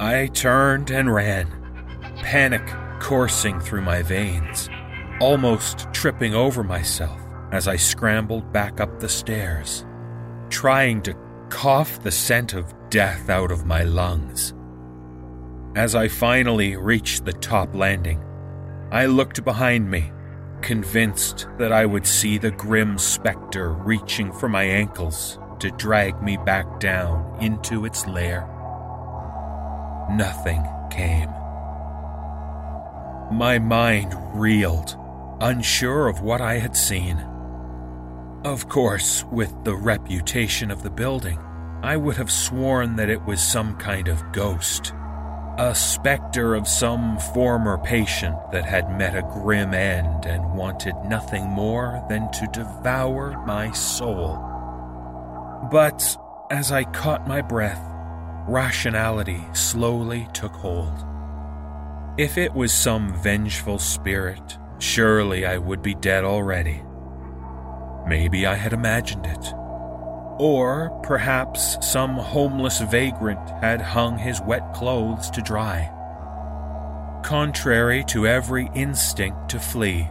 I 0.00 0.26
turned 0.28 0.90
and 0.90 1.12
ran, 1.12 1.48
panic 2.16 2.66
coursing 3.00 3.60
through 3.60 3.82
my 3.82 4.02
veins, 4.02 4.68
almost 5.20 5.86
tripping 5.92 6.34
over 6.34 6.62
myself 6.62 7.20
as 7.52 7.68
I 7.68 7.76
scrambled 7.76 8.52
back 8.52 8.80
up 8.80 8.98
the 8.98 9.08
stairs, 9.08 9.84
trying 10.50 11.02
to 11.02 11.16
cough 11.48 12.02
the 12.02 12.10
scent 12.10 12.54
of 12.54 12.74
death 12.90 13.28
out 13.28 13.50
of 13.50 13.66
my 13.66 13.82
lungs. 13.84 14.54
As 15.76 15.94
I 15.94 16.08
finally 16.08 16.76
reached 16.76 17.24
the 17.24 17.32
top 17.32 17.74
landing, 17.74 18.22
I 18.90 19.06
looked 19.06 19.44
behind 19.44 19.90
me, 19.90 20.12
convinced 20.62 21.48
that 21.58 21.72
I 21.72 21.84
would 21.84 22.06
see 22.06 22.38
the 22.38 22.50
grim 22.50 22.96
specter 22.98 23.72
reaching 23.72 24.32
for 24.32 24.48
my 24.48 24.62
ankles 24.62 25.38
to 25.64 25.70
drag 25.70 26.22
me 26.22 26.36
back 26.36 26.78
down 26.78 27.38
into 27.40 27.86
its 27.86 28.06
lair. 28.06 28.46
Nothing 30.10 30.62
came. 30.90 31.30
My 33.32 33.58
mind 33.58 34.14
reeled, 34.34 34.94
unsure 35.40 36.06
of 36.08 36.20
what 36.20 36.42
I 36.42 36.58
had 36.58 36.76
seen. 36.76 37.16
Of 38.44 38.68
course, 38.68 39.24
with 39.32 39.54
the 39.64 39.74
reputation 39.74 40.70
of 40.70 40.82
the 40.82 40.90
building, 40.90 41.38
I 41.82 41.96
would 41.96 42.18
have 42.18 42.30
sworn 42.30 42.96
that 42.96 43.08
it 43.08 43.24
was 43.24 43.42
some 43.42 43.76
kind 43.78 44.08
of 44.08 44.32
ghost. 44.32 44.92
a 45.56 45.72
specter 45.72 46.56
of 46.56 46.66
some 46.66 47.16
former 47.32 47.78
patient 47.78 48.34
that 48.50 48.64
had 48.64 48.98
met 48.98 49.14
a 49.16 49.22
grim 49.22 49.72
end 49.72 50.26
and 50.26 50.52
wanted 50.52 50.96
nothing 51.04 51.44
more 51.44 52.04
than 52.08 52.28
to 52.32 52.48
devour 52.48 53.40
my 53.46 53.70
soul. 53.70 54.53
But 55.70 56.16
as 56.50 56.70
I 56.70 56.84
caught 56.84 57.26
my 57.26 57.40
breath, 57.40 57.80
rationality 58.46 59.42
slowly 59.54 60.28
took 60.34 60.52
hold. 60.52 61.04
If 62.18 62.36
it 62.36 62.52
was 62.52 62.72
some 62.72 63.14
vengeful 63.22 63.78
spirit, 63.78 64.58
surely 64.78 65.46
I 65.46 65.58
would 65.58 65.82
be 65.82 65.94
dead 65.94 66.24
already. 66.24 66.82
Maybe 68.06 68.46
I 68.46 68.54
had 68.54 68.72
imagined 68.72 69.26
it. 69.26 69.54
Or 70.38 71.00
perhaps 71.02 71.78
some 71.80 72.16
homeless 72.16 72.80
vagrant 72.80 73.48
had 73.62 73.80
hung 73.80 74.18
his 74.18 74.40
wet 74.42 74.74
clothes 74.74 75.30
to 75.30 75.40
dry. 75.40 75.90
Contrary 77.24 78.04
to 78.08 78.26
every 78.26 78.68
instinct 78.74 79.48
to 79.48 79.58
flee, 79.58 80.10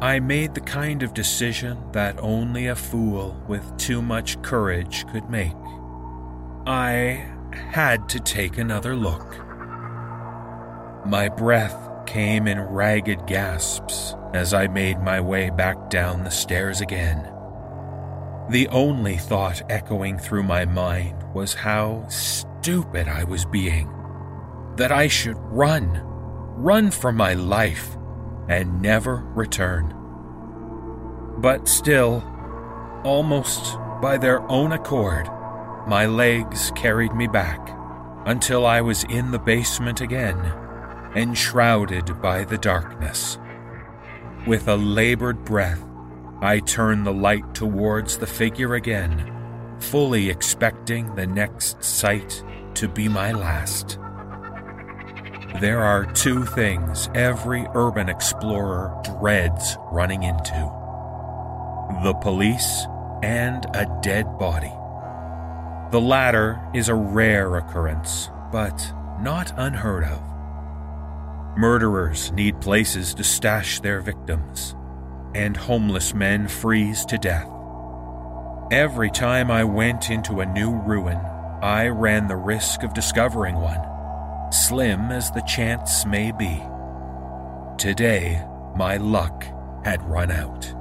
I 0.00 0.18
made 0.18 0.54
the 0.54 0.62
kind 0.62 1.02
of 1.02 1.12
decision 1.12 1.78
that 1.92 2.18
only 2.20 2.68
a 2.68 2.74
fool 2.74 3.38
with 3.46 3.76
too 3.76 4.00
much 4.00 4.40
courage 4.40 5.06
could 5.08 5.28
make. 5.28 5.52
I 6.66 7.30
had 7.52 8.08
to 8.10 8.20
take 8.20 8.56
another 8.56 8.96
look. 8.96 9.36
My 11.04 11.28
breath 11.28 12.06
came 12.06 12.46
in 12.46 12.60
ragged 12.60 13.26
gasps 13.26 14.14
as 14.32 14.54
I 14.54 14.68
made 14.68 15.02
my 15.02 15.20
way 15.20 15.50
back 15.50 15.90
down 15.90 16.24
the 16.24 16.30
stairs 16.30 16.80
again. 16.80 17.22
The 18.48 18.68
only 18.68 19.16
thought 19.16 19.62
echoing 19.70 20.18
through 20.18 20.44
my 20.44 20.64
mind 20.64 21.22
was 21.34 21.52
how 21.52 22.08
stupid 22.08 23.06
I 23.06 23.24
was 23.24 23.44
being. 23.44 23.92
That 24.76 24.92
I 24.92 25.08
should 25.08 25.36
run, 25.36 26.00
run 26.56 26.90
for 26.90 27.12
my 27.12 27.34
life, 27.34 27.96
and 28.48 28.80
never 28.80 29.16
return. 29.34 29.94
But 31.38 31.68
still, 31.68 32.22
almost 33.04 33.78
by 34.00 34.18
their 34.18 34.42
own 34.50 34.72
accord, 34.72 35.28
my 35.86 36.06
legs 36.06 36.72
carried 36.74 37.14
me 37.14 37.26
back 37.26 37.76
until 38.26 38.66
I 38.66 38.80
was 38.80 39.04
in 39.04 39.30
the 39.30 39.38
basement 39.38 40.00
again, 40.00 40.36
enshrouded 41.16 42.20
by 42.20 42.44
the 42.44 42.58
darkness. 42.58 43.38
With 44.46 44.68
a 44.68 44.76
labored 44.76 45.44
breath, 45.44 45.82
I 46.42 46.60
turn 46.60 47.04
the 47.04 47.12
light 47.12 47.54
towards 47.54 48.18
the 48.18 48.26
figure 48.26 48.74
again, 48.74 49.76
fully 49.78 50.30
expecting 50.30 51.14
the 51.14 51.26
next 51.26 51.82
sight 51.82 52.42
to 52.74 52.88
be 52.88 53.08
my 53.08 53.32
last. 53.32 53.98
There 55.58 55.80
are 55.80 56.06
two 56.06 56.44
things 56.46 57.10
every 57.14 57.66
urban 57.74 58.08
explorer 58.08 58.94
dreads 59.04 59.76
running 59.90 60.22
into 60.22 60.70
the 62.04 62.14
police 62.14 62.86
and 63.22 63.66
a 63.74 63.86
dead 64.02 64.38
body. 64.38 64.72
The 65.90 66.00
latter 66.00 66.60
is 66.72 66.88
a 66.88 66.94
rare 66.94 67.56
occurrence, 67.56 68.30
but 68.52 68.92
not 69.20 69.52
unheard 69.56 70.04
of. 70.04 70.22
Murderers 71.58 72.30
need 72.32 72.60
places 72.60 73.12
to 73.14 73.24
stash 73.24 73.80
their 73.80 74.00
victims 74.00 74.74
and 75.34 75.56
homeless 75.56 76.14
men 76.14 76.48
freeze 76.48 77.04
to 77.06 77.18
death. 77.18 77.50
Every 78.70 79.10
time 79.10 79.50
I 79.50 79.64
went 79.64 80.10
into 80.10 80.40
a 80.40 80.46
new 80.46 80.70
ruin, 80.70 81.18
I 81.60 81.88
ran 81.88 82.28
the 82.28 82.36
risk 82.36 82.84
of 82.84 82.94
discovering 82.94 83.56
one, 83.56 83.80
slim 84.52 85.10
as 85.10 85.30
the 85.30 85.42
chance 85.42 86.04
may 86.04 86.32
be. 86.32 86.62
Today, 87.78 88.44
my 88.76 88.96
luck 88.96 89.44
had 89.84 90.02
run 90.02 90.30
out. 90.30 90.74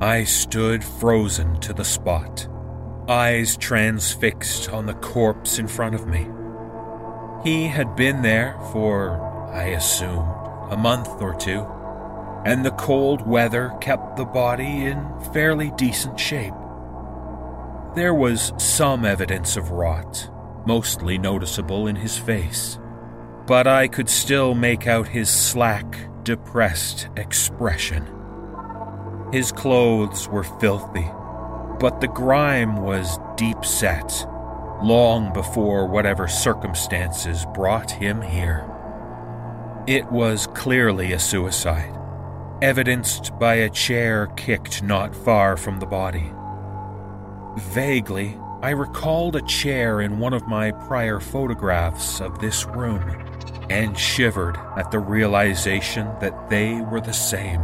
I 0.00 0.24
stood 0.24 0.82
frozen 0.82 1.60
to 1.60 1.72
the 1.72 1.84
spot, 1.84 2.48
eyes 3.08 3.56
transfixed 3.56 4.70
on 4.70 4.86
the 4.86 4.94
corpse 4.94 5.58
in 5.58 5.68
front 5.68 5.94
of 5.94 6.06
me. 6.06 6.26
He 7.42 7.66
had 7.66 7.94
been 7.96 8.22
there 8.22 8.58
for, 8.72 9.20
I 9.52 9.68
assumed, 9.68 10.28
a 10.70 10.76
month 10.76 11.08
or 11.20 11.34
two 11.34 11.66
and 12.44 12.64
the 12.64 12.72
cold 12.72 13.26
weather 13.26 13.74
kept 13.80 14.16
the 14.16 14.24
body 14.24 14.84
in 14.84 15.02
fairly 15.32 15.70
decent 15.76 16.20
shape. 16.20 16.52
There 17.94 18.14
was 18.14 18.52
some 18.58 19.04
evidence 19.04 19.56
of 19.56 19.70
rot, 19.70 20.30
mostly 20.66 21.18
noticeable 21.18 21.86
in 21.86 21.96
his 21.96 22.16
face, 22.18 22.78
but 23.46 23.66
I 23.66 23.88
could 23.88 24.08
still 24.08 24.54
make 24.54 24.86
out 24.86 25.08
his 25.08 25.28
slack, 25.28 26.08
depressed 26.24 27.08
expression. 27.16 28.06
His 29.32 29.52
clothes 29.52 30.28
were 30.28 30.44
filthy, 30.44 31.10
but 31.80 32.00
the 32.00 32.08
grime 32.08 32.76
was 32.76 33.18
deep 33.36 33.64
set, 33.64 34.26
long 34.82 35.32
before 35.32 35.86
whatever 35.86 36.28
circumstances 36.28 37.46
brought 37.54 37.90
him 37.90 38.22
here. 38.22 38.64
It 39.86 40.10
was 40.10 40.46
clearly 40.48 41.12
a 41.12 41.18
suicide 41.18 41.94
evidenced 42.62 43.38
by 43.38 43.56
a 43.56 43.68
chair 43.68 44.26
kicked 44.36 44.82
not 44.82 45.14
far 45.14 45.56
from 45.56 45.80
the 45.80 45.86
body. 45.86 46.32
Vaguely, 47.58 48.38
I 48.64 48.70
recalled 48.70 49.36
a 49.36 49.42
chair 49.42 50.00
in 50.00 50.18
one 50.18 50.32
of 50.32 50.48
my 50.48 50.70
prior 50.70 51.20
photographs 51.20 52.22
of 52.22 52.38
this 52.38 52.64
room 52.64 53.02
and 53.68 53.98
shivered 53.98 54.56
at 54.78 54.90
the 54.90 55.00
realization 55.00 56.06
that 56.22 56.48
they 56.48 56.80
were 56.80 57.02
the 57.02 57.12
same. 57.12 57.60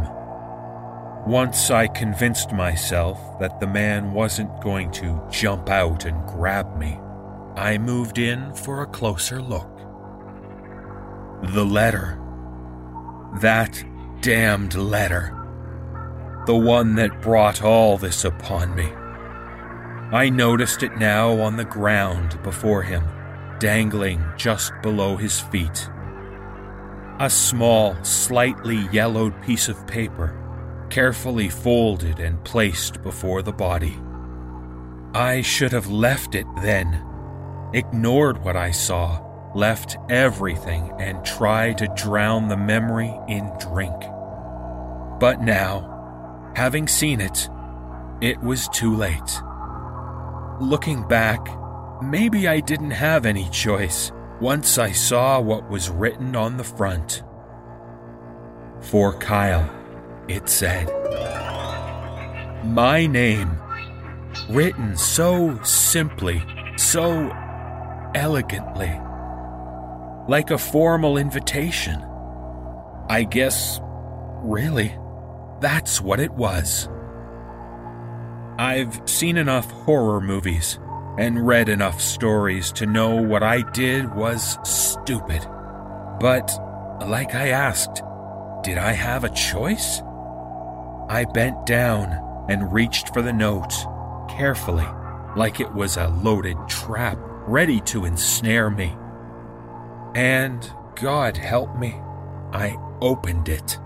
Once 1.25 1.71
I 1.71 1.87
convinced 1.87 2.51
myself 2.53 3.39
that 3.39 3.59
the 3.59 3.65
man 3.65 4.13
wasn't 4.13 4.61
going 4.61 4.91
to 4.91 5.19
jump 5.31 5.71
out 5.71 6.05
and 6.05 6.23
grab 6.27 6.77
me, 6.77 6.99
I 7.55 7.79
moved 7.79 8.19
in 8.19 8.53
for 8.53 8.83
a 8.83 8.85
closer 8.85 9.41
look. 9.41 9.75
The 11.41 11.65
letter. 11.65 12.21
That 13.41 13.83
damned 14.21 14.75
letter. 14.75 15.35
The 16.45 16.55
one 16.55 16.93
that 16.97 17.23
brought 17.23 17.63
all 17.63 17.97
this 17.97 18.23
upon 18.23 18.75
me. 18.75 18.93
I 20.13 20.29
noticed 20.29 20.83
it 20.83 20.97
now 20.97 21.39
on 21.39 21.55
the 21.55 21.63
ground 21.63 22.37
before 22.43 22.83
him, 22.83 23.03
dangling 23.59 24.21
just 24.35 24.73
below 24.81 25.15
his 25.15 25.39
feet. 25.39 25.89
A 27.19 27.29
small, 27.29 27.95
slightly 28.03 28.89
yellowed 28.91 29.41
piece 29.41 29.69
of 29.69 29.87
paper, 29.87 30.37
carefully 30.89 31.47
folded 31.47 32.19
and 32.19 32.43
placed 32.43 33.01
before 33.03 33.41
the 33.41 33.53
body. 33.53 33.97
I 35.13 35.41
should 35.43 35.71
have 35.71 35.89
left 35.89 36.35
it 36.35 36.47
then, 36.61 37.01
ignored 37.73 38.43
what 38.43 38.57
I 38.57 38.71
saw, 38.71 39.21
left 39.55 39.95
everything 40.09 40.91
and 40.99 41.23
tried 41.23 41.77
to 41.77 41.93
drown 41.95 42.49
the 42.49 42.57
memory 42.57 43.17
in 43.29 43.49
drink. 43.59 43.95
But 45.21 45.39
now, 45.39 46.51
having 46.57 46.89
seen 46.89 47.21
it, 47.21 47.47
it 48.19 48.41
was 48.41 48.67
too 48.69 48.93
late. 48.93 49.41
Looking 50.61 51.07
back, 51.07 51.47
maybe 52.03 52.47
I 52.47 52.59
didn't 52.59 52.91
have 52.91 53.25
any 53.25 53.49
choice 53.49 54.11
once 54.39 54.77
I 54.77 54.91
saw 54.91 55.39
what 55.39 55.67
was 55.71 55.89
written 55.89 56.35
on 56.35 56.57
the 56.57 56.63
front. 56.63 57.23
For 58.79 59.11
Kyle, 59.13 59.67
it 60.27 60.47
said. 60.47 60.87
My 62.63 63.07
name, 63.07 63.57
written 64.51 64.95
so 64.97 65.59
simply, 65.63 66.43
so 66.77 67.31
elegantly 68.13 68.99
like 70.27 70.51
a 70.51 70.59
formal 70.59 71.17
invitation. 71.17 71.99
I 73.09 73.23
guess, 73.23 73.79
really, 74.43 74.95
that's 75.59 76.01
what 76.01 76.19
it 76.19 76.33
was. 76.33 76.87
I've 78.61 79.09
seen 79.09 79.37
enough 79.37 79.71
horror 79.71 80.21
movies 80.21 80.77
and 81.17 81.47
read 81.47 81.67
enough 81.67 81.99
stories 81.99 82.71
to 82.73 82.85
know 82.85 83.19
what 83.19 83.41
I 83.41 83.63
did 83.71 84.13
was 84.13 84.59
stupid. 84.63 85.43
But, 86.19 86.55
like 87.03 87.33
I 87.33 87.47
asked, 87.47 88.03
did 88.63 88.77
I 88.77 88.91
have 88.91 89.23
a 89.23 89.33
choice? 89.33 90.01
I 91.09 91.25
bent 91.33 91.65
down 91.65 92.45
and 92.49 92.71
reached 92.71 93.11
for 93.15 93.23
the 93.23 93.33
note, 93.33 93.73
carefully, 94.29 94.85
like 95.35 95.59
it 95.59 95.73
was 95.73 95.97
a 95.97 96.09
loaded 96.09 96.57
trap 96.69 97.17
ready 97.47 97.81
to 97.85 98.05
ensnare 98.05 98.69
me. 98.69 98.95
And, 100.13 100.71
God 100.93 101.35
help 101.35 101.75
me, 101.79 101.99
I 102.53 102.77
opened 103.01 103.49
it. 103.49 103.79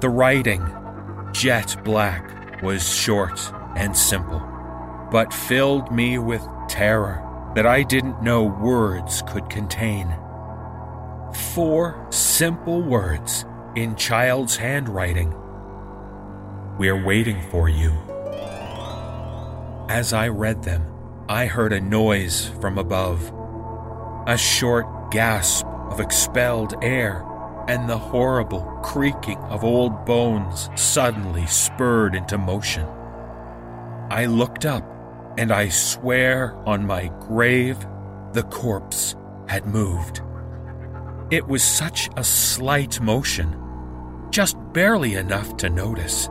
The 0.00 0.10
writing, 0.10 0.70
jet 1.32 1.82
black, 1.82 2.36
was 2.62 2.94
short 2.94 3.38
and 3.76 3.96
simple, 3.96 4.40
but 5.10 5.32
filled 5.32 5.90
me 5.90 6.18
with 6.18 6.46
terror 6.68 7.22
that 7.54 7.66
I 7.66 7.82
didn't 7.82 8.22
know 8.22 8.44
words 8.44 9.22
could 9.28 9.48
contain. 9.48 10.14
Four 11.54 12.06
simple 12.10 12.82
words 12.82 13.44
in 13.74 13.96
child's 13.96 14.56
handwriting. 14.56 15.34
We're 16.78 17.02
waiting 17.02 17.40
for 17.50 17.68
you. 17.68 17.92
As 19.88 20.12
I 20.12 20.28
read 20.28 20.62
them, 20.62 20.84
I 21.28 21.46
heard 21.46 21.72
a 21.72 21.80
noise 21.80 22.50
from 22.60 22.78
above. 22.78 23.32
A 24.26 24.36
short 24.36 25.10
gasp 25.10 25.64
of 25.66 26.00
expelled 26.00 26.74
air 26.82 27.24
and 27.68 27.88
the 27.88 27.98
horrible 27.98 28.62
creaking 28.82 29.38
of 29.38 29.64
old 29.64 30.04
bones 30.04 30.70
suddenly 30.76 31.46
spurred 31.46 32.14
into 32.14 32.38
motion. 32.38 32.86
I 34.10 34.26
looked 34.26 34.64
up, 34.64 34.84
and 35.36 35.52
I 35.52 35.68
swear 35.68 36.54
on 36.66 36.86
my 36.86 37.08
grave 37.20 37.78
the 38.32 38.44
corpse 38.44 39.16
had 39.48 39.66
moved. 39.66 40.22
It 41.30 41.46
was 41.48 41.64
such 41.64 42.08
a 42.16 42.22
slight 42.22 43.00
motion, 43.00 43.56
just 44.30 44.56
barely 44.72 45.14
enough 45.14 45.56
to 45.58 45.68
notice. 45.68 46.28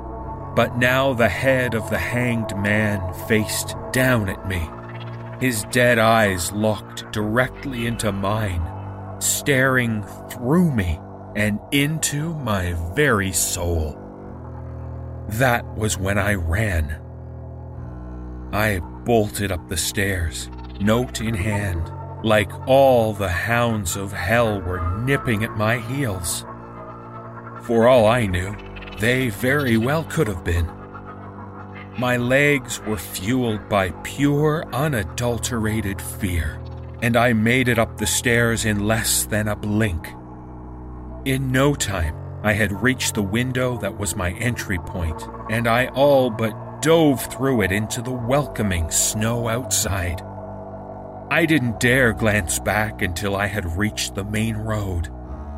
But 0.56 0.78
now 0.78 1.14
the 1.14 1.28
head 1.28 1.74
of 1.74 1.90
the 1.90 1.98
hanged 1.98 2.56
man 2.56 3.14
faced 3.28 3.76
down 3.92 4.30
at 4.30 4.48
me, 4.48 4.70
his 5.46 5.66
dead 5.66 6.00
eyes 6.00 6.54
locked 6.54 7.12
directly 7.12 7.88
into 7.88 8.14
mine, 8.14 8.62
staring 9.20 10.02
through 10.30 10.72
me 10.72 10.98
and 11.36 11.60
into 11.72 12.34
my 12.36 12.74
very 12.96 13.32
soul. 13.32 14.00
That 15.30 15.66
was 15.76 15.98
when 15.98 16.18
I 16.18 16.36
ran. 16.36 17.02
I 18.54 18.80
bolted 18.80 19.52
up 19.52 19.68
the 19.68 19.78
stairs, 19.78 20.50
note 20.80 21.20
in 21.20 21.34
hand, 21.34 21.92
like 22.24 22.52
all 22.68 23.14
the 23.14 23.30
hounds 23.30 23.96
of 23.96 24.14
hell 24.14 24.62
were 24.62 24.98
nipping 25.00 25.44
at 25.44 25.58
my 25.58 25.78
heels. 25.78 26.46
For 27.64 27.88
all 27.88 28.06
I 28.06 28.28
knew, 28.28 28.56
they 29.00 29.30
very 29.30 29.78
well 29.78 30.04
could 30.06 30.28
have 30.28 30.44
been. 30.44 30.72
My 31.98 32.18
legs 32.18 32.80
were 32.82 32.98
fueled 32.98 33.68
by 33.68 33.92
pure, 34.04 34.66
unadulterated 34.74 36.02
fear, 36.02 36.62
and 37.02 37.16
I 37.18 37.34
made 37.34 37.68
it 37.68 37.80
up 37.80 37.98
the 37.98 38.08
stairs 38.08 38.66
in 38.66 38.86
less 38.86 39.26
than 39.26 39.48
a 39.48 39.56
blink. 39.56 40.08
In 41.26 41.52
no 41.52 41.74
time, 41.74 42.16
I 42.44 42.54
had 42.54 42.84
reached 42.84 43.16
the 43.16 43.24
window 43.24 43.80
that 43.80 43.98
was 43.98 44.16
my 44.16 44.34
entry 44.34 44.78
point, 44.78 45.28
and 45.50 45.68
I 45.68 45.88
all 45.88 46.30
but 46.30 46.84
dove 46.84 47.26
through 47.34 47.64
it 47.64 47.72
into 47.72 48.04
the 48.04 48.12
welcoming 48.12 48.92
snow 48.92 49.48
outside. 49.48 50.22
I 51.32 51.48
didn't 51.48 51.80
dare 51.80 52.14
glance 52.14 52.60
back 52.60 53.02
until 53.02 53.36
I 53.36 53.48
had 53.48 53.76
reached 53.76 54.14
the 54.14 54.24
main 54.24 54.56
road, 54.56 55.10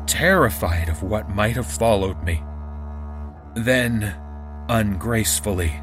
terrified 0.06 0.88
of 0.88 1.02
what 1.02 1.28
might 1.28 1.56
have 1.56 1.70
followed 1.70 2.22
me. 2.22 2.42
Then, 3.54 4.14
ungracefully, 4.70 5.74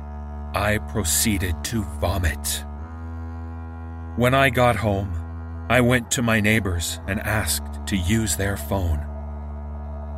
I 0.55 0.79
proceeded 0.89 1.63
to 1.65 1.83
vomit. 2.01 2.65
When 4.15 4.33
I 4.33 4.49
got 4.49 4.77
home, 4.77 5.13
I 5.69 5.81
went 5.81 6.09
to 6.11 6.23
my 6.23 6.39
neighbors 6.39 6.99
and 7.07 7.19
asked 7.19 7.85
to 7.85 7.95
use 7.95 8.35
their 8.35 8.57
phone. 8.57 9.05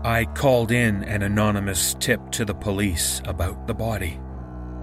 I 0.04 0.26
called 0.26 0.72
in 0.72 1.04
an 1.04 1.24
anonymous 1.24 1.96
tip 1.96 2.32
to 2.32 2.46
the 2.46 2.54
police 2.54 3.22
about 3.26 3.68
the 3.68 3.74
body, 3.74 4.20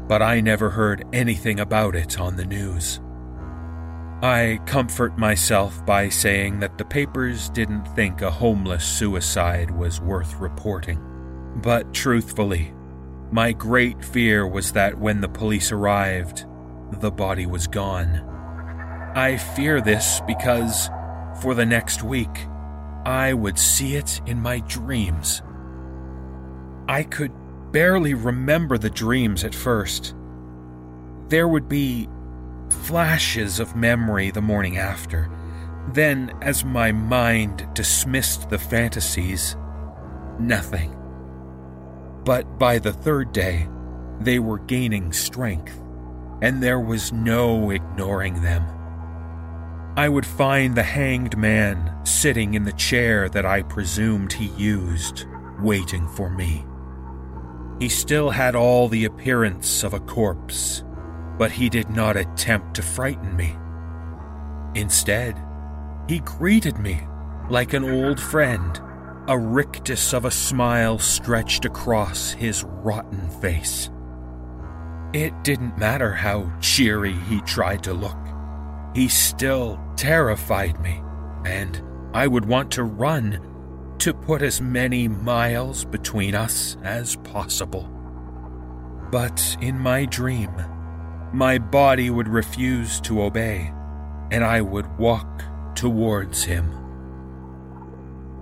but 0.08 0.22
I 0.22 0.40
never 0.40 0.70
heard 0.70 1.04
anything 1.12 1.60
about 1.60 1.94
it 1.94 2.20
on 2.20 2.36
the 2.36 2.44
news. 2.44 3.00
I 4.22 4.58
comfort 4.66 5.18
myself 5.18 5.84
by 5.84 6.08
saying 6.08 6.60
that 6.60 6.78
the 6.78 6.84
papers 6.84 7.50
didn't 7.50 7.84
think 7.94 8.22
a 8.22 8.30
homeless 8.30 8.84
suicide 8.84 9.70
was 9.70 10.00
worth 10.00 10.34
reporting. 10.36 11.00
But 11.56 11.92
truthfully, 11.92 12.72
my 13.30 13.52
great 13.52 14.04
fear 14.04 14.46
was 14.46 14.72
that 14.72 14.98
when 14.98 15.20
the 15.20 15.28
police 15.28 15.72
arrived, 15.72 16.46
the 17.00 17.10
body 17.10 17.46
was 17.46 17.66
gone. 17.66 18.18
I 19.14 19.36
fear 19.36 19.80
this 19.80 20.20
because, 20.26 20.88
for 21.40 21.54
the 21.54 21.66
next 21.66 22.02
week, 22.02 22.46
I 23.04 23.34
would 23.34 23.58
see 23.58 23.96
it 23.96 24.20
in 24.26 24.40
my 24.40 24.60
dreams. 24.60 25.42
I 26.88 27.02
could 27.02 27.32
barely 27.72 28.14
remember 28.14 28.78
the 28.78 28.90
dreams 28.90 29.44
at 29.44 29.54
first. 29.54 30.14
There 31.28 31.48
would 31.48 31.68
be 31.68 32.08
flashes 32.70 33.60
of 33.60 33.76
memory 33.76 34.30
the 34.30 34.42
morning 34.42 34.78
after. 34.78 35.30
Then, 35.88 36.32
as 36.40 36.64
my 36.64 36.92
mind 36.92 37.68
dismissed 37.74 38.48
the 38.48 38.58
fantasies, 38.58 39.56
nothing. 40.38 40.96
But 42.24 42.58
by 42.58 42.78
the 42.78 42.92
third 42.92 43.32
day, 43.32 43.68
they 44.20 44.38
were 44.38 44.58
gaining 44.60 45.12
strength, 45.12 45.78
and 46.40 46.62
there 46.62 46.80
was 46.80 47.12
no 47.12 47.70
ignoring 47.70 48.40
them. 48.40 48.73
I 49.96 50.08
would 50.08 50.26
find 50.26 50.74
the 50.74 50.82
hanged 50.82 51.36
man 51.36 52.04
sitting 52.04 52.54
in 52.54 52.64
the 52.64 52.72
chair 52.72 53.28
that 53.28 53.46
I 53.46 53.62
presumed 53.62 54.32
he 54.32 54.46
used, 54.46 55.26
waiting 55.60 56.08
for 56.08 56.28
me. 56.30 56.66
He 57.78 57.88
still 57.88 58.30
had 58.30 58.56
all 58.56 58.88
the 58.88 59.04
appearance 59.04 59.84
of 59.84 59.94
a 59.94 60.00
corpse, 60.00 60.82
but 61.38 61.52
he 61.52 61.68
did 61.68 61.90
not 61.90 62.16
attempt 62.16 62.74
to 62.74 62.82
frighten 62.82 63.36
me. 63.36 63.56
Instead, 64.74 65.40
he 66.08 66.18
greeted 66.20 66.78
me 66.78 67.00
like 67.48 67.72
an 67.72 67.84
old 67.84 68.18
friend, 68.18 68.80
a 69.28 69.38
rictus 69.38 70.12
of 70.12 70.24
a 70.24 70.30
smile 70.30 70.98
stretched 70.98 71.64
across 71.64 72.32
his 72.32 72.64
rotten 72.64 73.30
face. 73.40 73.90
It 75.12 75.44
didn't 75.44 75.78
matter 75.78 76.12
how 76.12 76.50
cheery 76.60 77.12
he 77.12 77.40
tried 77.42 77.84
to 77.84 77.94
look. 77.94 78.18
He 78.94 79.08
still 79.08 79.80
terrified 79.96 80.80
me, 80.80 81.02
and 81.44 81.82
I 82.14 82.26
would 82.26 82.44
want 82.44 82.70
to 82.72 82.84
run 82.84 83.96
to 83.98 84.14
put 84.14 84.40
as 84.40 84.60
many 84.60 85.08
miles 85.08 85.84
between 85.84 86.34
us 86.34 86.76
as 86.82 87.16
possible. 87.16 87.90
But 89.10 89.56
in 89.60 89.78
my 89.78 90.04
dream, 90.04 90.50
my 91.32 91.58
body 91.58 92.10
would 92.10 92.28
refuse 92.28 93.00
to 93.02 93.22
obey, 93.22 93.72
and 94.30 94.44
I 94.44 94.60
would 94.60 94.98
walk 94.98 95.42
towards 95.74 96.44
him. 96.44 96.70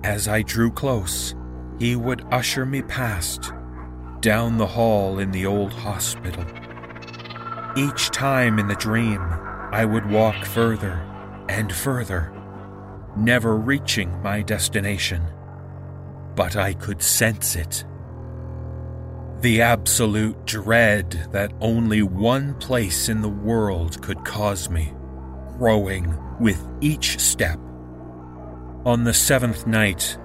As 0.04 0.28
I 0.28 0.42
drew 0.42 0.70
close, 0.70 1.34
he 1.78 1.96
would 1.96 2.26
usher 2.30 2.66
me 2.66 2.82
past, 2.82 3.52
down 4.20 4.58
the 4.58 4.66
hall 4.66 5.18
in 5.18 5.30
the 5.30 5.46
old 5.46 5.72
hospital. 5.72 6.44
Each 7.76 8.10
time 8.10 8.58
in 8.58 8.68
the 8.68 8.74
dream, 8.74 9.20
I 9.72 9.86
would 9.86 10.10
walk 10.10 10.44
further 10.44 11.00
and 11.48 11.72
further, 11.72 12.30
never 13.16 13.56
reaching 13.56 14.20
my 14.22 14.42
destination. 14.42 15.22
But 16.36 16.56
I 16.56 16.74
could 16.74 17.02
sense 17.02 17.56
it. 17.56 17.84
The 19.40 19.62
absolute 19.62 20.44
dread 20.44 21.28
that 21.32 21.54
only 21.62 22.02
one 22.02 22.54
place 22.56 23.08
in 23.08 23.22
the 23.22 23.30
world 23.30 24.02
could 24.02 24.22
cause 24.26 24.68
me, 24.68 24.92
growing 25.56 26.18
with 26.38 26.62
each 26.82 27.18
step. 27.18 27.58
On 28.84 29.04
the 29.04 29.14
seventh 29.14 29.66
night, 29.66 30.18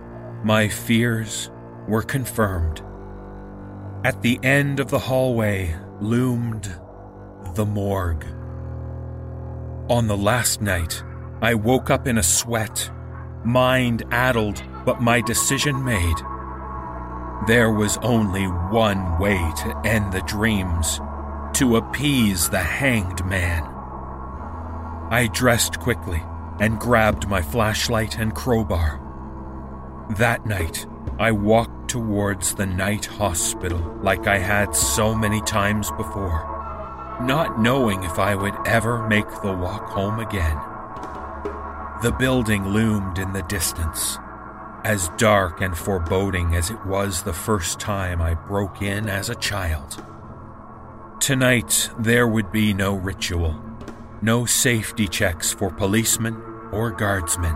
my 0.43 0.67
fears 0.67 1.49
were 1.87 2.03
confirmed. 2.03 2.81
At 4.03 4.21
the 4.21 4.41
end 4.43 4.81
of 4.81 4.89
the 4.89 4.99
hallway 4.99 5.73
loomed 6.01 6.69
the 7.55 7.65
morgue. 7.65 8.25
On 9.89 10.05
the 10.07 10.17
last 10.17 10.61
night, 10.61 11.01
I 11.41 11.53
woke 11.53 11.89
up 11.89 12.07
in 12.07 12.17
a 12.17 12.23
sweat, 12.23 12.91
mind 13.45 14.03
addled, 14.11 14.61
but 14.83 15.01
my 15.01 15.21
decision 15.21 15.81
made. 15.81 16.17
There 17.47 17.71
was 17.71 17.97
only 18.01 18.43
one 18.43 19.17
way 19.17 19.37
to 19.37 19.81
end 19.85 20.11
the 20.11 20.23
dreams 20.23 20.99
to 21.53 21.77
appease 21.77 22.49
the 22.49 22.59
hanged 22.59 23.23
man. 23.25 23.63
I 25.09 25.29
dressed 25.31 25.79
quickly 25.79 26.21
and 26.59 26.81
grabbed 26.81 27.29
my 27.29 27.41
flashlight 27.41 28.19
and 28.19 28.35
crowbar. 28.35 28.99
That 30.17 30.45
night, 30.45 30.85
I 31.17 31.31
walked 31.31 31.89
towards 31.89 32.55
the 32.55 32.65
night 32.65 33.05
hospital 33.05 33.97
like 34.01 34.27
I 34.27 34.39
had 34.39 34.75
so 34.75 35.15
many 35.15 35.39
times 35.43 35.89
before 35.91 36.56
not 37.21 37.59
knowing 37.59 38.03
if 38.03 38.19
I 38.19 38.35
would 38.35 38.55
ever 38.65 39.07
make 39.07 39.29
the 39.41 39.53
walk 39.53 39.85
home 39.89 40.19
again. 40.19 40.57
The 42.03 42.11
building 42.11 42.69
loomed 42.69 43.17
in 43.17 43.33
the 43.33 43.41
distance, 43.43 44.17
as 44.83 45.09
dark 45.17 45.61
and 45.61 45.75
foreboding 45.75 46.55
as 46.55 46.69
it 46.69 46.85
was 46.85 47.23
the 47.23 47.33
first 47.33 47.79
time 47.79 48.21
I 48.21 48.35
broke 48.35 48.81
in 48.81 49.09
as 49.09 49.29
a 49.29 49.35
child. 49.35 50.03
Tonight, 51.19 51.89
there 51.97 52.27
would 52.27 52.51
be 52.51 52.73
no 52.73 52.93
ritual, 52.93 53.59
no 54.21 54.45
safety 54.45 55.07
checks 55.07 55.51
for 55.51 55.71
policemen 55.71 56.35
or 56.71 56.91
guardsmen. 56.91 57.55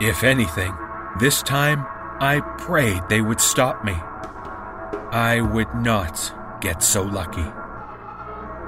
If 0.00 0.22
anything, 0.22 0.74
this 1.18 1.42
time 1.42 1.86
I 2.20 2.40
prayed 2.58 3.08
they 3.08 3.22
would 3.22 3.40
stop 3.40 3.84
me. 3.84 3.94
I 5.10 5.40
would 5.40 5.74
not 5.74 6.60
get 6.60 6.82
so 6.82 7.02
lucky. 7.02 7.61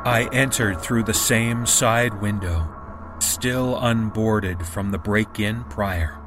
I 0.07 0.29
entered 0.33 0.83
through 0.83 1.05
the 1.05 1.15
same 1.15 1.65
side 1.65 2.21
window, 2.21 2.69
still 3.21 3.79
unboarded 3.79 4.67
from 4.67 4.91
the 4.91 4.99
break 4.99 5.41
in 5.41 5.65
prior. 5.65 6.19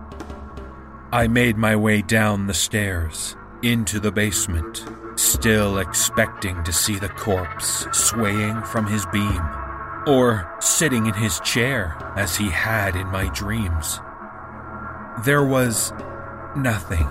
I 1.11 1.27
made 1.27 1.57
my 1.57 1.75
way 1.75 2.01
down 2.01 2.47
the 2.47 2.55
stairs, 2.55 3.35
into 3.61 3.99
the 3.99 4.11
basement, 4.11 4.83
still 5.15 5.77
expecting 5.77 6.63
to 6.63 6.73
see 6.73 6.95
the 6.95 7.09
corpse 7.09 7.85
swaying 7.91 8.63
from 8.63 8.87
his 8.87 9.05
beam, 9.05 9.41
or 10.07 10.51
sitting 10.59 11.05
in 11.05 11.13
his 11.13 11.39
chair 11.41 11.95
as 12.15 12.35
he 12.35 12.49
had 12.49 12.95
in 12.95 13.05
my 13.07 13.29
dreams. 13.29 13.99
There 15.23 15.45
was 15.45 15.93
nothing. 16.55 17.07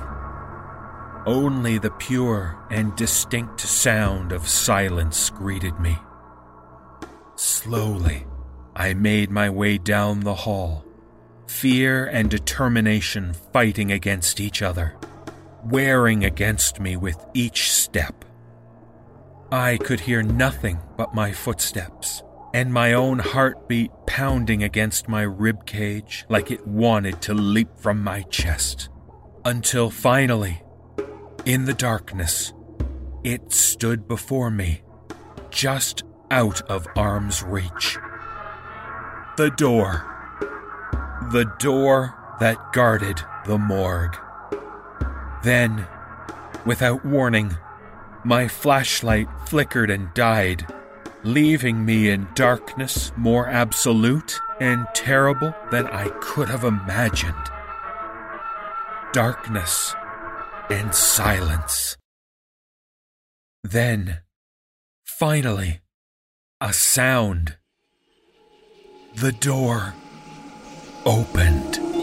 Only 1.26 1.78
the 1.78 1.92
pure 1.92 2.58
and 2.70 2.96
distinct 2.96 3.60
sound 3.60 4.32
of 4.32 4.48
silence 4.48 5.30
greeted 5.30 5.78
me. 5.78 5.98
Slowly, 7.37 8.26
I 8.74 8.95
made 8.95 9.30
my 9.30 9.51
way 9.51 9.76
down 9.76 10.20
the 10.20 10.34
hall, 10.34 10.84
fear 11.47 12.07
and 12.07 12.30
determination 12.30 13.34
fighting 13.53 13.93
against 13.93 14.41
each 14.41 14.62
other, 14.62 14.97
wearing 15.62 16.24
against 16.24 16.80
me 16.80 16.97
with 16.97 17.22
each 17.34 17.70
step. 17.70 18.24
I 19.53 19.76
could 19.76 20.01
hear 20.01 20.22
nothing 20.22 20.80
but 20.97 21.14
my 21.14 21.32
footsteps 21.32 22.22
and 22.55 22.72
my 22.72 22.95
own 22.95 23.18
heartbeat 23.18 23.91
pounding 24.07 24.62
against 24.62 25.07
my 25.07 25.22
rib 25.22 25.66
cage 25.66 26.24
like 26.30 26.51
it 26.51 26.66
wanted 26.66 27.20
to 27.22 27.34
leap 27.34 27.68
from 27.76 28.03
my 28.03 28.22
chest. 28.22 28.89
Until 29.45 29.91
finally, 29.91 30.62
in 31.45 31.66
the 31.66 31.74
darkness, 31.74 32.55
it 33.22 33.53
stood 33.53 34.09
before 34.09 34.51
me, 34.51 34.80
just 35.51 36.03
out 36.30 36.62
of 36.62 36.86
arm's 36.96 37.42
reach. 37.42 37.98
The 39.36 39.50
door. 39.50 40.04
The 41.32 41.44
door 41.58 42.14
that 42.40 42.72
guarded 42.72 43.20
the 43.46 43.58
morgue. 43.58 44.16
Then, 45.42 45.86
without 46.64 47.04
warning, 47.04 47.56
my 48.24 48.48
flashlight 48.48 49.28
flickered 49.46 49.90
and 49.90 50.12
died, 50.14 50.66
leaving 51.22 51.84
me 51.84 52.10
in 52.10 52.28
darkness 52.34 53.12
more 53.16 53.48
absolute 53.48 54.40
and 54.60 54.86
terrible 54.94 55.54
than 55.70 55.86
I 55.86 56.08
could 56.20 56.48
have 56.48 56.64
imagined. 56.64 57.34
Darkness 59.12 59.94
and 60.70 60.94
silence. 60.94 61.96
Then, 63.62 64.22
finally, 65.04 65.80
a 66.61 66.72
sound. 66.72 67.57
The 69.14 69.32
door 69.32 69.94
opened. 71.04 71.95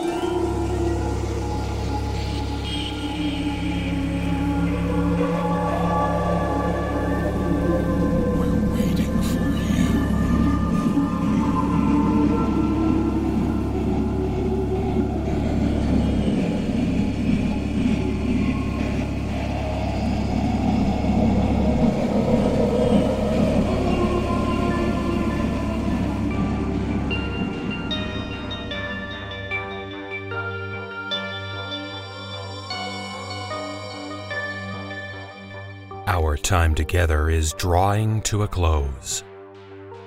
Together 36.84 37.30
is 37.30 37.54
drawing 37.54 38.22
to 38.22 38.44
a 38.44 38.48
close. 38.48 39.24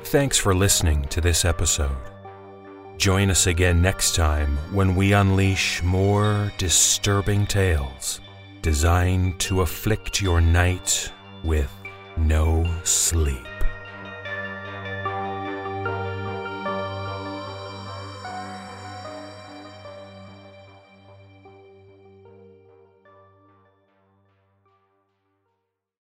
Thanks 0.05 0.37
for 0.37 0.55
listening 0.55 1.07
to 1.09 1.23
this 1.23 1.47
episode. 1.47 1.97
Join 2.99 3.31
us 3.31 3.47
again 3.47 3.81
next 3.81 4.15
time 4.15 4.59
when 4.73 4.95
we 4.95 5.15
unleash 5.15 5.83
more 5.83 6.53
disturbing 6.59 7.47
tales 7.47 8.21
designed 8.61 9.41
to 9.41 9.63
afflict 9.63 10.21
your 10.21 10.43
night 10.43 11.11
with 11.43 11.73
no 12.19 12.71
sleep. 12.85 13.56